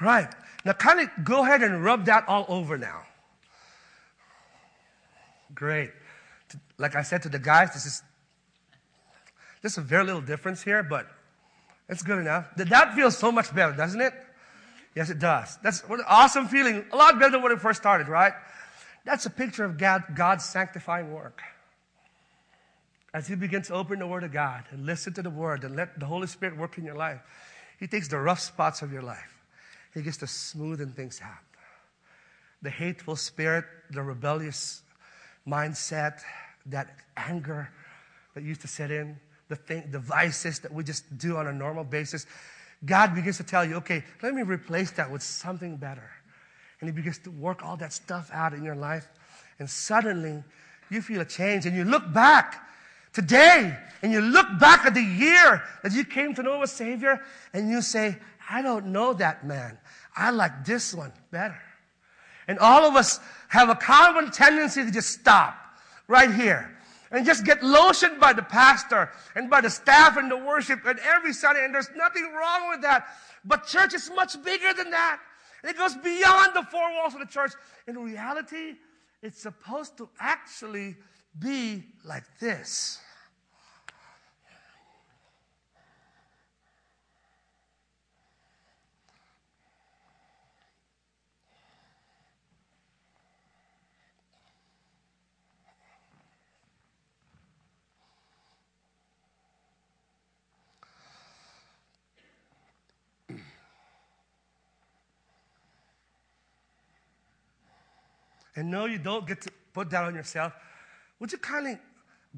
All 0.00 0.06
right. 0.06 0.28
Now, 0.64 0.72
kind 0.72 1.00
of 1.00 1.24
go 1.24 1.44
ahead 1.44 1.62
and 1.62 1.82
rub 1.82 2.06
that 2.06 2.28
all 2.28 2.44
over 2.48 2.76
now. 2.76 3.02
Great. 5.54 5.90
Like 6.76 6.96
I 6.96 7.02
said 7.02 7.22
to 7.22 7.28
the 7.28 7.38
guys, 7.38 7.72
this 7.72 7.86
is 7.86 8.02
just 9.62 9.78
a 9.78 9.80
very 9.80 10.04
little 10.04 10.20
difference 10.20 10.62
here, 10.62 10.82
but 10.82 11.06
it's 11.88 12.02
good 12.02 12.18
enough. 12.18 12.48
That 12.56 12.94
feels 12.94 13.16
so 13.16 13.32
much 13.32 13.54
better, 13.54 13.72
doesn't 13.72 14.00
it? 14.00 14.12
Yes, 14.94 15.08
it 15.08 15.18
does. 15.18 15.58
That's 15.62 15.80
what 15.88 16.00
an 16.00 16.06
awesome 16.08 16.48
feeling. 16.48 16.84
A 16.92 16.96
lot 16.96 17.18
better 17.18 17.32
than 17.32 17.42
when 17.42 17.52
it 17.52 17.60
first 17.60 17.80
started, 17.80 18.08
right? 18.08 18.32
That's 19.04 19.24
a 19.24 19.30
picture 19.30 19.64
of 19.64 19.78
God, 19.78 20.02
God's 20.14 20.44
sanctifying 20.44 21.12
work. 21.12 21.42
As 23.14 23.30
you 23.30 23.36
begin 23.36 23.62
to 23.62 23.74
open 23.74 24.00
the 24.00 24.06
Word 24.06 24.24
of 24.24 24.32
God 24.32 24.64
and 24.70 24.84
listen 24.84 25.12
to 25.14 25.22
the 25.22 25.30
Word 25.30 25.64
and 25.64 25.76
let 25.76 25.98
the 25.98 26.06
Holy 26.06 26.26
Spirit 26.26 26.56
work 26.56 26.76
in 26.76 26.84
your 26.84 26.96
life, 26.96 27.20
He 27.78 27.86
takes 27.86 28.08
the 28.08 28.18
rough 28.18 28.40
spots 28.40 28.82
of 28.82 28.92
your 28.92 29.02
life 29.02 29.35
he 29.96 30.02
gets 30.02 30.18
to 30.18 30.26
smoothen 30.26 30.92
things 30.94 31.20
out. 31.24 31.38
The 32.60 32.68
hateful 32.68 33.16
spirit, 33.16 33.64
the 33.90 34.02
rebellious 34.02 34.82
mindset, 35.48 36.20
that 36.66 36.96
anger 37.16 37.70
that 38.34 38.44
used 38.44 38.60
to 38.60 38.68
set 38.68 38.90
in, 38.90 39.18
the, 39.48 39.56
thing, 39.56 39.88
the 39.90 39.98
vices 39.98 40.58
that 40.60 40.72
we 40.72 40.84
just 40.84 41.16
do 41.16 41.38
on 41.38 41.46
a 41.46 41.52
normal 41.52 41.82
basis, 41.82 42.26
God 42.84 43.14
begins 43.14 43.38
to 43.38 43.42
tell 43.42 43.64
you, 43.64 43.76
okay, 43.76 44.04
let 44.22 44.34
me 44.34 44.42
replace 44.42 44.90
that 44.92 45.10
with 45.10 45.22
something 45.22 45.78
better. 45.78 46.10
And 46.80 46.88
He 46.88 46.92
begins 46.92 47.18
to 47.20 47.30
work 47.30 47.64
all 47.64 47.78
that 47.78 47.94
stuff 47.94 48.28
out 48.34 48.52
in 48.52 48.62
your 48.62 48.76
life. 48.76 49.08
And 49.58 49.70
suddenly, 49.70 50.44
you 50.90 51.00
feel 51.00 51.22
a 51.22 51.24
change 51.24 51.64
and 51.64 51.74
you 51.74 51.84
look 51.84 52.12
back 52.12 52.68
today 53.14 53.74
and 54.02 54.12
you 54.12 54.20
look 54.20 54.46
back 54.60 54.84
at 54.84 54.92
the 54.92 55.02
year 55.02 55.62
that 55.82 55.92
you 55.92 56.04
came 56.04 56.34
to 56.34 56.42
know 56.42 56.62
a 56.62 56.66
Savior 56.66 57.22
and 57.54 57.70
you 57.70 57.80
say, 57.80 58.18
I 58.48 58.62
don't 58.62 58.86
know 58.86 59.12
that 59.14 59.44
man. 59.44 59.78
I 60.16 60.30
like 60.30 60.64
this 60.64 60.94
one 60.94 61.12
better. 61.30 61.60
And 62.48 62.58
all 62.58 62.84
of 62.84 62.94
us 62.94 63.20
have 63.48 63.68
a 63.68 63.74
common 63.74 64.30
tendency 64.30 64.84
to 64.84 64.90
just 64.90 65.10
stop 65.10 65.56
right 66.08 66.32
here 66.32 66.76
and 67.10 67.26
just 67.26 67.44
get 67.44 67.60
lotioned 67.60 68.18
by 68.18 68.32
the 68.32 68.42
pastor 68.42 69.10
and 69.34 69.50
by 69.50 69.60
the 69.60 69.70
staff 69.70 70.16
and 70.16 70.30
the 70.30 70.36
worship 70.36 70.84
and 70.86 70.98
every 71.00 71.32
Sunday. 71.32 71.64
And 71.64 71.74
there's 71.74 71.90
nothing 71.96 72.32
wrong 72.32 72.70
with 72.70 72.82
that. 72.82 73.06
But 73.44 73.66
church 73.66 73.94
is 73.94 74.10
much 74.14 74.42
bigger 74.42 74.72
than 74.72 74.90
that. 74.90 75.20
It 75.64 75.76
goes 75.76 75.96
beyond 75.96 76.54
the 76.54 76.62
four 76.70 76.92
walls 76.94 77.14
of 77.14 77.20
the 77.20 77.26
church. 77.26 77.52
In 77.86 77.98
reality, 77.98 78.74
it's 79.22 79.40
supposed 79.40 79.96
to 79.98 80.08
actually 80.20 80.96
be 81.38 81.84
like 82.04 82.24
this. 82.38 83.00
And 108.56 108.70
no, 108.70 108.86
you 108.86 108.98
don't 108.98 109.26
get 109.26 109.42
to 109.42 109.50
put 109.72 109.90
that 109.90 110.04
on 110.04 110.14
yourself, 110.14 110.52
would 111.20 111.30
you 111.30 111.38
kindly 111.38 111.78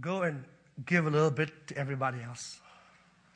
go 0.00 0.22
and 0.22 0.44
give 0.84 1.06
a 1.06 1.10
little 1.10 1.30
bit 1.30 1.66
to 1.68 1.76
everybody 1.76 2.20
else? 2.22 2.60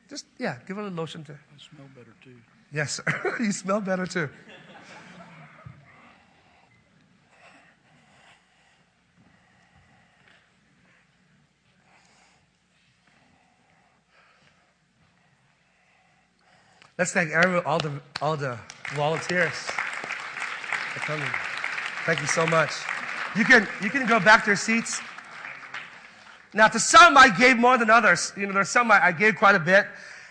Just, 0.09 0.27
yeah, 0.39 0.59
give 0.67 0.77
a 0.77 0.83
little 0.83 0.97
lotion 0.97 1.25
to. 1.25 1.33
I 1.33 1.59
smell 1.59 1.87
better 1.97 2.15
too. 2.23 2.37
Yes, 2.73 2.93
sir. 2.95 3.37
you 3.41 3.53
smell 3.53 3.81
better 3.81 4.07
too. 4.07 4.29
Let's 16.99 17.13
thank 17.13 17.31
every, 17.31 17.59
all 17.61 17.79
the 17.79 18.01
all 18.21 18.37
the 18.37 18.59
volunteers 18.95 19.55
for 19.55 21.01
coming. 21.01 21.52
Thank 22.05 22.21
you 22.21 22.27
so 22.27 22.45
much. 22.47 22.73
You 23.37 23.45
can, 23.45 23.69
you 23.81 23.89
can 23.89 24.07
go 24.07 24.19
back 24.19 24.43
to 24.43 24.51
your 24.51 24.57
seats. 24.57 25.01
Now, 26.53 26.67
to 26.67 26.81
some, 26.81 27.17
I 27.17 27.29
gave 27.29 27.57
more 27.57 27.79
than 27.79 27.91
others. 27.91 28.33
You 28.37 28.49
know, 28.49 28.53
there's 28.53 28.71
some 28.71 28.91
I, 28.91 29.07
I 29.07 29.13
gave 29.13 29.37
quite 29.37 29.55
a 29.55 29.61
bit, 29.61 29.87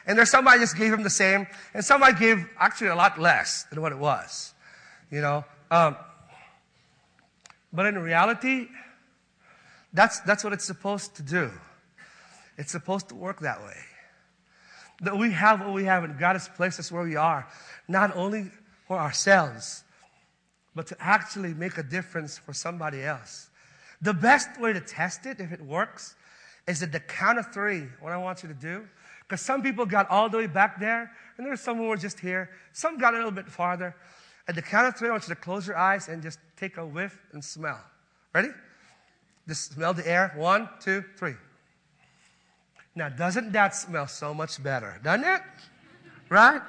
and 0.05 0.17
there's 0.17 0.29
some 0.29 0.45
I 0.49 0.57
just 0.57 0.77
gave 0.77 0.91
them 0.91 1.01
the 1.01 1.09
same, 1.09 1.47
and 1.73 1.83
some 1.83 2.03
I 2.03 2.11
gave 2.11 2.45
actually 2.59 2.87
a 2.87 2.95
lot 2.95 3.21
less 3.21 3.63
than 3.69 3.81
what 3.81 3.93
it 3.93 3.97
was. 3.97 4.53
You 5.09 5.21
know, 5.21 5.45
um, 5.71 5.95
but 7.71 7.85
in 7.85 7.97
reality, 7.99 8.67
that's, 9.93 10.19
that's 10.21 10.43
what 10.43 10.51
it's 10.51 10.65
supposed 10.65 11.15
to 11.15 11.23
do. 11.23 11.51
It's 12.57 12.73
supposed 12.73 13.07
to 13.09 13.15
work 13.15 13.39
that 13.39 13.61
way. 13.63 13.77
That 15.03 15.17
we 15.17 15.31
have 15.31 15.61
what 15.61 15.73
we 15.73 15.85
have, 15.85 16.03
and 16.03 16.19
God 16.19 16.33
has 16.33 16.49
placed 16.49 16.81
us 16.81 16.91
where 16.91 17.03
we 17.03 17.15
are, 17.15 17.47
not 17.87 18.13
only 18.15 18.51
for 18.87 18.97
ourselves, 18.97 19.85
but 20.75 20.87
to 20.87 20.95
actually 20.99 21.53
make 21.53 21.77
a 21.77 21.83
difference 21.83 22.37
for 22.37 22.53
somebody 22.53 23.03
else. 23.03 23.49
The 24.01 24.13
best 24.13 24.59
way 24.59 24.73
to 24.73 24.81
test 24.81 25.25
it, 25.25 25.39
if 25.39 25.51
it 25.51 25.61
works, 25.61 26.15
is 26.67 26.81
at 26.81 26.91
the 26.91 26.99
count 26.99 27.39
of 27.39 27.51
three, 27.53 27.83
what 27.99 28.11
I 28.13 28.17
want 28.17 28.43
you 28.43 28.49
to 28.49 28.55
do. 28.55 28.87
Because 29.21 29.41
some 29.41 29.61
people 29.61 29.85
got 29.85 30.09
all 30.09 30.29
the 30.29 30.37
way 30.37 30.47
back 30.47 30.79
there, 30.79 31.11
and 31.37 31.45
there's 31.45 31.61
some 31.61 31.77
who 31.77 31.87
were 31.87 31.97
just 31.97 32.19
here. 32.19 32.49
Some 32.73 32.97
got 32.97 33.13
a 33.13 33.17
little 33.17 33.31
bit 33.31 33.47
farther. 33.47 33.95
At 34.47 34.55
the 34.55 34.61
count 34.61 34.87
of 34.87 34.97
three, 34.97 35.07
I 35.07 35.11
want 35.11 35.27
you 35.27 35.35
to 35.35 35.39
close 35.39 35.67
your 35.67 35.77
eyes 35.77 36.07
and 36.07 36.21
just 36.21 36.39
take 36.57 36.77
a 36.77 36.85
whiff 36.85 37.17
and 37.31 37.43
smell. 37.43 37.79
Ready? 38.33 38.49
Just 39.47 39.73
smell 39.73 39.93
the 39.93 40.07
air. 40.07 40.33
One, 40.35 40.69
two, 40.79 41.03
three. 41.17 41.35
Now, 42.95 43.09
doesn't 43.09 43.51
that 43.53 43.75
smell 43.75 44.07
so 44.07 44.33
much 44.33 44.61
better? 44.61 44.99
Doesn't 45.03 45.25
it? 45.25 45.41
Right? 46.29 46.61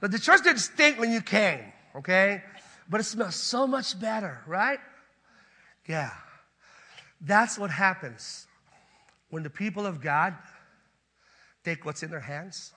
But 0.00 0.10
the 0.10 0.18
church 0.18 0.42
didn't 0.42 0.60
stink 0.60 0.98
when 0.98 1.12
you 1.12 1.20
came. 1.20 1.60
okay? 1.96 2.42
But 2.90 3.00
it 3.00 3.04
smells 3.04 3.36
so 3.36 3.68
much 3.68 3.98
better, 3.98 4.42
right? 4.48 4.80
Yeah. 5.86 6.10
That's 7.20 7.56
what 7.56 7.70
happens 7.70 8.48
when 9.30 9.44
the 9.44 9.50
people 9.50 9.86
of 9.86 10.00
God 10.02 10.34
take 11.64 11.84
what's 11.84 12.02
in 12.02 12.10
their 12.10 12.20
hands 12.20 12.72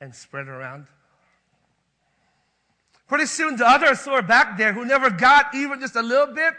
and 0.00 0.14
spread 0.14 0.46
it 0.46 0.50
around. 0.50 0.86
Pretty 3.06 3.26
soon, 3.26 3.56
the 3.56 3.68
others 3.68 4.04
who 4.04 4.12
are 4.12 4.22
back 4.22 4.56
there 4.56 4.72
who 4.72 4.86
never 4.86 5.10
got 5.10 5.54
even 5.54 5.80
just 5.80 5.96
a 5.96 6.02
little 6.02 6.32
bit, 6.34 6.54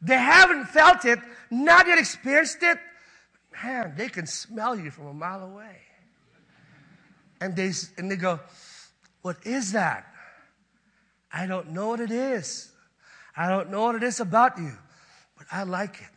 they 0.00 0.16
haven't 0.16 0.66
felt 0.66 1.04
it, 1.04 1.18
not 1.50 1.86
yet 1.86 1.98
experienced 1.98 2.62
it. 2.62 2.78
Man, 3.62 3.92
they 3.96 4.08
can 4.08 4.26
smell 4.26 4.78
you 4.78 4.90
from 4.90 5.06
a 5.08 5.14
mile 5.14 5.42
away. 5.42 5.76
And 7.40 7.54
they, 7.54 7.72
and 7.98 8.10
they 8.10 8.16
go, 8.16 8.40
What 9.22 9.38
is 9.44 9.72
that? 9.72 10.06
I 11.32 11.46
don't 11.46 11.70
know 11.70 11.88
what 11.88 12.00
it 12.00 12.10
is. 12.10 12.70
I 13.36 13.48
don't 13.48 13.70
know 13.70 13.82
what 13.82 13.94
it 13.94 14.02
is 14.02 14.20
about 14.20 14.58
you, 14.58 14.72
but 15.38 15.46
I 15.50 15.62
like 15.62 15.94
it. 15.94 16.08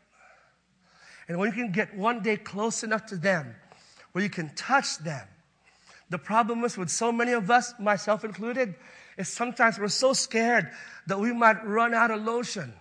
And 1.27 1.39
when 1.39 1.49
you 1.49 1.55
can 1.55 1.71
get 1.71 1.95
one 1.95 2.21
day 2.21 2.35
close 2.35 2.83
enough 2.83 3.05
to 3.07 3.15
them, 3.15 3.55
where 4.11 4.23
you 4.23 4.29
can 4.29 4.53
touch 4.55 4.97
them, 4.99 5.27
the 6.09 6.17
problem 6.17 6.63
is 6.63 6.77
with 6.77 6.89
so 6.89 7.11
many 7.11 7.31
of 7.31 7.49
us, 7.49 7.73
myself 7.79 8.23
included, 8.23 8.75
is 9.17 9.27
sometimes 9.27 9.79
we're 9.79 9.87
so 9.87 10.13
scared 10.13 10.69
that 11.07 11.19
we 11.19 11.33
might 11.33 11.65
run 11.65 11.93
out 11.93 12.11
of 12.11 12.23
lotion. 12.23 12.73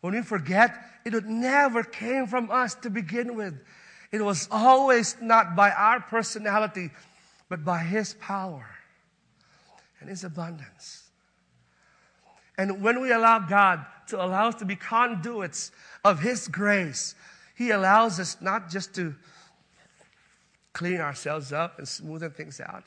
When 0.00 0.14
we 0.14 0.22
forget, 0.22 0.76
it 1.04 1.24
never 1.24 1.82
came 1.82 2.26
from 2.26 2.50
us 2.50 2.74
to 2.76 2.90
begin 2.90 3.36
with. 3.36 3.54
It 4.10 4.22
was 4.22 4.48
always 4.50 5.16
not 5.22 5.56
by 5.56 5.70
our 5.70 6.00
personality, 6.00 6.90
but 7.52 7.66
by 7.66 7.80
His 7.80 8.14
power 8.14 8.66
and 10.00 10.08
His 10.08 10.24
abundance. 10.24 11.10
And 12.56 12.82
when 12.82 13.02
we 13.02 13.12
allow 13.12 13.40
God 13.40 13.84
to 14.06 14.24
allow 14.24 14.48
us 14.48 14.54
to 14.54 14.64
be 14.64 14.74
conduits 14.74 15.70
of 16.02 16.20
His 16.20 16.48
grace, 16.48 17.14
He 17.54 17.68
allows 17.68 18.18
us 18.18 18.38
not 18.40 18.70
just 18.70 18.94
to 18.94 19.14
clean 20.72 20.98
ourselves 20.98 21.52
up 21.52 21.76
and 21.76 21.86
smoothen 21.86 22.34
things 22.34 22.58
out. 22.58 22.84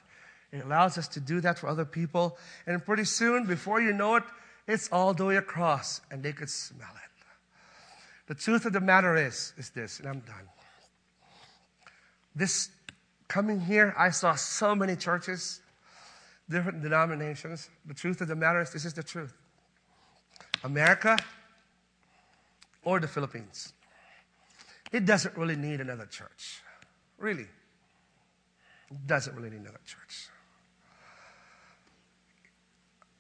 It 0.51 0.65
allows 0.65 0.97
us 0.97 1.07
to 1.09 1.19
do 1.19 1.41
that 1.41 1.59
for 1.59 1.67
other 1.67 1.85
people. 1.85 2.35
And 2.65 2.83
pretty 2.83 3.05
soon, 3.05 3.45
before 3.45 3.79
you 3.79 3.93
know 3.93 4.15
it, 4.15 4.23
it's 4.67 4.89
all 4.91 5.13
the 5.13 5.25
way 5.25 5.37
across 5.37 6.01
and 6.09 6.23
they 6.23 6.33
could 6.33 6.49
smell 6.49 6.89
it. 6.89 7.25
The 8.25 8.33
truth 8.33 8.65
of 8.65 8.73
the 8.73 8.81
matter 8.81 9.15
is, 9.15 9.53
is 9.59 9.69
this, 9.69 9.99
and 9.99 10.09
I'm 10.09 10.21
done. 10.21 10.49
This 12.35 12.71
coming 13.27 13.59
here, 13.59 13.93
I 13.97 14.09
saw 14.09 14.35
so 14.35 14.75
many 14.75 14.95
churches, 14.95 15.61
different 16.49 16.81
denominations. 16.81 17.69
The 17.85 17.93
truth 17.93 18.21
of 18.21 18.27
the 18.27 18.35
matter 18.35 18.61
is, 18.61 18.71
this 18.71 18.85
is 18.85 18.93
the 18.93 19.03
truth. 19.03 19.33
America 20.63 21.17
or 22.83 22.99
the 22.99 23.07
Philippines, 23.07 23.73
it 24.91 25.05
doesn't 25.05 25.35
really 25.37 25.55
need 25.55 25.81
another 25.81 26.05
church. 26.05 26.61
Really. 27.17 27.47
It 28.91 29.07
doesn't 29.07 29.35
really 29.35 29.49
need 29.49 29.61
another 29.61 29.79
church. 29.85 30.29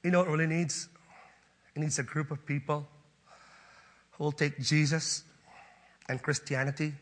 You 0.03 0.11
know 0.11 0.19
what 0.19 0.29
really 0.29 0.47
needs? 0.47 0.87
It 1.75 1.79
needs 1.79 1.97
a 1.97 2.03
group 2.03 2.29
of 2.29 2.45
people 2.45 2.87
who 4.11 4.23
will 4.23 4.31
take 4.31 4.59
Jesus 4.59 5.23
and 6.07 6.21
Christianity 6.21 6.93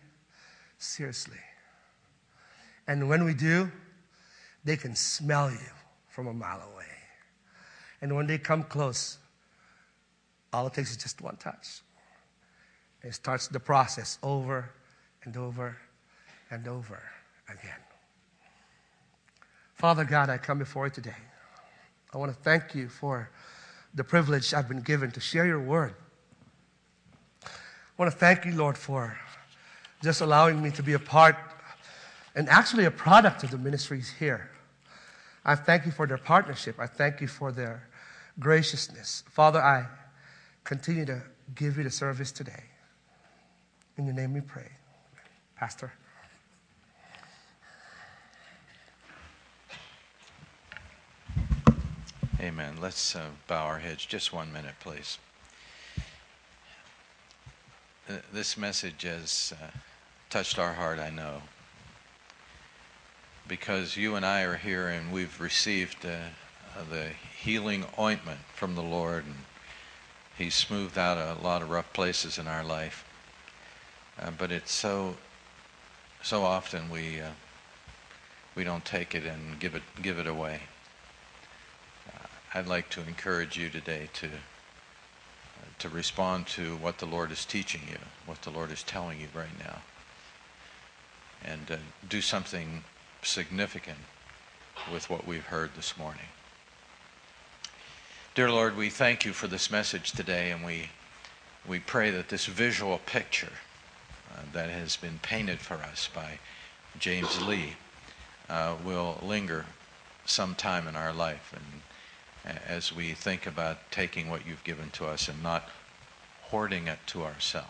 seriously. 0.77 1.37
And 2.87 3.07
when 3.09 3.23
we 3.23 3.33
do, 3.33 3.71
they 4.63 4.77
can 4.77 4.95
smell 4.95 5.49
you 5.51 5.71
from 6.07 6.27
a 6.27 6.33
mile 6.33 6.61
away. 6.73 6.85
And 8.01 8.15
when 8.15 8.27
they 8.27 8.37
come 8.37 8.63
close, 8.63 9.17
all 10.51 10.67
it 10.67 10.73
takes 10.73 10.91
is 10.91 10.97
just 10.97 11.21
one 11.21 11.37
touch. 11.37 11.81
It 13.01 13.13
starts 13.13 13.47
the 13.47 13.59
process 13.59 14.19
over 14.23 14.69
and 15.23 15.35
over 15.37 15.77
and 16.49 16.67
over 16.67 17.01
again. 17.49 17.79
Father 19.73 20.05
God, 20.05 20.29
I 20.29 20.37
come 20.37 20.59
before 20.59 20.85
you 20.85 20.91
today. 20.91 21.15
I 22.13 22.17
want 22.17 22.31
to 22.31 22.37
thank 22.43 22.75
you 22.75 22.87
for 22.87 23.29
the 23.93 24.03
privilege 24.03 24.53
I've 24.53 24.67
been 24.67 24.81
given 24.81 25.11
to 25.11 25.19
share 25.19 25.45
your 25.45 25.59
word. 25.59 25.95
I 27.45 27.49
want 27.97 28.11
to 28.11 28.17
thank 28.17 28.45
you, 28.45 28.53
Lord, 28.53 28.77
for 28.77 29.17
just 30.01 30.21
allowing 30.21 30.61
me 30.61 30.71
to 30.71 30.83
be 30.83 30.93
a 30.93 30.99
part 30.99 31.35
and 32.35 32.49
actually 32.49 32.85
a 32.85 32.91
product 32.91 33.43
of 33.43 33.51
the 33.51 33.57
ministries 33.57 34.09
here. 34.19 34.49
I 35.45 35.55
thank 35.55 35.85
you 35.85 35.91
for 35.91 36.07
their 36.07 36.17
partnership. 36.17 36.79
I 36.79 36.87
thank 36.87 37.21
you 37.21 37.27
for 37.27 37.51
their 37.51 37.87
graciousness. 38.39 39.23
Father, 39.29 39.61
I 39.61 39.87
continue 40.63 41.05
to 41.05 41.21
give 41.55 41.77
you 41.77 41.83
the 41.83 41.91
service 41.91 42.31
today. 42.31 42.63
In 43.97 44.05
your 44.05 44.15
name 44.15 44.33
we 44.33 44.41
pray. 44.41 44.69
Pastor. 45.55 45.93
Amen. 52.39 52.75
Let's 52.81 53.15
uh, 53.15 53.21
bow 53.47 53.65
our 53.65 53.79
heads 53.79 54.05
just 54.05 54.33
one 54.33 54.51
minute, 54.51 54.73
please. 54.81 55.17
This 58.33 58.57
message 58.57 59.03
has 59.03 59.53
uh, 59.61 59.67
touched 60.29 60.59
our 60.59 60.73
heart, 60.73 60.99
I 60.99 61.09
know, 61.09 61.41
because 63.47 63.97
you 63.97 64.15
and 64.15 64.25
I 64.25 64.41
are 64.43 64.57
here 64.57 64.87
and 64.87 65.11
we've 65.11 65.39
received 65.39 66.05
uh, 66.05 66.09
uh, 66.77 66.83
the 66.89 67.09
healing 67.37 67.85
ointment 67.99 68.39
from 68.53 68.75
the 68.75 68.81
Lord, 68.83 69.25
and 69.25 69.35
He's 70.37 70.55
smoothed 70.55 70.97
out 70.97 71.17
a 71.17 71.39
lot 71.41 71.61
of 71.61 71.69
rough 71.69 71.93
places 71.93 72.39
in 72.39 72.47
our 72.47 72.63
life. 72.63 73.05
Uh, 74.19 74.31
but 74.31 74.51
it's 74.51 74.71
so, 74.71 75.17
so 76.21 76.43
often 76.43 76.89
we 76.89 77.19
we 78.55 78.63
don't 78.63 78.85
take 78.85 79.15
it 79.15 79.25
and 79.25 79.59
give 79.59 79.75
it 79.75 79.83
give 80.01 80.19
it 80.19 80.27
away. 80.27 80.61
I'd 82.55 82.67
like 82.67 82.89
to 82.91 83.01
encourage 83.01 83.57
you 83.57 83.69
today 83.69 84.09
to 84.13 84.29
to 85.79 85.89
respond 85.89 86.45
to 86.47 86.75
what 86.77 86.99
the 86.99 87.05
Lord 87.05 87.31
is 87.31 87.45
teaching 87.45 87.81
you, 87.89 87.97
what 88.25 88.43
the 88.43 88.51
Lord 88.51 88.71
is 88.71 88.83
telling 88.83 89.19
you 89.19 89.27
right 89.33 89.57
now, 89.59 89.81
and 91.43 91.71
uh, 91.71 91.77
do 92.07 92.21
something 92.21 92.83
significant 93.25 93.97
with 94.91 95.09
what 95.09 95.27
we've 95.27 95.45
heard 95.45 95.71
this 95.75 95.97
morning. 95.97 96.27
Dear 98.35 98.51
Lord, 98.51 98.75
we 98.75 98.89
thank 98.89 99.25
you 99.25 99.33
for 99.33 99.47
this 99.47 99.69
message 99.69 100.11
today, 100.11 100.51
and 100.51 100.65
we 100.65 100.89
we 101.67 101.79
pray 101.79 102.09
that 102.09 102.29
this 102.29 102.45
visual 102.45 102.99
picture 103.05 103.53
uh, 104.33 104.41
that 104.51 104.69
has 104.69 104.97
been 104.97 105.19
painted 105.21 105.59
for 105.59 105.75
us 105.75 106.09
by 106.13 106.39
James 106.99 107.41
Lee 107.41 107.75
uh, 108.49 108.75
will 108.83 109.17
linger 109.21 109.65
some 110.25 110.55
time 110.55 110.87
in 110.87 110.95
our 110.95 111.13
life 111.13 111.53
and 111.55 111.83
as 112.67 112.93
we 112.93 113.13
think 113.13 113.45
about 113.47 113.91
taking 113.91 114.29
what 114.29 114.45
you've 114.45 114.63
given 114.63 114.89
to 114.91 115.05
us 115.05 115.27
and 115.27 115.41
not 115.41 115.69
hoarding 116.43 116.87
it 116.87 116.99
to 117.07 117.23
ourselves, 117.23 117.69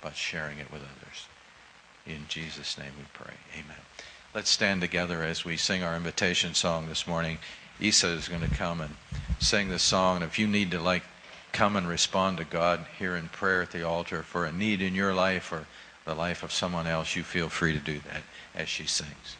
but 0.00 0.16
sharing 0.16 0.58
it 0.58 0.72
with 0.72 0.82
others. 0.82 1.26
In 2.06 2.26
Jesus' 2.28 2.78
name 2.78 2.92
we 2.98 3.04
pray. 3.12 3.34
Amen. 3.54 3.93
Let's 4.34 4.50
stand 4.50 4.80
together 4.80 5.22
as 5.22 5.44
we 5.44 5.56
sing 5.56 5.84
our 5.84 5.94
invitation 5.94 6.54
song 6.54 6.88
this 6.88 7.06
morning. 7.06 7.38
Isa 7.78 8.08
is 8.08 8.26
going 8.26 8.40
to 8.40 8.52
come 8.52 8.80
and 8.80 8.96
sing 9.38 9.68
this 9.68 9.84
song. 9.84 10.16
And 10.16 10.24
if 10.24 10.40
you 10.40 10.48
need 10.48 10.72
to 10.72 10.80
like 10.80 11.04
come 11.52 11.76
and 11.76 11.86
respond 11.86 12.38
to 12.38 12.44
God 12.44 12.84
here 12.98 13.14
in 13.14 13.28
prayer 13.28 13.62
at 13.62 13.70
the 13.70 13.84
altar 13.86 14.24
for 14.24 14.44
a 14.44 14.50
need 14.50 14.82
in 14.82 14.92
your 14.92 15.14
life 15.14 15.52
or 15.52 15.66
the 16.04 16.16
life 16.16 16.42
of 16.42 16.50
someone 16.50 16.88
else, 16.88 17.14
you 17.14 17.22
feel 17.22 17.48
free 17.48 17.74
to 17.74 17.78
do 17.78 18.00
that 18.00 18.22
as 18.56 18.68
she 18.68 18.88
sings. 18.88 19.36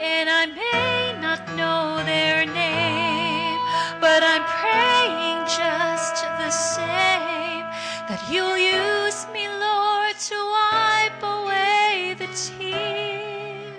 And 0.00 0.28
I 0.30 0.46
may 0.46 1.20
not 1.20 1.40
know 1.56 2.02
their 2.04 2.46
name, 2.46 3.58
but 4.00 4.22
I'm 4.22 4.44
praying 4.60 5.38
just 5.46 6.22
the 6.42 6.50
same 6.50 7.64
that 8.08 8.22
you'll 8.30 8.58
use 8.58 9.26
me, 9.32 9.48
Lord, 9.48 10.16
to 10.28 10.36
wipe 10.56 11.22
away 11.22 12.14
the 12.16 12.28
tear. 12.42 13.72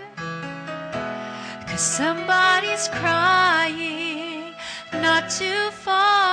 Cause 1.67 1.81
somebody's 1.81 2.87
crying 2.89 4.55
not 4.93 5.29
too 5.29 5.69
far. 5.71 6.25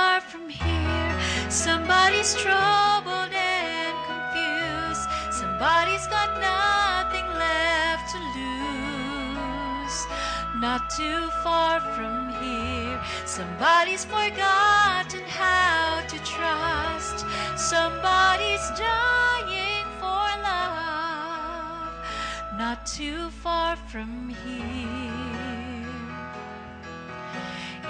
Somebody's 2.23 2.41
troubled 2.41 3.33
and 3.33 3.97
confused. 4.07 5.09
Somebody's 5.29 6.07
got 6.07 6.29
nothing 6.39 7.27
left 7.37 8.11
to 8.13 8.19
lose. 8.39 10.05
Not 10.55 10.89
too 10.89 11.29
far 11.43 11.81
from 11.81 12.29
here. 12.41 13.01
Somebody's 13.25 14.05
forgotten 14.05 15.23
how 15.27 16.01
to 16.07 16.17
trust. 16.23 17.25
Somebody's 17.57 18.69
dying 18.69 19.85
for 19.99 20.23
love. 20.47 21.91
Not 22.57 22.85
too 22.85 23.31
far 23.31 23.75
from 23.75 24.29
here. 24.29 25.42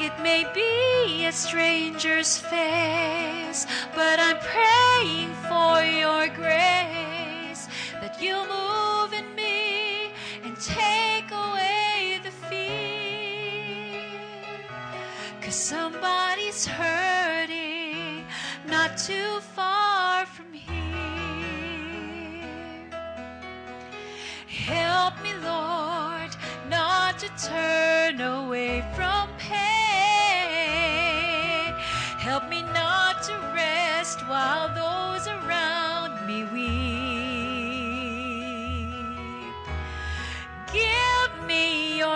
It 0.06 0.20
may 0.22 0.44
be 0.54 1.26
a 1.28 1.32
stranger's 1.32 2.38
face, 2.38 3.66
but 3.96 4.20
I'm 4.20 4.38
praying 4.40 5.34
for 5.48 5.82
your 5.82 6.28
grace 6.28 7.70
that 8.02 8.18
you'll 8.22 8.46
move 8.46 9.14
in 9.14 9.34
me 9.34 10.12
and 10.44 10.60
take 10.60 11.32
away 11.32 12.20
the 12.22 12.32
fear. 12.50 14.10
Cause 15.42 15.56
somebody's 15.56 16.66
hurting 16.66 18.26
not 18.68 18.98
too 18.98 19.40
far 19.56 20.26
from 20.26 20.52
here. 20.52 20.74
Help 24.48 25.14
me, 25.24 25.34
Lord, 25.36 26.36
not 26.70 27.20
to 27.20 27.30
turn 27.48 28.20
away 28.20 28.84
from 28.98 29.33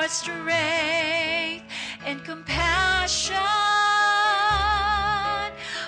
strength 0.10 1.66
and 2.06 2.24
compassion 2.24 3.36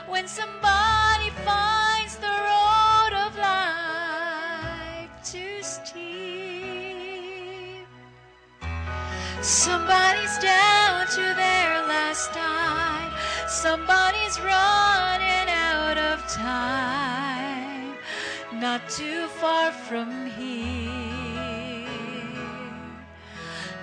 when 0.07 0.27
somebody 0.27 1.29
finds 1.45 2.17
the 2.17 2.27
road 2.27 3.13
of 3.25 3.37
life 3.37 5.09
too 5.23 5.61
steep. 5.61 5.99
Somebody's 9.41 10.37
down 10.39 11.07
to 11.07 11.21
their 11.21 11.87
last 11.87 12.33
dime. 12.33 13.13
Somebody's 13.47 14.37
running 14.41 15.49
out 15.49 15.97
of 15.97 16.27
time. 16.27 17.95
Not 18.53 18.89
too 18.89 19.27
far 19.27 19.71
from 19.71 20.25
here. 20.27 20.98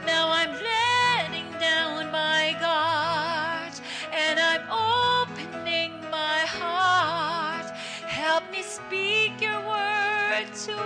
Now 0.07 0.31
I'm 0.31 0.53
letting 0.53 1.51
down 1.59 2.13
my 2.13 2.57
guard 2.61 3.73
and 4.13 4.39
I'm 4.39 4.63
opening 4.71 6.01
my 6.11 6.41
heart. 6.47 7.67
Help 8.07 8.45
me 8.53 8.63
speak 8.63 9.41
your 9.41 9.61
word 9.67 10.47
to 10.67 10.77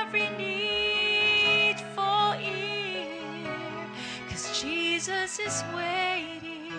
every 0.00 0.28
needful 0.36 2.34
ear. 2.42 3.86
Cause 4.28 4.60
Jesus 4.60 5.38
is 5.38 5.62
waiting 5.74 6.72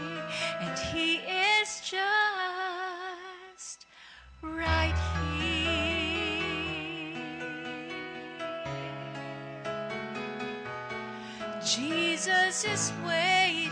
and 0.62 0.78
he 0.78 1.16
is 1.18 1.80
just 1.82 2.14
Jesus 12.26 12.65
is 12.65 12.93
waiting 13.05 13.64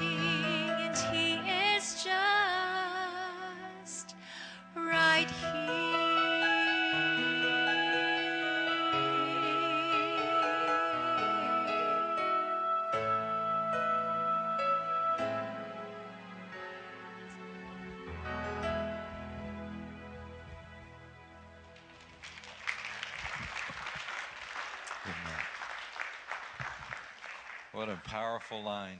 powerful 28.54 28.70
line. 28.70 29.00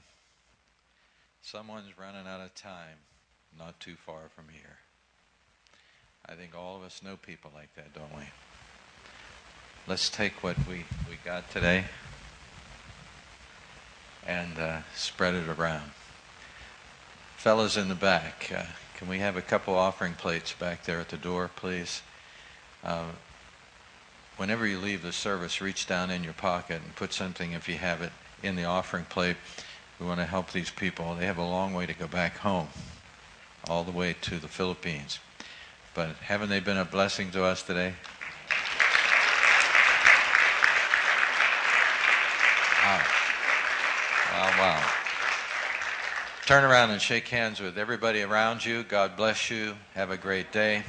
Someone's 1.42 1.98
running 1.98 2.26
out 2.26 2.40
of 2.40 2.54
time, 2.54 2.98
not 3.58 3.78
too 3.78 3.94
far 3.94 4.28
from 4.34 4.46
here. 4.50 4.78
I 6.26 6.34
think 6.34 6.56
all 6.56 6.76
of 6.76 6.82
us 6.82 7.02
know 7.04 7.16
people 7.16 7.50
like 7.54 7.74
that, 7.74 7.92
don't 7.94 8.16
we? 8.16 8.24
Let's 9.86 10.08
take 10.08 10.42
what 10.42 10.56
we, 10.66 10.84
we 11.08 11.18
got 11.24 11.50
today 11.50 11.84
and 14.26 14.58
uh, 14.58 14.78
spread 14.94 15.34
it 15.34 15.48
around. 15.48 15.90
Fellas 17.36 17.76
in 17.76 17.88
the 17.88 17.94
back, 17.94 18.50
uh, 18.56 18.62
can 18.96 19.08
we 19.08 19.18
have 19.18 19.36
a 19.36 19.42
couple 19.42 19.74
offering 19.74 20.14
plates 20.14 20.52
back 20.52 20.84
there 20.84 21.00
at 21.00 21.10
the 21.10 21.18
door, 21.18 21.50
please? 21.54 22.00
Uh, 22.82 23.10
whenever 24.36 24.66
you 24.66 24.78
leave 24.78 25.02
the 25.02 25.12
service, 25.12 25.60
reach 25.60 25.86
down 25.86 26.10
in 26.10 26.24
your 26.24 26.32
pocket 26.32 26.80
and 26.82 26.96
put 26.96 27.12
something, 27.12 27.52
if 27.52 27.68
you 27.68 27.76
have 27.76 28.00
it, 28.00 28.12
in 28.44 28.56
the 28.56 28.64
offering 28.64 29.04
plate. 29.04 29.36
We 29.98 30.06
want 30.06 30.20
to 30.20 30.26
help 30.26 30.52
these 30.52 30.70
people. 30.70 31.14
They 31.14 31.26
have 31.26 31.38
a 31.38 31.44
long 31.44 31.72
way 31.72 31.86
to 31.86 31.94
go 31.94 32.06
back 32.06 32.38
home, 32.38 32.68
all 33.68 33.84
the 33.84 33.92
way 33.92 34.14
to 34.22 34.38
the 34.38 34.48
Philippines. 34.48 35.18
But 35.94 36.16
haven't 36.16 36.48
they 36.48 36.60
been 36.60 36.76
a 36.76 36.84
blessing 36.84 37.30
to 37.32 37.44
us 37.44 37.62
today? 37.62 37.94
Wow. 42.82 43.02
Wow, 44.32 44.50
wow. 44.58 44.90
Turn 46.46 46.64
around 46.64 46.90
and 46.90 47.00
shake 47.00 47.28
hands 47.28 47.60
with 47.60 47.78
everybody 47.78 48.20
around 48.20 48.64
you. 48.64 48.82
God 48.82 49.16
bless 49.16 49.50
you. 49.50 49.74
Have 49.94 50.10
a 50.10 50.18
great 50.18 50.52
day. 50.52 50.82